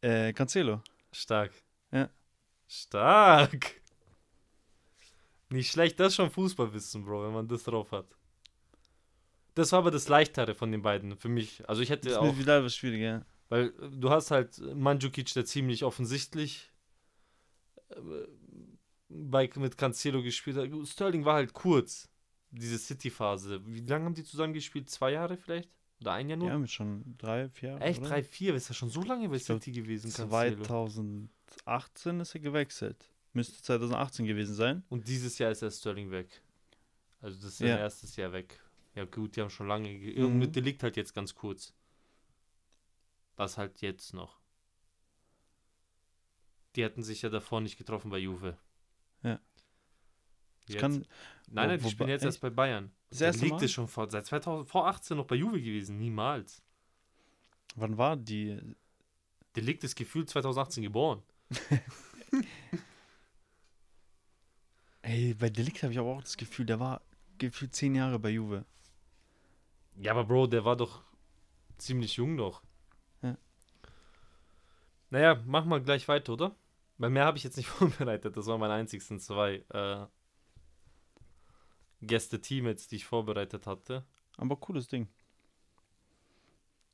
äh, 0.02 0.34
Cancelo. 0.34 0.82
Stark. 1.12 1.54
Ja. 1.92 2.10
Stark. 2.68 3.82
Nicht 5.50 5.72
schlecht, 5.72 6.00
das 6.00 6.08
ist 6.08 6.16
schon 6.16 6.32
Fußballwissen, 6.32 7.06
Bro, 7.06 7.24
wenn 7.28 7.34
man 7.34 7.48
das 7.48 7.64
drauf 7.64 7.92
hat. 7.92 8.08
Das 9.54 9.72
war 9.72 9.80
aber 9.80 9.92
das 9.92 10.08
Leichtere 10.08 10.56
von 10.56 10.72
den 10.72 10.82
beiden 10.82 11.16
für 11.16 11.30
mich. 11.30 11.70
Also 11.70 11.84
ich 11.84 11.90
Das 11.90 11.98
hätte 11.98 12.10
ist 12.10 12.18
auch, 12.18 12.26
mit 12.26 12.40
Vidal 12.40 12.64
was 12.64 12.76
schwieriger. 12.76 13.24
Weil 13.50 13.68
äh, 13.82 13.90
du 13.92 14.10
hast 14.10 14.32
halt 14.32 14.58
Mandzukic, 14.76 15.34
der 15.34 15.46
ziemlich 15.46 15.84
offensichtlich 15.84 16.72
äh, 17.90 17.96
bei, 19.10 19.50
mit 19.56 19.78
Cancelo 19.78 20.22
gespielt 20.24 20.58
hat. 20.58 20.88
Sterling 20.88 21.26
war 21.26 21.36
halt 21.36 21.54
kurz, 21.54 22.10
diese 22.52 22.78
City-Phase. 22.78 23.62
Wie 23.66 23.82
lange 23.82 24.06
haben 24.06 24.16
die 24.16 24.24
zusammen 24.24 24.54
gespielt? 24.54 24.90
Zwei 24.90 25.12
Jahre 25.12 25.38
vielleicht? 25.38 25.70
Oder 26.02 26.14
ein 26.14 26.28
Jahr 26.30 26.38
nur? 26.38 26.50
Ja, 26.50 26.58
mit 26.58 26.70
schon 26.72 27.16
drei, 27.18 27.50
vier 27.50 27.70
Jahren. 27.70 27.82
Echt? 27.82 28.00
oder? 28.02 28.10
Drei, 28.10 28.24
vier? 28.24 28.56
Ist 28.56 28.68
ja 28.70 28.76
schon 28.76 28.90
so 28.90 29.02
lange 29.04 29.30
bei 29.30 29.36
Ich 29.38 29.46
glaub, 29.46 29.62
City 29.64 29.72
gewesen, 29.82 30.12
Cancelo. 30.12 30.64
2018 30.64 32.20
ist 32.20 32.36
er 32.36 32.42
gewechselt. 32.42 33.10
Müsste 33.34 33.62
2018 33.62 34.26
gewesen 34.26 34.56
sein. 34.56 34.84
Und 34.90 35.08
dieses 35.08 35.38
Jahr 35.38 35.52
ist 35.52 35.62
er 35.62 35.72
Sterling 35.72 36.12
weg. 36.12 36.42
Also 37.22 37.38
das 37.38 37.46
ist 37.52 37.58
sein 37.60 37.68
Ja. 37.70 37.78
erstes 37.78 38.16
Jahr 38.16 38.32
weg. 38.34 38.60
Ja 38.94 39.06
gut, 39.06 39.36
die 39.36 39.42
haben 39.42 39.50
schon 39.50 39.68
lange. 39.68 39.90
ge- 39.98 40.14
Irgend 40.14 40.38
mit 40.38 40.50
Mhm. 40.50 40.54
Delikt 40.54 40.84
halt 40.84 40.96
jetzt 40.98 41.14
ganz 41.14 41.34
kurz. 41.36 41.74
Das 43.36 43.58
halt 43.58 43.82
jetzt 43.82 44.14
noch. 44.14 44.40
Die 46.76 46.84
hätten 46.84 47.04
sich 47.04 47.22
ja 47.22 47.30
davor 47.30 47.62
nicht 47.62 47.78
getroffen 47.78 48.10
bei 48.12 48.18
Juve. 48.18 48.58
Ja. 49.24 49.40
Jetzt, 50.68 50.80
kann- 50.82 51.06
nein, 51.48 51.68
nein, 51.70 51.80
die 51.80 51.90
spielen 51.90 52.10
jetzt 52.10 52.26
erst 52.26 52.42
bei 52.42 52.50
Bayern. 52.50 52.92
Das 53.10 53.20
Der 53.20 53.28
erste 53.28 53.44
liegt 53.44 53.56
Mal? 53.58 53.64
ist 53.64 53.72
schon 53.72 53.88
vor, 53.88 54.10
seit 54.10 54.26
2000, 54.26 54.68
vor 54.68 54.88
18 54.88 55.16
noch 55.18 55.26
bei 55.28 55.36
Juve 55.36 55.62
gewesen. 55.62 55.98
Niemals. 55.98 56.62
Wann 57.76 57.98
war 57.98 58.18
die? 58.18 58.60
Der 59.56 59.64
liegt 59.64 59.84
ist 59.84 59.96
gefühlt 59.96 60.30
2018 60.30 60.84
geboren. 60.84 61.24
Ey, 65.02 65.34
bei 65.36 65.50
Delikt 65.50 65.84
habe 65.84 65.94
ich 65.94 66.00
aber 66.00 66.10
auch 66.16 66.22
das 66.22 66.36
Gefühl, 66.38 66.66
der 66.66 66.80
war 66.80 67.02
gefühlt 67.38 67.76
zehn 67.76 67.94
Jahre 67.96 68.18
bei 68.20 68.30
Juve. 68.32 68.66
Ja, 69.98 70.12
aber 70.12 70.26
Bro, 70.26 70.48
der 70.48 70.66
war 70.66 70.76
doch 70.76 71.04
ziemlich 71.78 72.16
jung 72.16 72.36
noch. 72.36 72.64
Ja. 75.16 75.22
Naja, 75.22 75.42
machen 75.46 75.70
wir 75.70 75.80
gleich 75.80 76.08
weiter, 76.08 76.34
oder? 76.34 76.56
Weil 76.98 77.10
mehr 77.10 77.26
habe 77.26 77.38
ich 77.38 77.44
jetzt 77.44 77.58
nicht 77.58 77.68
vorbereitet. 77.70 78.36
Das 78.36 78.48
waren 78.48 78.60
meine 78.60 78.74
einzigsten 78.74 79.20
zwei 79.20 79.64
äh, 79.70 80.06
Gäste-Teammates, 82.02 82.88
die 82.88 82.98
ich 82.98 83.06
vorbereitet 83.06 83.66
hatte. 83.66 84.06
Aber 84.38 84.58
cooles 84.58 84.88
Ding. 84.88 85.08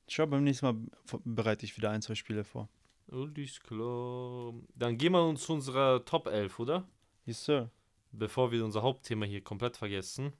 Glaube, 0.07 0.31
beim 0.31 0.43
nächsten 0.43 0.65
Mal 0.65 0.75
bereite 1.23 1.65
ich 1.65 1.75
wieder 1.77 1.89
ein, 1.89 2.01
zwei 2.01 2.15
Spiele 2.15 2.43
vor. 2.43 2.69
Alles 3.11 3.59
klar. 3.59 4.53
Dann 4.75 4.97
gehen 4.97 5.13
wir 5.13 5.23
uns 5.25 5.43
zu 5.43 5.53
unserer 5.53 6.05
Top 6.05 6.27
11, 6.27 6.59
oder? 6.59 6.87
Yes, 7.25 7.45
Sir. 7.45 7.71
Bevor 8.11 8.51
wir 8.51 8.63
unser 8.63 8.81
Hauptthema 8.81 9.25
hier 9.25 9.41
komplett 9.41 9.77
vergessen. 9.77 10.33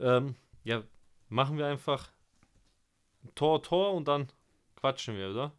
Ähm, 0.00 0.34
ja, 0.64 0.82
machen 1.28 1.58
wir 1.58 1.66
einfach 1.66 2.10
Tor, 3.34 3.62
Tor 3.62 3.94
und 3.94 4.08
dann 4.08 4.28
quatschen 4.74 5.16
wir, 5.16 5.30
oder? 5.30 5.52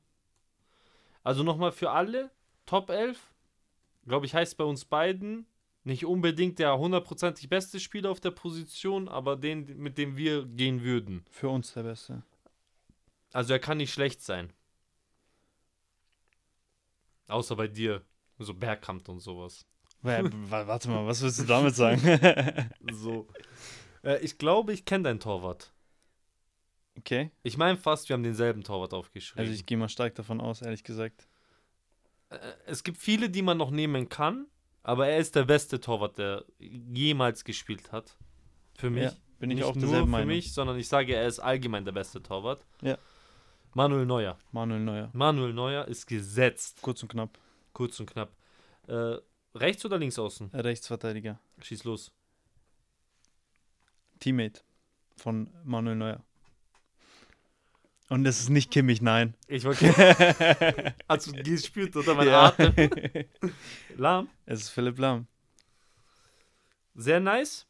Also 1.24 1.44
nochmal 1.44 1.72
für 1.72 1.92
alle, 1.92 2.32
Top 2.66 2.90
11, 2.90 3.20
glaube 4.08 4.26
ich, 4.26 4.34
heißt 4.34 4.58
bei 4.58 4.64
uns 4.64 4.86
beiden 4.86 5.46
nicht 5.84 6.06
unbedingt 6.06 6.60
der 6.60 6.78
hundertprozentig 6.78 7.50
beste 7.50 7.80
Spieler 7.80 8.12
auf 8.12 8.20
der 8.20 8.32
Position, 8.32 9.08
aber 9.10 9.36
den, 9.36 9.78
mit 9.78 9.98
dem 9.98 10.16
wir 10.16 10.46
gehen 10.46 10.84
würden. 10.84 11.26
Für 11.32 11.50
uns 11.50 11.74
der 11.74 11.84
Beste. 11.84 12.24
Also 13.34 13.54
er 13.54 13.60
kann 13.60 13.78
nicht 13.78 13.92
schlecht 13.94 14.22
sein. 14.22 14.54
Außer 17.28 17.56
bei 17.56 17.68
dir, 17.68 18.02
so 18.40 18.54
Bergkamp 18.54 19.08
und 19.10 19.20
sowas. 19.22 19.66
Wa- 20.02 20.24
wa- 20.50 20.68
Warte 20.68 20.90
mal, 20.90 21.08
was 21.08 21.22
willst 21.22 21.40
du 21.40 21.46
damit 21.46 21.76
sagen? 21.76 22.02
So. 22.92 23.28
Äh, 24.04 24.20
ich 24.20 24.38
glaube, 24.38 24.74
ich 24.74 24.86
kenne 24.86 25.06
deinen 25.06 25.20
Torwart. 25.20 25.72
Okay. 26.98 27.32
Ich 27.44 27.58
meine 27.58 27.78
fast, 27.78 28.10
wir 28.10 28.14
haben 28.16 28.24
denselben 28.24 28.64
Torwart 28.64 28.94
aufgeschrieben. 28.94 29.40
Also 29.42 29.54
ich 29.54 29.66
gehe 29.66 29.78
mal 29.78 29.90
stark 29.90 30.16
davon 30.16 30.42
aus, 30.42 30.62
ehrlich 30.62 30.84
gesagt. 30.84 31.28
äh, 32.30 32.38
es 32.66 32.84
gibt 32.84 32.98
viele, 32.98 33.30
die 33.30 33.42
man 33.42 33.58
noch 33.58 33.72
nehmen 33.72 34.10
kann, 34.10 34.48
aber 34.84 35.08
er 35.08 35.18
ist 35.20 35.36
der 35.36 35.44
beste 35.46 35.80
Torwart, 35.80 36.18
der 36.18 36.46
jemals 36.60 37.44
gespielt 37.44 37.92
hat. 37.92 38.18
Für 38.76 38.90
mich. 38.90 39.04
Ja, 39.04 39.14
bin 39.40 39.52
ich 39.52 39.58
Nicht 39.58 39.66
auch 39.66 39.76
nur 39.76 39.94
für 39.94 40.06
Meinung. 40.06 40.28
mich, 40.28 40.54
sondern 40.54 40.78
ich 40.78 40.88
sage, 40.88 41.14
er 41.16 41.28
ist 41.28 41.40
allgemein 41.40 41.86
der 41.86 41.92
beste 41.92 42.22
Torwart. 42.22 42.66
Ja. 42.82 42.98
Manuel 43.74 44.06
Neuer. 44.06 44.38
Manuel 44.52 44.82
Neuer. 44.82 45.10
Manuel 45.14 45.54
Neuer 45.54 45.88
ist 45.88 46.06
gesetzt. 46.08 46.80
Kurz 46.82 47.02
und 47.04 47.10
knapp. 47.10 47.38
Kurz 47.74 48.00
und 48.00 48.10
knapp. 48.10 48.36
Äh, 48.88 49.16
rechts 49.56 49.86
oder 49.86 49.98
links 49.98 50.20
außen? 50.20 50.50
Rechtsverteidiger. 50.54 51.40
Schieß 51.62 51.84
los. 51.86 52.12
Teammate 54.20 54.62
von 55.18 55.50
Manuel 55.64 55.96
Neuer. 55.96 56.24
Und 58.12 58.26
es 58.26 58.42
ist 58.42 58.50
nicht 58.50 58.72
Kimmich, 58.72 59.02
nein. 59.02 59.36
Ich 59.48 59.64
wollte. 59.64 59.86
Hast 61.08 61.28
du 61.28 61.32
gespürt 61.32 61.96
oder 61.96 62.14
mein 62.14 62.28
Ja. 62.28 62.48
Atem? 62.48 62.74
Lahm. 63.96 64.28
es 64.46 64.64
ist 64.64 64.70
Philipp 64.70 65.00
Lahm. 65.00 65.28
Sehr 66.94 67.22
nice. 67.22 67.68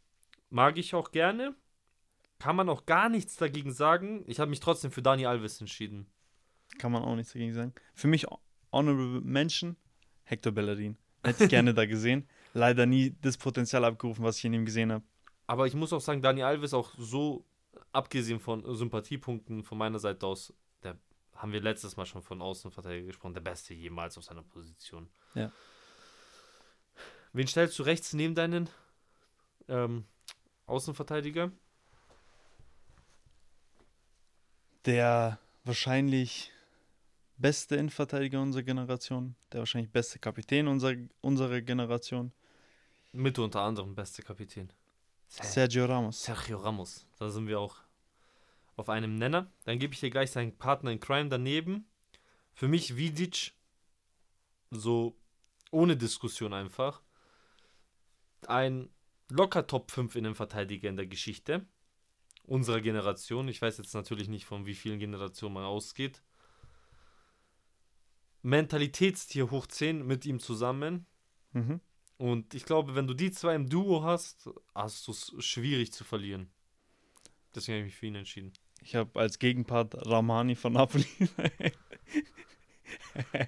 Mag 0.50 0.80
ich 0.80 0.96
auch 0.96 1.12
gerne. 1.12 1.54
Kann 2.40 2.56
man 2.56 2.70
auch 2.70 2.88
gar 2.88 3.08
nichts 3.08 3.36
dagegen 3.36 3.72
sagen. 3.72 4.24
Ich 4.26 4.40
habe 4.40 4.50
mich 4.50 4.60
trotzdem 4.60 4.90
für 4.90 5.04
Dani 5.04 5.28
Alves 5.28 5.62
entschieden. 5.62 6.08
Kann 6.80 6.92
man 6.92 7.04
auch 7.04 7.16
nichts 7.16 7.34
dagegen 7.34 7.54
sagen. 7.54 7.74
Für 7.94 8.08
mich 8.08 8.26
Honorable 8.72 9.22
Mention, 9.22 9.76
Hector 10.24 10.52
Bellerin. 10.52 10.98
Hätte 11.24 11.44
ich 11.44 11.50
gerne 11.52 11.76
da 11.76 11.86
gesehen. 11.86 12.28
Leider 12.54 12.88
nie 12.88 13.16
das 13.22 13.38
Potenzial 13.38 13.86
abgerufen, 13.86 14.24
was 14.26 14.40
ich 14.40 14.46
in 14.46 14.54
ihm 14.54 14.66
gesehen 14.66 14.92
habe. 14.92 15.04
Aber 15.46 15.68
ich 15.68 15.76
muss 15.76 15.94
auch 15.94 16.02
sagen, 16.02 16.24
Dani 16.24 16.42
Alves 16.42 16.74
auch 16.74 16.96
so, 16.98 17.46
abgesehen 17.92 18.40
von 18.40 18.64
Sympathiepunkten 18.76 19.64
von 19.64 19.78
meiner 19.78 20.00
Seite 20.00 20.26
aus, 20.26 20.54
der 20.84 20.98
haben 21.36 21.54
wir 21.54 21.62
letztes 21.62 21.98
Mal 21.98 22.06
schon 22.06 22.22
von 22.22 22.42
Außenverteidiger 22.42 23.08
gesprochen, 23.08 23.34
der 23.34 23.42
Beste 23.42 23.74
jemals 23.74 24.18
auf 24.18 24.24
seiner 24.24 24.44
Position. 24.44 25.10
Ja. 25.34 25.52
Wen 27.34 27.48
stellst 27.48 27.80
du 27.80 27.84
rechts 27.84 28.14
neben 28.14 28.36
deinen 28.36 28.70
ähm, 29.68 30.06
Außenverteidiger? 30.66 31.52
Der 34.86 35.40
wahrscheinlich 35.64 36.52
beste 37.38 37.76
Innenverteidiger 37.76 38.42
unserer 38.42 38.64
Generation. 38.64 39.36
Der 39.52 39.60
wahrscheinlich 39.60 39.92
beste 39.92 40.20
Kapitän 40.20 40.68
unserer, 40.68 40.96
unserer 41.22 41.62
Generation. 41.62 42.32
Mit 43.14 43.40
unter 43.40 43.62
anderem 43.62 43.96
beste 43.96 44.22
Kapitän. 44.24 44.72
Sergio 45.32 45.86
Ramos. 45.86 46.24
Sergio 46.24 46.58
Ramos. 46.58 47.08
Da 47.18 47.30
sind 47.30 47.48
wir 47.48 47.60
auch 47.60 47.78
auf 48.76 48.90
einem 48.90 49.16
Nenner. 49.16 49.52
Dann 49.64 49.80
gebe 49.80 49.94
ich 49.94 50.00
dir 50.00 50.10
gleich 50.10 50.32
seinen 50.32 50.58
Partner 50.58 50.92
in 50.92 51.00
Crime 51.00 51.30
daneben. 51.30 51.86
Für 52.54 52.68
mich 52.68 52.98
Vidic 52.98 53.54
so 54.72 55.16
ohne 55.72 55.96
Diskussion 55.96 56.54
einfach 56.54 57.02
ein 58.48 58.90
locker 59.30 59.68
Top 59.68 59.92
5 59.92 60.16
Innenverteidiger 60.16 60.90
in 60.90 60.98
der 60.98 61.08
Geschichte 61.08 61.66
unserer 62.44 62.82
Generation. 62.82 63.48
Ich 63.48 63.62
weiß 63.62 63.78
jetzt 63.78 63.94
natürlich 63.94 64.28
nicht, 64.28 64.46
von 64.46 64.66
wie 64.66 64.76
vielen 64.76 65.00
Generationen 65.00 65.54
man 65.54 65.64
ausgeht. 65.64 66.22
Mentalitätstier 68.42 69.50
hoch 69.52 69.68
10 69.68 70.06
mit 70.06 70.26
ihm 70.26 70.40
zusammen. 70.40 71.06
Mhm. 71.54 71.80
Und 72.22 72.54
ich 72.54 72.66
glaube, 72.66 72.94
wenn 72.94 73.08
du 73.08 73.16
die 73.16 73.32
zwei 73.32 73.56
im 73.56 73.68
Duo 73.68 74.04
hast, 74.04 74.48
hast 74.76 75.08
du 75.08 75.12
es 75.12 75.34
schwierig 75.40 75.92
zu 75.92 76.04
verlieren. 76.04 76.52
Deswegen 77.56 77.80
habe 77.80 77.88
ich 77.88 77.94
mich 77.94 78.00
für 78.00 78.06
ihn 78.06 78.14
entschieden. 78.14 78.54
Ich 78.84 78.94
habe 78.94 79.20
als 79.20 79.40
Gegenpart 79.40 79.96
Ramani 80.06 80.54
von 80.54 80.74
Napoli. 80.74 81.08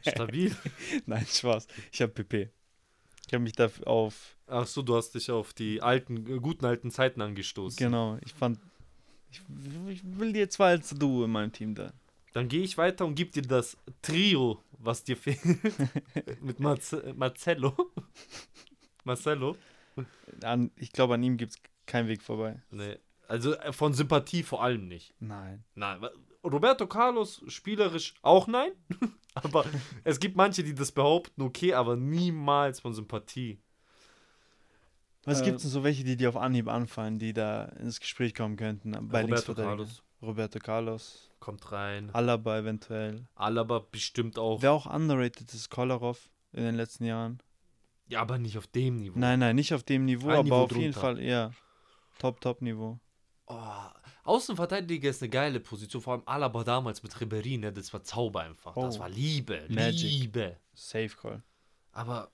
Stabil. 0.01 0.55
Nein, 1.05 1.23
Spaß. 1.23 1.67
Ich 1.91 2.01
habe 2.01 2.13
PP. 2.13 2.49
Ich 3.27 3.33
habe 3.35 3.43
mich 3.43 3.53
da 3.53 3.69
auf. 3.85 4.37
Ach 4.47 4.65
so, 4.65 4.81
du 4.81 4.95
hast 4.95 5.11
dich 5.11 5.29
auf 5.29 5.53
die 5.53 5.83
alten, 5.83 6.25
äh, 6.25 6.39
guten 6.39 6.65
alten 6.65 6.89
Zeiten 6.89 7.21
angestoßen. 7.21 7.77
Genau, 7.77 8.17
ich 8.25 8.33
fand. 8.33 8.57
Ich, 9.29 9.43
ich 9.87 10.01
will 10.03 10.33
dir 10.33 10.49
zwei 10.49 10.69
als 10.69 10.89
Duo 10.89 11.25
in 11.25 11.31
meinem 11.31 11.51
Team 11.51 11.75
da. 11.75 11.93
Dann 12.33 12.47
gehe 12.47 12.63
ich 12.63 12.77
weiter 12.77 13.05
und 13.05 13.15
gebe 13.15 13.31
dir 13.31 13.43
das 13.43 13.77
Trio, 14.01 14.61
was 14.79 15.03
dir 15.03 15.15
fehlt. 15.15 15.39
Mit 16.41 16.59
Marce 16.59 16.97
Marcello. 17.15 17.73
Marcello. 19.03 19.55
An, 20.43 20.71
ich 20.75 20.91
glaube, 20.91 21.13
an 21.13 21.23
ihm 21.23 21.37
gibt 21.37 21.53
es 21.53 21.59
keinen 21.85 22.07
Weg 22.07 22.21
vorbei. 22.23 22.61
Nee. 22.71 22.97
Also 23.27 23.53
äh, 23.55 23.71
von 23.71 23.93
Sympathie 23.93 24.43
vor 24.43 24.63
allem 24.63 24.87
nicht. 24.87 25.13
Nein. 25.19 25.63
Nein. 25.75 26.01
Roberto 26.43 26.87
Carlos 26.87 27.43
spielerisch 27.47 28.15
auch 28.21 28.47
nein. 28.47 28.71
aber 29.35 29.65
es 30.03 30.19
gibt 30.19 30.35
manche, 30.35 30.63
die 30.63 30.73
das 30.73 30.91
behaupten, 30.91 31.41
okay, 31.43 31.73
aber 31.73 31.95
niemals 31.95 32.79
von 32.79 32.93
Sympathie. 32.93 33.59
Was 35.25 35.41
Äh, 35.41 35.45
gibt 35.45 35.57
es 35.57 35.63
denn 35.63 35.71
so 35.71 35.83
welche, 35.83 36.03
die 36.03 36.17
dir 36.17 36.29
auf 36.29 36.35
Anhieb 36.35 36.67
anfallen, 36.67 37.19
die 37.19 37.33
da 37.33 37.65
ins 37.79 37.99
Gespräch 37.99 38.33
kommen 38.33 38.57
könnten? 38.57 38.91
Bei 39.09 39.21
Roberto? 39.21 39.53
Carlos 39.53 40.03
Roberto 40.23 40.59
Carlos. 40.59 41.29
kommt 41.39 41.71
rein. 41.71 42.09
Alaba 42.13 42.57
eventuell. 42.59 43.25
Alaba 43.35 43.79
bestimmt 43.79 44.39
auch. 44.39 44.61
Wer 44.61 44.71
auch 44.71 44.85
underrated 44.85 45.53
ist, 45.53 45.69
Kolarov 45.69 46.29
in 46.53 46.63
den 46.63 46.75
letzten 46.75 47.05
Jahren. 47.05 47.39
Ja, 48.07 48.21
aber 48.21 48.37
nicht 48.37 48.57
auf 48.57 48.67
dem 48.67 48.97
Niveau. 48.97 49.17
Nein, 49.19 49.39
nein, 49.39 49.55
nicht 49.55 49.73
auf 49.73 49.83
dem 49.83 50.05
Niveau, 50.05 50.27
Ein 50.29 50.33
aber 50.35 50.43
Niveau 50.43 50.55
auf 50.55 50.71
jeden 50.71 50.93
drunter. 50.93 50.99
Fall 51.01 51.19
eher 51.19 51.51
Top, 52.19 52.39
Top-Niveau. 52.41 52.99
Oh, 53.47 53.59
Außenverteidiger 54.23 55.09
ist 55.09 55.21
eine 55.21 55.29
geile 55.29 55.59
Position, 55.59 56.01
vor 56.01 56.13
allem 56.13 56.23
Alaba 56.25 56.63
damals 56.63 57.03
mit 57.03 57.13
Ribéry, 57.13 57.59
ne? 57.59 57.73
das 57.73 57.91
war 57.91 58.03
Zauber 58.03 58.41
einfach. 58.41 58.73
Das 58.75 58.97
Oh. 58.97 58.99
war 59.01 59.09
Liebe, 59.09 59.65
Magic. 59.69 60.09
Liebe. 60.11 60.57
Safe 60.73 61.09
Call. 61.09 61.43
Aber 61.91 62.31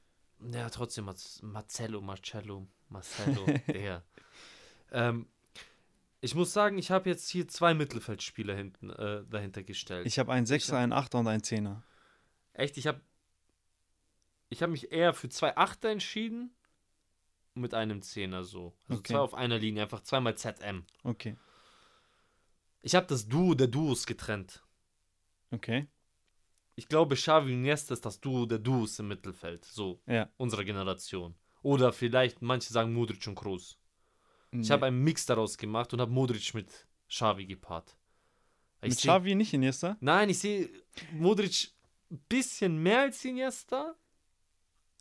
ja, 0.53 0.69
trotzdem 0.69 1.05
Marcello, 1.41 2.01
Marcello, 2.01 2.67
Marcello, 2.89 3.45
der. 3.67 4.03
Ähm, 4.91 5.27
ich 6.21 6.35
muss 6.35 6.51
sagen, 6.53 6.77
ich 6.77 6.91
habe 6.91 7.09
jetzt 7.09 7.29
hier 7.29 7.47
zwei 7.47 7.73
Mittelfeldspieler 7.73 8.55
hinten 8.55 8.89
äh, 8.89 9.23
dahinter 9.29 9.63
gestellt. 9.63 10.05
Ich 10.05 10.19
habe 10.19 10.31
einen 10.31 10.45
Sechser, 10.45 10.73
hab- 10.75 10.83
einen 10.83 10.93
Achter 10.93 11.19
und 11.19 11.27
einen 11.27 11.43
Zehner. 11.43 11.83
Echt, 12.53 12.77
ich 12.77 12.87
habe 12.87 13.01
ich 14.49 14.61
habe 14.63 14.71
mich 14.71 14.91
eher 14.91 15.13
für 15.13 15.29
zwei 15.29 15.55
Achter 15.55 15.89
entschieden 15.89 16.55
mit 17.53 17.73
einem 17.73 18.01
Zehner 18.01 18.43
so. 18.43 18.73
Also 18.87 18.99
Okay. 18.99 19.13
zwei 19.13 19.19
auf 19.19 19.33
einer 19.33 19.59
Linie, 19.59 19.83
einfach 19.83 20.01
zweimal 20.01 20.35
ZM. 20.35 20.85
Okay, 21.03 21.35
Ich 22.81 22.95
habe 22.95 23.05
das 23.07 23.27
Duo 23.27 23.53
der 23.55 23.67
Duos 23.67 24.05
getrennt. 24.05 24.63
okay. 25.51 25.87
Ich 26.75 26.87
glaube, 26.87 27.15
Xavi 27.15 27.53
Iniesta 27.53 27.93
ist 27.93 28.05
das 28.05 28.21
Duo 28.21 28.45
der 28.45 28.59
Duos 28.59 28.97
im 28.99 29.09
Mittelfeld, 29.09 29.65
so 29.65 30.01
Ja. 30.07 30.29
unserer 30.37 30.63
Generation. 30.63 31.35
Oder 31.61 31.91
vielleicht, 31.91 32.41
manche 32.41 32.71
sagen 32.71 32.93
Modric 32.93 33.27
und 33.27 33.35
Kroos. 33.35 33.77
Ich 34.51 34.71
habe 34.71 34.87
einen 34.87 35.03
Mix 35.03 35.25
daraus 35.25 35.57
gemacht 35.57 35.93
und 35.93 36.01
habe 36.01 36.11
Modric 36.11 36.53
mit 36.53 36.67
Xavi 37.07 37.45
gepaart. 37.45 37.95
Ich 38.81 38.89
Mit 38.89 38.99
seh- 38.99 39.07
Xavi 39.07 39.35
nicht 39.35 39.53
Iniesta? 39.53 39.97
Nein, 39.99 40.29
ich 40.29 40.39
sehe 40.39 40.69
Modric 41.13 41.71
ein 42.11 42.19
bisschen 42.29 42.81
mehr 42.81 43.01
als 43.01 43.23
Iniesta. 43.25 43.95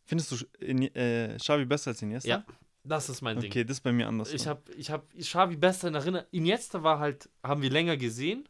Findest 0.04 0.32
du 0.32 0.36
Ini- 0.60 0.94
äh, 0.94 1.36
Xavi 1.38 1.64
besser 1.64 1.90
als 1.92 2.02
Iniesta? 2.02 2.28
Ja, 2.28 2.44
das 2.84 3.08
ist 3.08 3.22
mein 3.22 3.38
Ding. 3.40 3.50
Okay, 3.50 3.64
das 3.64 3.78
ist 3.78 3.82
bei 3.82 3.92
mir 3.92 4.06
anders. 4.08 4.32
Ich 4.32 4.46
habe 4.46 4.62
ich 4.72 4.90
hab 4.90 5.08
Xavi 5.16 5.56
besser 5.56 5.88
in 5.88 5.94
Erinnerung. 5.94 6.26
Iniesta 6.30 6.82
war 6.82 6.98
halt, 6.98 7.30
haben 7.42 7.62
wir 7.62 7.70
länger 7.70 7.96
gesehen 7.96 8.48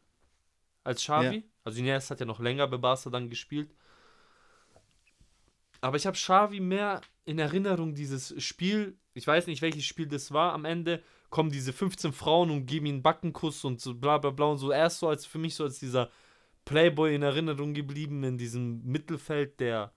als 0.82 1.02
Xavi. 1.02 1.36
Ja. 1.36 1.42
Also 1.64 1.78
Iniesta 1.80 2.12
hat 2.14 2.20
ja 2.20 2.26
noch 2.26 2.40
länger 2.40 2.66
bei 2.66 2.76
Barca 2.78 3.10
dann 3.10 3.28
gespielt. 3.28 3.72
Aber 5.80 5.96
ich 5.96 6.06
habe 6.06 6.16
Xavi 6.16 6.60
mehr 6.60 7.00
in 7.24 7.38
Erinnerung, 7.38 7.94
dieses 7.94 8.34
Spiel, 8.42 8.98
ich 9.14 9.26
weiß 9.26 9.46
nicht, 9.46 9.62
welches 9.62 9.84
Spiel 9.84 10.06
das 10.06 10.32
war, 10.32 10.52
am 10.52 10.64
Ende 10.64 11.02
kommen 11.30 11.50
diese 11.50 11.72
15 11.72 12.12
Frauen 12.12 12.50
und 12.50 12.66
geben 12.66 12.86
ihm 12.86 12.96
einen 12.96 13.02
Backenkuss 13.02 13.64
und 13.64 13.80
so 13.80 13.94
bla 13.94 14.18
bla 14.18 14.30
bla 14.30 14.46
und 14.46 14.58
so. 14.58 14.70
Er 14.70 14.86
ist 14.86 14.98
so 14.98 15.08
als 15.08 15.26
für 15.26 15.38
mich 15.38 15.54
so 15.54 15.64
als 15.64 15.78
dieser 15.78 16.10
Playboy 16.64 17.14
in 17.14 17.22
Erinnerung 17.22 17.74
geblieben 17.74 18.24
in 18.24 18.38
diesem 18.38 18.82
Mittelfeld, 18.84 19.60
der 19.60 19.92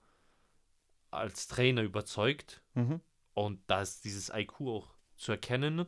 als 1.10 1.48
Trainer 1.48 1.82
überzeugt. 1.82 2.62
Mhm. 2.74 3.00
Und 3.34 3.60
da 3.66 3.82
ist 3.82 4.04
dieses 4.04 4.30
IQ 4.34 4.60
auch 4.62 4.94
zu 5.16 5.32
erkennen. 5.32 5.86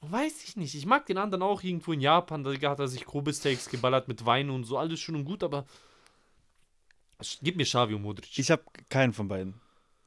Weiß 0.00 0.44
ich 0.44 0.56
nicht. 0.56 0.74
Ich 0.74 0.86
mag 0.86 1.06
den 1.06 1.18
anderen 1.18 1.42
auch 1.42 1.62
irgendwo 1.62 1.92
in 1.92 2.00
Japan. 2.00 2.44
Da 2.44 2.52
hat 2.70 2.78
er 2.78 2.88
sich 2.88 3.04
grobe 3.04 3.32
Steaks 3.32 3.68
geballert 3.68 4.08
mit 4.08 4.26
Wein 4.26 4.50
und 4.50 4.64
so. 4.64 4.78
Alles 4.78 5.00
schön 5.00 5.16
und 5.16 5.24
gut, 5.24 5.42
aber. 5.42 5.66
Gib 7.42 7.56
mir 7.56 7.64
Xavi 7.64 7.94
und 7.94 8.02
Modric. 8.02 8.38
Ich 8.38 8.50
habe 8.50 8.62
keinen 8.88 9.12
von 9.12 9.28
beiden. 9.28 9.54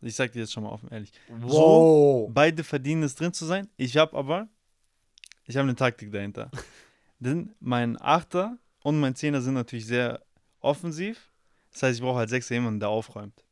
Ich 0.01 0.15
sag 0.15 0.31
dir 0.31 0.39
jetzt 0.39 0.53
schon 0.53 0.63
mal 0.63 0.69
offen, 0.69 0.89
ehrlich. 0.91 1.11
wow. 1.27 2.29
Beide 2.33 2.63
verdienen 2.63 3.03
es 3.03 3.15
drin 3.15 3.33
zu 3.33 3.45
sein. 3.45 3.67
Ich 3.77 3.97
habe 3.97 4.15
aber, 4.15 4.47
ich 5.45 5.57
habe 5.57 5.67
eine 5.67 5.75
Taktik 5.75 6.11
dahinter. 6.11 6.49
Denn 7.19 7.53
mein 7.59 7.99
Achter 7.99 8.57
und 8.83 8.99
mein 8.99 9.15
Zehner 9.15 9.41
sind 9.41 9.55
natürlich 9.55 9.85
sehr 9.87 10.21
offensiv. 10.61 11.31
Das 11.73 11.83
heißt, 11.83 11.95
ich 11.99 12.01
brauche 12.01 12.19
als 12.19 12.29
Sechser 12.31 12.55
jemanden, 12.55 12.79
der 12.79 12.89
aufräumt. 12.89 13.43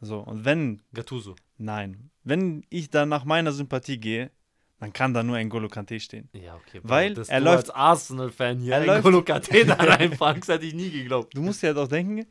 So, 0.00 0.20
und 0.20 0.44
wenn, 0.44 0.80
Gattuso. 0.94 1.34
nein, 1.58 2.10
wenn 2.24 2.64
ich 2.70 2.88
da 2.90 3.04
nach 3.04 3.24
meiner 3.24 3.52
Sympathie 3.52 3.98
gehe, 3.98 4.30
dann 4.78 4.92
kann 4.94 5.12
da 5.12 5.22
nur 5.22 5.36
N'Golo 5.36 5.68
Kanté 5.70 6.00
stehen. 6.00 6.28
Ja, 6.32 6.54
okay. 6.54 6.80
Weil 6.84 7.18
er 7.28 7.38
du 7.40 7.44
läuft- 7.44 7.56
als 7.68 7.70
Arsenal-Fan 7.70 8.60
hier 8.60 8.74
er 8.74 8.86
läuft- 8.86 9.04
N'Golo 9.06 9.22
Kanté 9.22 9.64
da 9.64 9.74
reinpackst, 9.74 10.48
hätte 10.48 10.64
ich 10.64 10.72
nie 10.72 10.90
geglaubt. 10.90 11.36
Du 11.36 11.42
musst 11.42 11.62
dir 11.62 11.66
halt 11.68 11.78
auch 11.78 11.88
denken, 11.88 12.24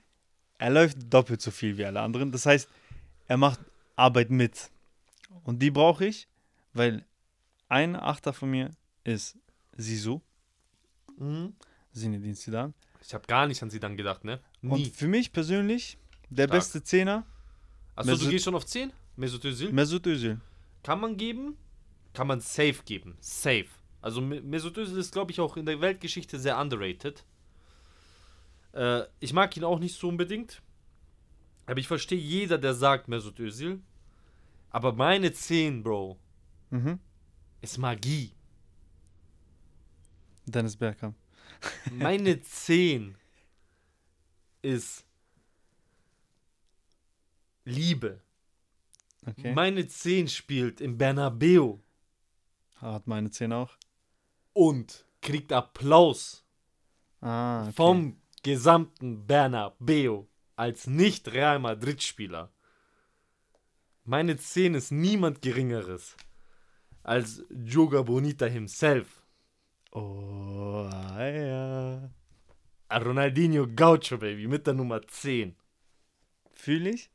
er 0.59 0.69
läuft 0.69 0.97
doppelt 1.11 1.41
so 1.41 1.49
viel 1.51 1.77
wie 1.77 1.85
alle 1.85 2.01
anderen. 2.01 2.31
Das 2.31 2.45
heißt, 2.45 2.69
er 3.27 3.37
macht 3.37 3.59
Arbeit 3.95 4.29
mit. 4.29 4.69
Und 5.43 5.59
die 5.61 5.71
brauche 5.71 6.05
ich, 6.05 6.27
weil 6.73 7.03
ein 7.67 7.95
Achter 7.95 8.33
von 8.33 8.51
mir 8.51 8.69
ist 9.03 9.37
Sisu, 9.75 10.21
Mhm. 11.17 11.53
Zinedine 11.91 12.33
Zidane. 12.35 12.73
Ich 13.01 13.13
habe 13.13 13.25
gar 13.27 13.47
nicht 13.47 13.61
an 13.63 13.69
sie 13.69 13.79
dann 13.79 13.97
gedacht, 13.97 14.23
ne? 14.23 14.39
Und 14.61 14.71
Nie. 14.71 14.85
für 14.89 15.07
mich 15.07 15.31
persönlich 15.33 15.97
der 16.29 16.45
Stark. 16.45 16.59
beste 16.59 16.83
Zehner, 16.83 17.25
Achso, 17.95 18.11
du 18.11 18.15
Mesut- 18.17 18.29
gehst 18.29 18.45
schon 18.45 18.55
auf 18.55 18.65
10? 18.65 18.93
Mesut 19.15 19.43
Özil? 19.43 19.71
Mesut 19.73 20.05
Özil. 20.07 20.39
Kann 20.83 20.99
man 21.01 21.17
geben? 21.17 21.57
Kann 22.13 22.27
man 22.27 22.39
safe 22.41 22.75
geben. 22.85 23.17
Safe. 23.19 23.65
Also 24.01 24.21
Me- 24.21 24.41
Mesut 24.41 24.77
Özil 24.77 24.97
ist, 24.97 25.11
glaube 25.11 25.31
ich, 25.31 25.39
auch 25.41 25.57
in 25.57 25.65
der 25.65 25.81
Weltgeschichte 25.81 26.39
sehr 26.39 26.57
underrated. 26.59 27.25
Äh, 28.73 29.03
ich 29.19 29.33
mag 29.33 29.55
ihn 29.57 29.63
auch 29.63 29.79
nicht 29.79 29.95
so 29.95 30.07
unbedingt. 30.09 30.61
Aber 31.65 31.79
ich 31.79 31.87
verstehe 31.87 32.19
jeder, 32.19 32.57
der 32.57 32.73
sagt 32.73 33.07
Mesut 33.07 33.39
Özil. 33.39 33.81
Aber 34.71 34.93
meine 34.93 35.31
10, 35.33 35.83
Bro, 35.83 36.19
Mhm. 36.71 36.99
ist 37.61 37.77
Magie. 37.77 38.31
Dennis 40.45 40.75
Bergkamp. 40.75 41.15
Meine 41.91 42.41
10 42.41 43.15
ist 44.61 45.05
Liebe. 47.65 48.21
Okay. 49.25 49.53
Meine 49.53 49.87
10 49.87 50.27
spielt 50.27 50.79
im 50.81 50.97
Bernabeu 50.97 51.77
Hat 52.75 53.05
meine 53.07 53.29
10 53.29 53.51
auch. 53.53 53.71
und 54.53 55.05
kriegt 55.21 55.51
Applaus 55.51 56.45
Ah, 57.21 57.63
okay. 57.63 57.73
vom 57.73 58.21
gesamten 58.43 59.25
Bernabeu 59.27 60.23
als 60.55 60.87
nicht 60.87 61.31
Real 61.31 61.59
Madrid 61.59 62.01
Spieler. 62.03 62.51
Meine 64.03 64.37
10 64.37 64.75
ist 64.75 64.91
niemand 64.91 65.41
geringeres 65.41 66.15
als 67.03 67.43
Joga 67.49 68.01
Bonita 68.01 68.45
himself. 68.45 69.23
Oh, 69.91 70.87
ja. 70.91 72.09
Ronaldinho 72.91 73.67
Gaucho, 73.75 74.17
Baby, 74.17 74.47
mit 74.47 74.65
der 74.67 74.73
Nummer 74.73 75.01
10. 75.07 75.55
Fühle 76.51 76.89
ich. 76.91 77.09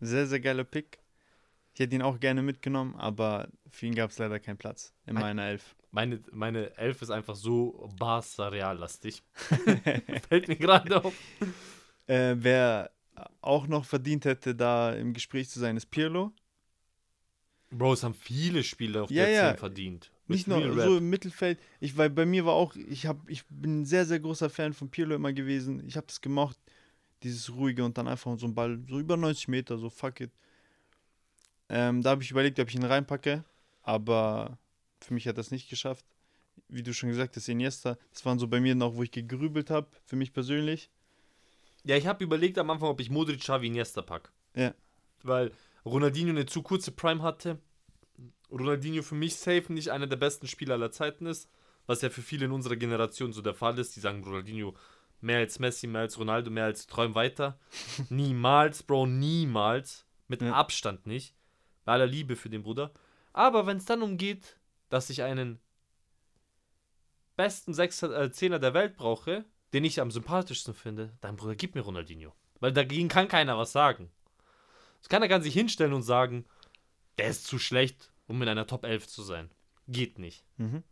Sehr, 0.00 0.26
sehr 0.26 0.40
geiler 0.40 0.64
Pick. 0.64 0.98
Ich 1.74 1.80
hätte 1.80 1.94
ihn 1.94 2.02
auch 2.02 2.18
gerne 2.20 2.42
mitgenommen, 2.42 2.94
aber 2.96 3.48
für 3.68 3.86
ihn 3.86 3.94
gab 3.94 4.10
es 4.10 4.18
leider 4.18 4.40
keinen 4.40 4.56
Platz 4.56 4.94
in 5.06 5.14
Mein- 5.14 5.22
meiner 5.22 5.46
Elf. 5.48 5.76
Meine, 5.96 6.20
meine 6.30 6.76
Elf 6.76 7.00
ist 7.00 7.08
einfach 7.08 7.34
so 7.34 7.88
Barca-Real-lastig. 7.98 9.22
Fällt 10.28 10.46
mir 10.46 10.56
gerade 10.56 11.02
auf. 11.02 11.14
Äh, 12.06 12.34
wer 12.36 12.90
auch 13.40 13.66
noch 13.66 13.86
verdient 13.86 14.26
hätte, 14.26 14.54
da 14.54 14.92
im 14.92 15.14
Gespräch 15.14 15.48
zu 15.48 15.58
sein, 15.58 15.74
ist 15.74 15.86
Pirlo. 15.86 16.34
Bro, 17.70 17.94
es 17.94 18.02
haben 18.02 18.12
viele 18.12 18.62
Spieler 18.62 19.04
auf 19.04 19.10
Ja, 19.10 19.24
der 19.24 19.32
ja. 19.32 19.50
10 19.52 19.58
verdient. 19.58 20.12
Nicht 20.28 20.46
nur 20.46 20.70
so 20.74 20.98
im 20.98 21.08
Mittelfeld. 21.08 21.58
Ich, 21.80 21.96
weil 21.96 22.10
bei 22.10 22.26
mir 22.26 22.44
war 22.44 22.52
auch, 22.52 22.76
ich, 22.76 23.06
hab, 23.06 23.26
ich 23.30 23.46
bin 23.48 23.80
ein 23.80 23.84
sehr, 23.86 24.04
sehr 24.04 24.20
großer 24.20 24.50
Fan 24.50 24.74
von 24.74 24.90
Pirlo 24.90 25.14
immer 25.14 25.32
gewesen. 25.32 25.82
Ich 25.88 25.96
habe 25.96 26.06
das 26.08 26.20
gemocht, 26.20 26.58
dieses 27.22 27.50
ruhige 27.54 27.82
und 27.82 27.96
dann 27.96 28.06
einfach 28.06 28.38
so 28.38 28.46
ein 28.46 28.54
Ball, 28.54 28.78
so 28.86 28.98
über 28.98 29.16
90 29.16 29.48
Meter, 29.48 29.78
so 29.78 29.88
fuck 29.88 30.20
it. 30.20 30.30
Ähm, 31.70 32.02
da 32.02 32.10
habe 32.10 32.22
ich 32.22 32.30
überlegt, 32.30 32.60
ob 32.60 32.68
ich 32.68 32.74
ihn 32.74 32.84
reinpacke, 32.84 33.44
aber 33.82 34.58
für 35.06 35.14
mich 35.14 35.26
hat 35.28 35.38
das 35.38 35.50
nicht 35.50 35.70
geschafft. 35.70 36.04
Wie 36.68 36.82
du 36.82 36.92
schon 36.92 37.10
gesagt 37.10 37.36
hast, 37.36 37.48
Iniesta, 37.48 37.96
das 38.12 38.24
waren 38.24 38.38
so 38.38 38.48
bei 38.48 38.60
mir 38.60 38.74
noch, 38.74 38.96
wo 38.96 39.02
ich 39.02 39.10
gegrübelt 39.12 39.70
habe, 39.70 39.88
für 40.04 40.16
mich 40.16 40.32
persönlich. 40.32 40.90
Ja, 41.84 41.96
ich 41.96 42.06
habe 42.06 42.24
überlegt 42.24 42.58
am 42.58 42.70
Anfang, 42.70 42.88
ob 42.88 43.00
ich 43.00 43.10
Modric, 43.10 43.40
Xavi, 43.40 43.68
Iniesta 43.68 44.02
pack. 44.02 44.32
Ja. 44.56 44.74
Weil 45.22 45.52
Ronaldinho 45.84 46.30
eine 46.30 46.46
zu 46.46 46.62
kurze 46.62 46.90
Prime 46.90 47.22
hatte. 47.22 47.60
Ronaldinho 48.50 49.02
für 49.02 49.14
mich 49.14 49.36
safe 49.36 49.72
nicht 49.72 49.90
einer 49.90 50.06
der 50.06 50.16
besten 50.16 50.48
Spieler 50.48 50.74
aller 50.74 50.90
Zeiten 50.90 51.26
ist. 51.26 51.48
Was 51.86 52.02
ja 52.02 52.10
für 52.10 52.22
viele 52.22 52.46
in 52.46 52.52
unserer 52.52 52.76
Generation 52.76 53.32
so 53.32 53.42
der 53.42 53.54
Fall 53.54 53.78
ist. 53.78 53.94
Die 53.94 54.00
sagen 54.00 54.24
Ronaldinho 54.24 54.74
mehr 55.20 55.38
als 55.38 55.60
Messi, 55.60 55.86
mehr 55.86 56.00
als 56.02 56.18
Ronaldo, 56.18 56.50
mehr 56.50 56.64
als 56.64 56.86
Träum 56.88 57.14
weiter. 57.14 57.60
niemals, 58.08 58.82
Bro, 58.82 59.06
niemals. 59.06 60.04
Mit 60.26 60.42
Ja. 60.42 60.54
Abstand 60.54 61.06
nicht. 61.06 61.36
Bei 61.84 61.92
aller 61.92 62.06
Liebe 62.06 62.34
für 62.34 62.50
den 62.50 62.64
Bruder. 62.64 62.92
Aber 63.32 63.66
wenn 63.66 63.76
es 63.76 63.84
dann 63.84 64.02
umgeht, 64.02 64.58
dass 64.88 65.10
ich 65.10 65.22
einen 65.22 65.60
besten 67.36 67.74
Sechser, 67.74 68.18
äh, 68.18 68.30
Zehner 68.32 68.58
der 68.58 68.74
Welt 68.74 68.96
brauche, 68.96 69.44
den 69.72 69.84
ich 69.84 70.00
am 70.00 70.10
sympathischsten 70.10 70.74
finde, 70.74 71.16
dann 71.20 71.36
Bruder, 71.36 71.54
gib 71.54 71.74
mir 71.74 71.82
Ronaldinho. 71.82 72.32
Weil 72.60 72.72
dagegen 72.72 73.08
kann 73.08 73.28
keiner 73.28 73.58
was 73.58 73.72
sagen. 73.72 74.10
Keiner 75.08 75.28
kann 75.28 75.42
sich 75.42 75.54
hinstellen 75.54 75.92
und 75.92 76.02
sagen, 76.02 76.46
der 77.18 77.28
ist 77.28 77.46
zu 77.46 77.58
schlecht, 77.58 78.12
um 78.26 78.42
in 78.42 78.48
einer 78.48 78.66
Top 78.66 78.84
11 78.84 79.06
zu 79.06 79.22
sein. 79.22 79.50
Geht 79.86 80.18
nicht. 80.18 80.44
Mhm. 80.56 80.82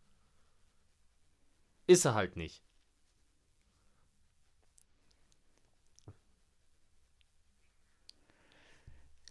Ist 1.86 2.04
er 2.04 2.14
halt 2.14 2.36
nicht. 2.36 2.62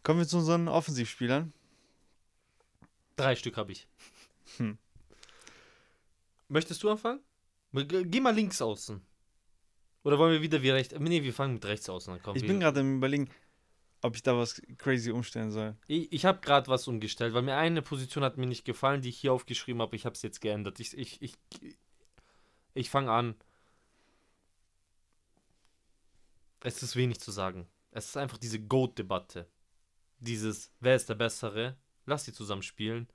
Kommen 0.04 0.20
wir 0.20 0.28
zu 0.28 0.38
unseren 0.38 0.68
Offensivspielern. 0.68 1.54
Drei 3.16 3.36
Stück 3.38 3.56
habe 3.56 3.72
ich. 3.72 3.88
Hm. 4.58 4.78
Möchtest 6.48 6.84
du 6.84 6.90
anfangen? 6.92 7.22
Ge- 7.74 8.06
Geh 8.06 8.20
mal 8.20 8.36
links 8.36 8.62
außen. 8.62 9.02
Oder 10.04 10.20
wollen 10.20 10.34
wir 10.34 10.42
wieder 10.42 10.62
wie 10.62 10.70
rechts? 10.70 10.94
Nee, 11.00 11.24
wir 11.24 11.34
fangen 11.34 11.56
mit 11.56 11.66
rechts 11.66 11.90
außen 11.90 12.14
an. 12.14 12.20
Komm, 12.22 12.36
Ich 12.36 12.42
wir- 12.44 12.50
bin 12.50 12.60
gerade 12.60 12.82
im 12.82 12.98
Überlegen, 12.98 13.30
ob 14.02 14.16
ich 14.16 14.22
da 14.24 14.38
was 14.38 14.62
crazy 14.78 15.12
umstellen 15.12 15.50
soll. 15.52 15.78
Ich, 15.88 16.12
ich 16.12 16.26
habe 16.26 16.42
gerade 16.42 16.68
was 16.68 16.88
umgestellt, 16.88 17.34
weil 17.34 17.42
mir 17.42 17.56
eine 17.56 17.82
Position 17.82 18.24
hat 18.24 18.38
mir 18.38 18.46
nicht 18.46 18.66
gefallen, 18.66 19.02
die 19.02 19.10
ich 19.10 19.18
hier 19.18 19.32
aufgeschrieben 19.34 19.82
habe. 19.82 19.96
Ich 19.96 20.06
habe 20.06 20.14
es 20.14 20.22
jetzt 20.22 20.42
geändert. 20.42 20.80
Ich, 20.80 20.98
ich, 20.98 21.22
ich, 21.22 21.36
ich 22.74 22.90
fange 22.90 23.12
an. 23.12 23.36
Es 26.62 26.82
ist 26.84 26.96
wenig 26.96 27.20
zu 27.20 27.32
sagen. 27.32 27.68
Es 27.92 28.06
ist 28.10 28.18
einfach 28.18 28.38
diese 28.38 28.60
Goat-Debatte. 28.60 29.48
Dieses, 30.20 30.72
wer 30.80 30.96
ist 30.96 31.10
der 31.10 31.16
Bessere? 31.16 31.78
Lass 32.06 32.26
sie 32.26 32.34
zusammen 32.34 32.64
spielen. 32.64 33.08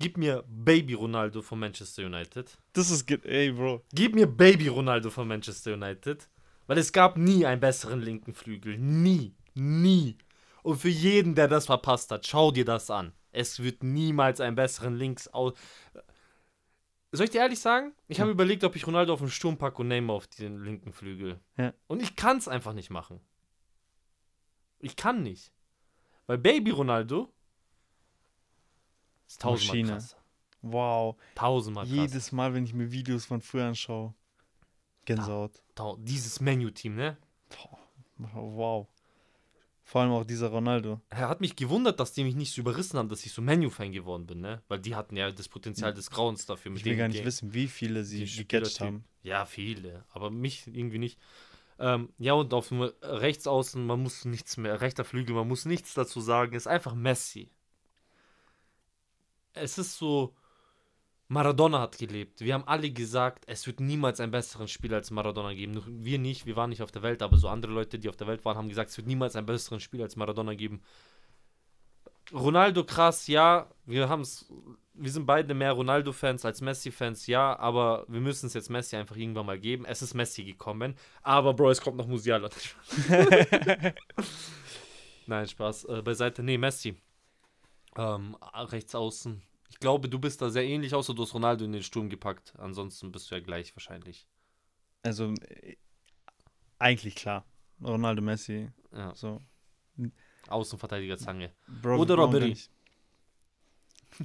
Gib 0.00 0.16
mir 0.16 0.42
Baby 0.48 0.94
Ronaldo 0.94 1.42
von 1.42 1.58
Manchester 1.60 2.06
United. 2.06 2.58
Das 2.72 2.90
ist, 2.90 3.06
ge- 3.06 3.20
ey, 3.22 3.52
Bro. 3.52 3.84
Gib 3.92 4.14
mir 4.14 4.26
Baby 4.26 4.68
Ronaldo 4.68 5.10
von 5.10 5.28
Manchester 5.28 5.74
United. 5.74 6.28
Weil 6.66 6.78
es 6.78 6.90
gab 6.92 7.16
nie 7.18 7.44
einen 7.46 7.60
besseren 7.60 8.00
linken 8.00 8.32
Flügel. 8.32 8.78
Nie. 8.78 9.34
Nie. 9.54 10.16
Und 10.62 10.78
für 10.78 10.88
jeden, 10.88 11.34
der 11.34 11.48
das 11.48 11.66
verpasst 11.66 12.10
hat, 12.10 12.26
schau 12.26 12.50
dir 12.50 12.64
das 12.64 12.90
an. 12.90 13.12
Es 13.30 13.62
wird 13.62 13.82
niemals 13.82 14.40
einen 14.40 14.56
besseren 14.56 14.96
Links 14.96 15.28
aus. 15.28 15.52
Soll 17.12 17.24
ich 17.24 17.30
dir 17.30 17.40
ehrlich 17.42 17.58
sagen? 17.60 17.92
Ich 18.08 18.20
habe 18.20 18.30
Ja. 18.30 18.34
überlegt, 18.34 18.64
ob 18.64 18.76
ich 18.76 18.86
Ronaldo 18.86 19.12
auf 19.12 19.20
den 19.20 19.30
Sturm 19.30 19.58
packe 19.58 19.82
und 19.82 19.88
Neymar 19.88 20.16
auf 20.16 20.28
den 20.28 20.62
linken 20.64 20.92
Flügel. 20.92 21.38
Ja. 21.58 21.74
Und 21.88 22.00
ich 22.02 22.16
kann 22.16 22.38
es 22.38 22.48
einfach 22.48 22.72
nicht 22.72 22.88
machen. 22.90 23.20
Ich 24.78 24.96
kann 24.96 25.22
nicht. 25.22 25.52
Weil 26.26 26.38
Baby 26.38 26.70
Ronaldo 26.70 27.32
ist 29.30 29.40
tausendmal 29.40 29.76
Maschine. 29.78 29.92
krass. 29.98 30.16
Wow. 30.62 31.16
Tausendmal 31.34 31.84
krass. 31.86 31.94
Jedes 31.94 32.32
Mal, 32.32 32.52
wenn 32.54 32.64
ich 32.64 32.74
mir 32.74 32.90
Videos 32.92 33.24
von 33.24 33.40
früher 33.40 33.64
anschaue. 33.66 34.14
Gänsehaut. 35.06 35.62
Tau- 35.74 35.96
Dieses 36.00 36.40
Menu-Team, 36.40 36.94
ne? 36.96 37.16
Wow. 38.18 38.86
Vor 39.82 40.02
allem 40.02 40.12
auch 40.12 40.24
dieser 40.24 40.48
Ronaldo. 40.48 41.00
Er 41.08 41.28
hat 41.28 41.40
mich 41.40 41.56
gewundert, 41.56 41.98
dass 41.98 42.12
die 42.12 42.22
mich 42.22 42.36
nicht 42.36 42.52
so 42.54 42.60
überrissen 42.60 42.98
haben, 42.98 43.08
dass 43.08 43.24
ich 43.26 43.32
so 43.32 43.42
Menu-Fan 43.42 43.90
geworden 43.92 44.26
bin, 44.26 44.40
ne? 44.40 44.62
Weil 44.68 44.78
die 44.78 44.94
hatten 44.94 45.16
ja 45.16 45.32
das 45.32 45.48
Potenzial 45.48 45.92
des 45.94 46.10
Grauens 46.10 46.46
dafür. 46.46 46.72
Ich 46.76 46.84
will 46.84 46.96
gar 46.96 47.08
nicht 47.08 47.24
wissen, 47.24 47.54
wie 47.54 47.66
viele 47.66 48.04
sie 48.04 48.24
gecatcht 48.24 48.80
haben. 48.80 49.04
Ja, 49.22 49.46
viele. 49.46 50.04
Aber 50.10 50.30
mich 50.30 50.66
irgendwie 50.68 50.98
nicht. 50.98 51.18
Ähm, 51.78 52.10
ja, 52.18 52.34
und 52.34 52.52
auf 52.52 52.68
dem 52.68 52.82
rechts 53.02 53.46
außen, 53.46 53.84
man 53.84 54.00
muss 54.02 54.26
nichts 54.26 54.58
mehr, 54.58 54.80
rechter 54.82 55.02
Flügel, 55.04 55.34
man 55.34 55.48
muss 55.48 55.64
nichts 55.64 55.94
dazu 55.94 56.20
sagen. 56.20 56.54
Ist 56.54 56.66
einfach 56.66 56.94
Messi. 56.94 57.50
Es 59.54 59.78
ist 59.78 59.98
so, 59.98 60.34
Maradona 61.30 61.80
hat 61.80 61.96
gelebt. 61.96 62.40
Wir 62.40 62.54
haben 62.54 62.66
alle 62.66 62.90
gesagt, 62.90 63.44
es 63.46 63.64
wird 63.66 63.78
niemals 63.78 64.18
einen 64.18 64.32
besseren 64.32 64.66
Spieler 64.66 64.96
als 64.96 65.12
Maradona 65.12 65.54
geben. 65.54 65.80
Wir 66.04 66.18
nicht, 66.18 66.44
wir 66.44 66.56
waren 66.56 66.70
nicht 66.70 66.82
auf 66.82 66.90
der 66.90 67.02
Welt, 67.02 67.22
aber 67.22 67.36
so 67.36 67.48
andere 67.48 67.72
Leute, 67.72 68.00
die 68.00 68.08
auf 68.08 68.16
der 68.16 68.26
Welt 68.26 68.44
waren, 68.44 68.56
haben 68.56 68.68
gesagt, 68.68 68.90
es 68.90 68.96
wird 68.96 69.06
niemals 69.06 69.36
einen 69.36 69.46
besseren 69.46 69.78
Spieler 69.78 70.04
als 70.04 70.16
Maradona 70.16 70.54
geben. 70.54 70.82
Ronaldo 72.32 72.84
krass, 72.84 73.28
ja, 73.28 73.68
wir 73.86 74.08
haben 74.08 74.22
es, 74.22 74.52
wir 74.94 75.10
sind 75.10 75.24
beide 75.24 75.54
mehr 75.54 75.72
Ronaldo-Fans 75.72 76.44
als 76.44 76.60
Messi-Fans, 76.60 77.28
ja, 77.28 77.56
aber 77.58 78.06
wir 78.08 78.20
müssen 78.20 78.46
es 78.46 78.54
jetzt 78.54 78.68
Messi 78.68 78.96
einfach 78.96 79.16
irgendwann 79.16 79.46
mal 79.46 79.58
geben. 79.58 79.84
Es 79.84 80.02
ist 80.02 80.14
Messi 80.14 80.42
gekommen, 80.44 80.96
aber 81.22 81.54
Bro, 81.54 81.70
es 81.70 81.80
kommt 81.80 81.96
noch 81.96 82.08
Musiala. 82.08 82.48
Nein, 85.26 85.46
Spaß, 85.46 85.84
äh, 85.84 86.02
beiseite, 86.02 86.42
nee, 86.42 86.58
Messi. 86.58 86.96
Ähm, 87.96 88.36
rechts 88.54 88.94
außen. 88.94 89.42
Ich 89.68 89.78
glaube, 89.78 90.08
du 90.08 90.18
bist 90.18 90.40
da 90.42 90.50
sehr 90.50 90.64
ähnlich, 90.64 90.94
außer 90.94 91.14
du 91.14 91.22
hast 91.22 91.34
Ronaldo 91.34 91.64
in 91.64 91.72
den 91.72 91.82
Sturm 91.82 92.08
gepackt. 92.10 92.54
Ansonsten 92.58 93.12
bist 93.12 93.30
du 93.30 93.34
ja 93.36 93.40
gleich 93.40 93.74
wahrscheinlich. 93.76 94.26
Also, 95.02 95.32
äh, 95.48 95.76
eigentlich 96.78 97.14
klar. 97.14 97.44
Ronaldo, 97.82 98.22
Messi, 98.22 98.70
Ja, 98.92 99.14
so. 99.14 99.40
Außenverteidiger 100.48 101.16
Zange. 101.18 101.52
Bro, 101.82 101.98
Oder 101.98 102.16
Robbery. 102.16 102.50
nicht- 102.50 102.70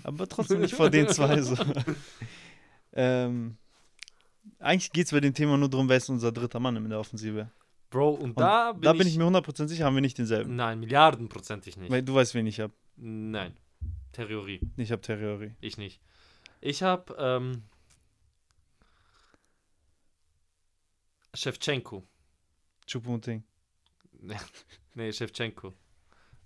Aber 0.03 0.27
trotzdem 0.27 0.59
nicht 0.61 0.73
vor 0.73 0.89
den 0.89 1.07
zwei 1.09 1.41
so. 1.41 1.55
ähm, 2.93 3.57
eigentlich 4.59 4.91
geht 4.91 5.05
es 5.05 5.11
bei 5.11 5.19
dem 5.19 5.33
Thema 5.33 5.57
nur 5.57 5.69
darum, 5.69 5.87
wer 5.89 5.97
ist 5.97 6.09
unser 6.09 6.31
dritter 6.31 6.59
Mann 6.59 6.75
in 6.75 6.89
der 6.89 6.99
Offensive. 6.99 7.49
Bro, 7.89 8.11
und, 8.11 8.21
Und 8.21 8.39
da 8.39 8.73
bin, 8.73 8.81
da 8.81 8.93
bin 8.93 9.01
ich, 9.01 9.13
ich 9.13 9.17
mir 9.17 9.25
100% 9.25 9.67
sicher, 9.67 9.85
haben 9.85 9.95
wir 9.95 10.01
nicht 10.01 10.17
denselben. 10.17 10.55
Nein, 10.55 10.79
milliardenprozentig 10.79 11.77
nicht. 11.77 11.91
Weil 11.91 12.03
du 12.03 12.15
weißt, 12.15 12.33
wen 12.33 12.47
ich 12.47 12.59
habe. 12.59 12.73
Nein. 12.97 13.55
Theorie. 14.11 14.61
Ich 14.77 14.91
habe 14.91 15.01
Terriori. 15.01 15.55
Ich 15.61 15.77
nicht. 15.77 16.01
Ich 16.61 16.81
habe 16.83 17.15
ähm, 17.19 17.63
Shevchenko. 21.33 22.03
Chupomoting. 22.87 23.43
Nee, 24.97 25.11
Shevchenko. 25.11 25.73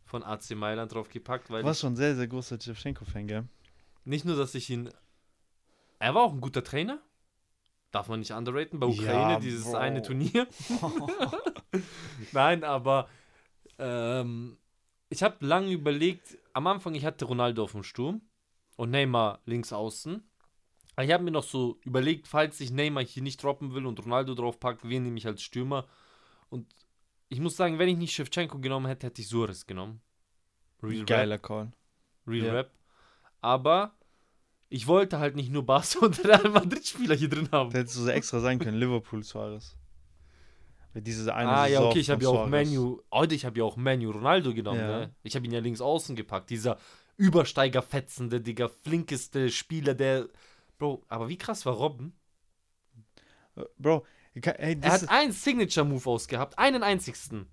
Von 0.06 0.24
AC 0.24 0.56
Mailand 0.56 0.92
draufgepackt, 0.92 1.52
weil 1.52 1.62
Du 1.62 1.68
warst 1.68 1.78
ich, 1.78 1.82
schon 1.82 1.94
ein 1.94 1.98
sehr, 1.98 2.16
sehr 2.16 2.28
großer 2.28 2.60
Shevchenko-Fan, 2.60 3.28
gell? 3.28 3.48
nicht 4.06 4.26
nur, 4.26 4.36
dass 4.36 4.56
ich 4.56 4.72
ihn. 4.72 4.90
Er 6.00 6.16
war 6.16 6.24
auch 6.24 6.34
ein 6.34 6.42
guter 6.42 6.64
Trainer. 6.64 7.00
Darf 7.92 8.08
man 8.08 8.20
nicht 8.20 8.32
underraten. 8.32 8.80
Bei 8.80 8.88
Ja, 8.88 8.94
Ukraine, 8.94 9.40
dieses 9.40 9.66
Bro. 9.66 9.78
eine 9.78 10.02
Turnier. 10.02 10.48
Nein, 12.32 12.64
aber 12.64 13.08
ähm, 13.78 14.58
ich 15.10 15.24
habe 15.24 15.46
lange 15.46 15.72
überlegt. 15.72 16.38
Am 16.54 16.68
Anfang, 16.68 16.94
ich 16.96 17.06
hatte 17.06 17.26
Ronaldo 17.26 17.64
auf 17.64 17.72
dem 17.72 17.84
Sturm 17.84 18.22
und 18.76 18.92
Neymar 18.92 19.40
links 19.46 19.72
außen. 19.74 20.24
Aber 20.96 21.06
ich 21.06 21.12
habe 21.14 21.24
mir 21.24 21.32
noch 21.32 21.44
so 21.44 21.80
überlegt, 21.86 22.28
falls 22.28 22.60
ich 22.60 22.72
Neymar 22.72 23.04
hier 23.04 23.24
nicht 23.24 23.42
droppen 23.42 23.74
will 23.74 23.86
und 23.86 24.04
Ronaldo 24.04 24.36
draufpacke, 24.36 24.90
wen 24.90 25.04
nehme 25.04 25.18
ich 25.18 25.26
als 25.26 25.42
Stürmer? 25.42 25.88
Und 26.50 26.68
ich 27.30 27.40
muss 27.40 27.56
sagen, 27.56 27.80
wenn 27.80 27.88
ich 27.90 27.98
nicht 27.98 28.14
Shevchenko 28.14 28.60
genommen 28.60 28.88
hätte, 28.88 29.08
hätte 29.08 29.22
ich 29.22 29.28
Suarez 29.30 29.66
genommen. 29.66 30.02
Real 30.84 31.00
Rap. 31.00 31.08
Geiler 31.08 31.38
Call. 31.38 31.72
Real 32.28 32.48
Ja. 32.48 32.54
Rap. 32.54 32.72
Aber 33.42 33.96
Ich 34.70 34.86
wollte 34.88 35.18
halt 35.20 35.36
nicht 35.36 35.52
nur 35.52 35.66
Barca 35.66 36.00
und 36.06 36.24
Real 36.24 36.50
Madrid-Spieler 36.50 37.16
hier 37.16 37.30
drin 37.30 37.50
haben. 37.52 37.72
Da 37.72 37.80
hättest 37.80 37.98
du 37.98 38.02
so 38.02 38.10
extra 38.10 38.40
sein 38.40 38.60
können, 38.60 38.78
Liverpool 38.78 39.24
Suarez. 39.24 39.76
Weil 40.94 41.02
diese 41.04 41.34
eine 41.34 41.50
ah, 41.50 41.68
ja, 41.68 41.82
okay, 41.82 42.00
ich 42.00 42.10
habe 42.10 42.24
ja 42.24 42.30
auch. 42.30 42.48
Menu. 42.48 43.00
Heute, 43.12 43.36
ich 43.36 43.46
habe 43.46 43.58
ja 43.60 43.64
auch 43.66 43.78
Menu 43.78 44.12
Ronaldo 44.12 44.54
genommen, 44.54 44.80
Ja. 44.80 44.88
ne? 45.00 45.16
Ich 45.24 45.36
habe 45.36 45.46
ihn 45.46 45.52
ja 45.52 45.60
links 45.60 45.82
außen 45.82 46.16
gepackt. 46.16 46.50
Dieser 46.50 46.78
Übersteigerfetzende, 47.18 48.42
Digga, 48.42 48.70
flinkeste 48.84 49.50
Spieler, 49.50 49.94
der. 49.94 50.28
Bro, 50.78 51.04
aber 51.10 51.30
wie 51.30 51.38
krass 51.38 51.66
war 51.66 51.74
Robben? 51.74 52.14
Äh, 53.56 53.64
Bro, 53.78 54.06
kann- 54.42 54.56
ey, 54.56 54.72
Er 54.74 54.76
das 54.76 55.02
hat 55.04 55.10
einen 55.10 55.32
Signature-Move 55.32 56.10
ausgehabt, 56.10 56.58
einen 56.58 56.84
einzigsten. 56.84 57.48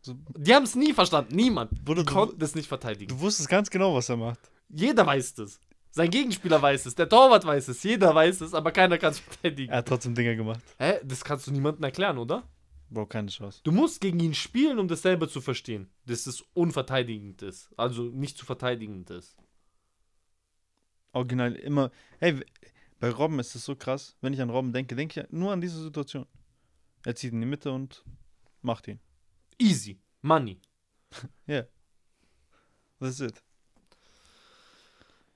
so, 0.00 0.14
Die 0.36 0.54
haben 0.54 0.62
es 0.64 0.74
nie 0.74 0.92
verstanden, 0.92 1.34
niemand. 1.34 1.84
Bruder, 1.84 2.02
Die 2.02 2.06
du- 2.06 2.12
konnten 2.12 2.42
es 2.42 2.54
nicht 2.54 2.68
verteidigen. 2.68 3.08
du 3.08 3.20
wusstest 3.20 3.48
ganz 3.48 3.68
genau, 3.70 3.94
was 3.94 4.08
er 4.08 4.16
macht. 4.16 4.38
Jeder 4.68 5.06
weiß 5.06 5.38
es. 5.38 5.60
Sein 5.94 6.10
Gegenspieler 6.10 6.60
weiß 6.60 6.86
es, 6.86 6.94
der 6.94 7.06
Torwart 7.06 7.44
weiß 7.44 7.68
es, 7.68 7.82
jeder 7.82 8.14
weiß 8.14 8.40
es, 8.40 8.54
aber 8.54 8.72
keiner 8.72 8.96
kann 8.96 9.12
es 9.12 9.18
verteidigen. 9.20 9.70
Er 9.70 9.78
hat 9.78 9.88
trotzdem 9.88 10.14
Dinger 10.14 10.34
gemacht. 10.34 10.62
Hä? 10.78 10.98
Das 11.04 11.22
kannst 11.22 11.46
du 11.46 11.50
niemandem 11.50 11.84
erklären, 11.84 12.16
oder? 12.16 12.48
Bro, 12.88 13.06
keine 13.06 13.28
Chance. 13.28 13.60
Du 13.62 13.72
musst 13.72 14.00
gegen 14.00 14.18
ihn 14.18 14.32
spielen, 14.32 14.78
um 14.78 14.88
das 14.88 15.02
selber 15.02 15.28
zu 15.28 15.42
verstehen. 15.42 15.90
Dass 16.06 16.26
es 16.26 16.40
unverteidigend 16.54 17.42
ist. 17.42 17.70
Also 17.76 18.04
nicht 18.04 18.38
zu 18.38 18.46
verteidigend 18.46 19.10
ist. 19.10 19.36
Original 21.12 21.54
immer. 21.56 21.90
Hey, 22.20 22.40
bei 22.98 23.10
Robben 23.10 23.38
ist 23.38 23.54
es 23.54 23.64
so 23.66 23.76
krass. 23.76 24.16
Wenn 24.22 24.32
ich 24.32 24.40
an 24.40 24.48
Robben 24.48 24.72
denke, 24.72 24.96
denke 24.96 25.20
ich 25.20 25.30
nur 25.30 25.52
an 25.52 25.60
diese 25.60 25.82
Situation. 25.82 26.26
Er 27.04 27.14
zieht 27.14 27.32
in 27.34 27.40
die 27.40 27.46
Mitte 27.46 27.70
und 27.70 28.02
macht 28.62 28.88
ihn. 28.88 28.98
Easy. 29.58 30.00
Money. 30.22 30.58
Das 32.98 33.18
ist 33.18 33.20
it. 33.20 33.42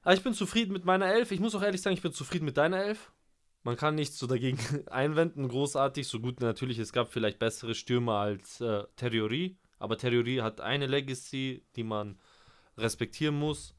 Aber 0.07 0.15
ich 0.15 0.23
bin 0.23 0.35
zufrieden 0.35 0.73
mit 0.73 0.85
meiner 0.85 1.07
Elf. 1.07 1.33
Ich 1.33 1.41
muss 1.41 1.57
auch 1.57 1.63
ehrlich 1.63 1.83
sagen, 1.83 1.97
ich 1.97 2.03
bin 2.03 2.13
zufrieden 2.13 2.45
mit 2.45 2.57
deiner 2.57 2.77
Elf. 2.77 3.11
Man 3.65 3.77
kann 3.77 3.97
nichts 3.97 4.17
so 4.17 4.29
dagegen 4.29 4.57
einwenden, 4.87 5.49
großartig. 5.49 6.07
So 6.07 6.21
gut 6.21 6.41
natürlich, 6.41 6.79
es 6.79 6.93
gab 6.93 7.13
vielleicht 7.13 7.41
bessere 7.41 7.75
Stürmer 7.75 8.19
als 8.19 8.61
äh, 8.61 8.85
Terriori. 8.95 9.57
Aber 9.81 9.99
Terriori 9.99 10.37
hat 10.37 10.61
eine 10.61 10.87
Legacy, 10.87 11.65
die 11.75 11.83
man 11.83 12.21
respektieren 12.79 13.37
muss. 13.37 13.75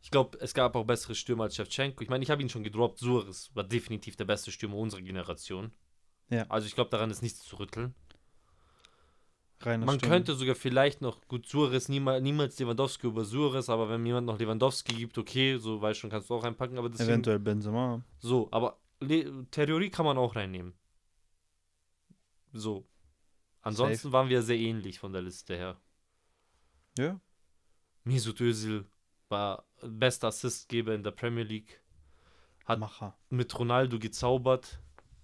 Ich 0.00 0.10
glaube, 0.10 0.38
es 0.40 0.54
gab 0.54 0.74
auch 0.74 0.84
bessere 0.84 1.14
Stürmer 1.14 1.44
als 1.44 1.56
Shevchenko. 1.56 2.02
Ich 2.02 2.08
meine, 2.08 2.24
ich 2.24 2.30
habe 2.30 2.40
ihn 2.40 2.48
schon 2.48 2.64
gedroppt. 2.64 3.00
Suarez 3.00 3.50
war 3.52 3.64
definitiv 3.64 4.16
der 4.16 4.24
beste 4.24 4.50
Stürmer 4.50 4.76
unserer 4.76 5.02
Generation. 5.02 5.70
Ja. 6.30 6.46
Also 6.48 6.66
ich 6.66 6.74
glaube, 6.74 6.88
daran 6.88 7.10
ist 7.10 7.20
nichts 7.20 7.42
zu 7.42 7.56
rütteln. 7.58 7.94
Reiner 9.60 9.86
Man 9.86 9.98
Stürmer. 9.98 10.14
könnte 10.16 10.34
sogar 10.34 10.54
vielleicht 10.54 11.00
noch, 11.00 11.20
gut, 11.26 11.46
Suarez, 11.46 11.88
niemals, 11.88 12.22
niemals 12.22 12.58
Lewandowski 12.58 13.06
über 13.08 13.24
Suarez, 13.24 13.68
aber 13.68 13.88
wenn 13.88 14.06
jemand 14.06 14.26
noch 14.26 14.38
Lewandowski 14.38 14.94
gibt, 14.94 15.18
okay, 15.18 15.56
so, 15.58 15.80
weißt 15.80 15.98
schon, 15.98 16.10
kannst 16.10 16.30
du 16.30 16.34
auch 16.36 16.44
reinpacken, 16.44 16.78
aber 16.78 16.88
deswegen, 16.88 17.10
Eventuell 17.10 17.38
Benzema. 17.40 18.02
so, 18.20 18.48
aber 18.52 18.78
Le 19.00 19.46
Theorie 19.50 19.90
kann 19.90 20.04
man 20.06 20.16
auch 20.18 20.34
reinnehmen. 20.36 20.74
So. 22.52 22.86
Ansonsten 23.62 24.12
waren 24.12 24.28
wir 24.28 24.42
sehr 24.42 24.56
ähnlich 24.58 24.98
von 24.98 25.12
der 25.12 25.22
Liste 25.22 25.56
her. 25.56 25.76
Ja. 26.98 27.20
Mesut 28.04 28.40
Özil 28.40 28.86
war 29.28 29.64
bester 29.82 30.28
Assistgeber 30.28 30.94
in 30.94 31.02
der 31.02 31.10
Premier 31.10 31.44
League, 31.44 31.82
Hat- 32.64 32.78
Macher. 32.78 33.16
mit 33.28 33.56
Ronaldo 33.58 33.98
gezaubert. 33.98 34.80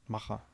Macher. 0.07 0.45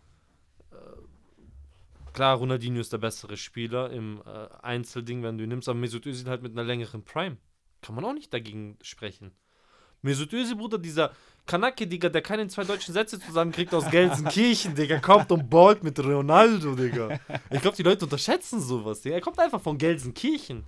Klar, 2.13 2.37
Ronaldinho 2.37 2.81
ist 2.81 2.93
der 2.93 2.99
bessere 2.99 3.37
Spieler 3.37 3.91
im 3.91 4.21
äh, 4.27 4.49
Einzelding, 4.63 5.23
wenn 5.23 5.39
du 5.39 5.45
ihn 5.45 5.51
nimmst, 5.51 5.69
aber 5.69 5.79
Mesut 5.79 6.07
Özil 6.07 6.29
halt 6.29 6.43
mit 6.43 6.53
einer 6.53 6.65
längeren 6.65 7.05
Prime. 7.05 7.37
Kann 7.83 7.95
man 7.95 8.05
auch 8.05 8.13
nicht 8.13 8.33
dagegen 8.33 8.77
sprechen. 8.83 9.33
Mesut 10.03 10.33
Özil, 10.33 10.57
Bruder, 10.57 10.79
dieser 10.79 11.13
Kanake, 11.47 11.87
Digga, 11.87 12.09
der 12.09 12.23
keine 12.23 12.49
zwei 12.49 12.65
deutschen 12.65 12.95
Sätze 12.95 13.21
zusammenkriegt 13.21 13.75
aus 13.75 13.91
Gelsenkirchen, 13.91 14.75
Digga, 14.75 14.99
kommt 14.99 15.31
und 15.31 15.49
ballt 15.51 15.83
mit 15.83 15.99
Ronaldo, 15.99 16.75
Digga. 16.75 17.21
Ich 17.51 17.61
glaube, 17.61 17.77
die 17.77 17.83
Leute 17.83 18.05
unterschätzen 18.05 18.61
sowas, 18.61 19.01
Digga. 19.03 19.17
Er 19.17 19.21
kommt 19.21 19.39
einfach 19.39 19.61
von 19.61 19.79
Gelsenkirchen. 19.79 20.65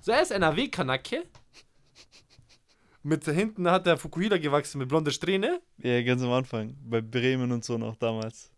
So, 0.00 0.12
er 0.12 0.22
ist 0.22 0.30
NRW-Kanake. 0.30 1.24
Mit 3.02 3.24
hinten 3.24 3.70
hat 3.70 3.86
der 3.86 3.96
Fukuhila 3.96 4.38
gewachsen 4.38 4.78
mit 4.78 4.88
blonde 4.88 5.12
Strähne. 5.12 5.60
Ja, 5.78 6.02
ganz 6.02 6.22
am 6.22 6.32
Anfang. 6.32 6.76
Bei 6.84 7.00
Bremen 7.00 7.52
und 7.52 7.64
so 7.64 7.78
noch 7.78 7.96
damals. 7.96 8.50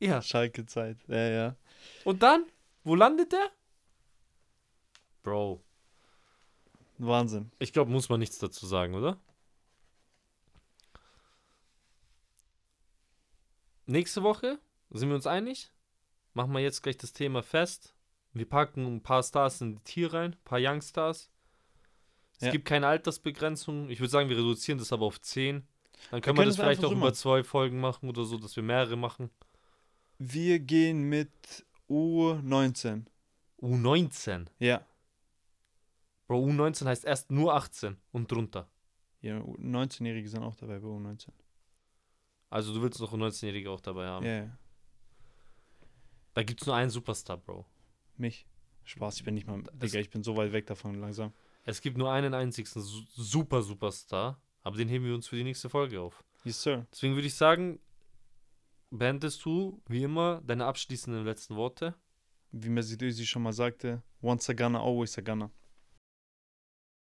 Ja. 0.00 0.22
Schalke-Zeit. 0.22 0.96
Ja, 1.08 1.28
ja. 1.28 1.56
Und 2.04 2.22
dann, 2.22 2.44
wo 2.84 2.94
landet 2.94 3.32
er? 3.32 3.50
Bro, 5.22 5.62
Wahnsinn. 6.98 7.50
Ich 7.58 7.72
glaube, 7.72 7.90
muss 7.90 8.08
man 8.08 8.18
nichts 8.20 8.38
dazu 8.38 8.66
sagen, 8.66 8.94
oder? 8.94 9.18
Nächste 13.86 14.22
Woche 14.22 14.58
sind 14.90 15.08
wir 15.08 15.14
uns 15.16 15.26
einig? 15.26 15.70
Machen 16.34 16.52
wir 16.52 16.60
jetzt 16.60 16.82
gleich 16.82 16.96
das 16.96 17.12
Thema 17.12 17.42
fest. 17.42 17.94
Wir 18.32 18.46
packen 18.48 18.86
ein 18.86 19.02
paar 19.02 19.22
Stars 19.22 19.60
in 19.60 19.76
die 19.76 19.82
Tier 19.84 20.12
rein, 20.12 20.32
ein 20.32 20.44
paar 20.44 20.58
Youngstars. 20.60 21.30
Es 22.40 22.46
Ja. 22.46 22.50
gibt 22.52 22.66
keine 22.66 22.86
Altersbegrenzung. 22.86 23.88
Ich 23.90 23.98
würde 24.00 24.10
sagen, 24.10 24.28
wir 24.28 24.36
reduzieren 24.36 24.78
das 24.78 24.92
aber 24.92 25.06
auf 25.06 25.20
10. 25.20 25.66
Dann 26.10 26.20
können 26.20 26.22
können 26.22 26.38
wir 26.38 26.44
das 26.44 26.56
vielleicht 26.56 26.84
auch 26.84 26.90
so 26.90 26.94
über 26.96 27.12
zwei 27.12 27.42
Folgen 27.42 27.80
machen 27.80 28.08
oder 28.08 28.24
so, 28.24 28.36
dass 28.36 28.54
wir 28.54 28.62
mehrere 28.62 28.96
machen. 28.96 29.30
Wir 30.18 30.60
gehen 30.60 31.02
mit 31.04 31.64
U19. 31.88 33.06
U19. 33.60 34.46
Ja. 34.58 34.86
Bro, 36.26 36.44
U19 36.46 36.84
heißt 36.86 37.04
erst 37.04 37.30
nur 37.30 37.54
18 37.54 37.96
und 38.12 38.30
drunter. 38.30 38.68
Ja, 39.20 39.38
19-Jährige 39.38 40.28
sind 40.28 40.42
auch 40.42 40.54
dabei 40.54 40.78
bei 40.78 40.86
U19. 40.86 41.28
Also 42.50 42.72
du 42.74 42.82
willst 42.82 43.00
noch 43.00 43.12
einen 43.12 43.22
19-Jährige 43.22 43.70
auch 43.70 43.80
dabei 43.80 44.06
haben. 44.06 44.24
Ja, 44.26 44.44
ja. 44.44 44.58
Da 46.34 46.42
gibt 46.42 46.60
es 46.60 46.66
nur 46.66 46.76
einen 46.76 46.90
Superstar, 46.90 47.36
Bro. 47.36 47.66
Mich. 48.16 48.46
Spaß, 48.84 49.16
ich 49.16 49.24
bin 49.24 49.34
nicht 49.34 49.46
mal. 49.46 49.62
Das- 49.62 49.90
Digga, 49.90 50.00
ich 50.00 50.10
bin 50.10 50.22
so 50.22 50.36
weit 50.36 50.52
weg 50.52 50.66
davon 50.66 50.94
langsam. 50.94 51.32
Es 51.64 51.80
gibt 51.80 51.98
nur 51.98 52.10
einen 52.12 52.32
einzigen 52.32 52.66
Su- 52.68 53.04
super 53.16 53.60
Superstar, 53.62 54.40
aber 54.62 54.76
den 54.76 54.88
heben 54.88 55.04
wir 55.04 55.14
uns 55.14 55.26
für 55.26 55.36
die 55.36 55.44
nächste 55.44 55.68
Folge 55.68 56.00
auf. 56.00 56.24
Yes, 56.44 56.62
sir. 56.62 56.86
Deswegen 56.92 57.14
würde 57.14 57.26
ich 57.26 57.34
sagen, 57.34 57.80
beendest 58.90 59.44
du 59.44 59.82
wie 59.86 60.02
immer 60.02 60.40
deine 60.42 60.66
abschließenden 60.66 61.24
letzten 61.24 61.56
Worte. 61.56 61.94
Wie 62.50 62.70
Özil 63.02 63.26
schon 63.26 63.42
mal 63.42 63.52
sagte, 63.52 64.02
once 64.22 64.48
a 64.48 64.54
gunner, 64.54 64.80
always 64.80 65.18
a 65.18 65.20
gunner. 65.20 65.50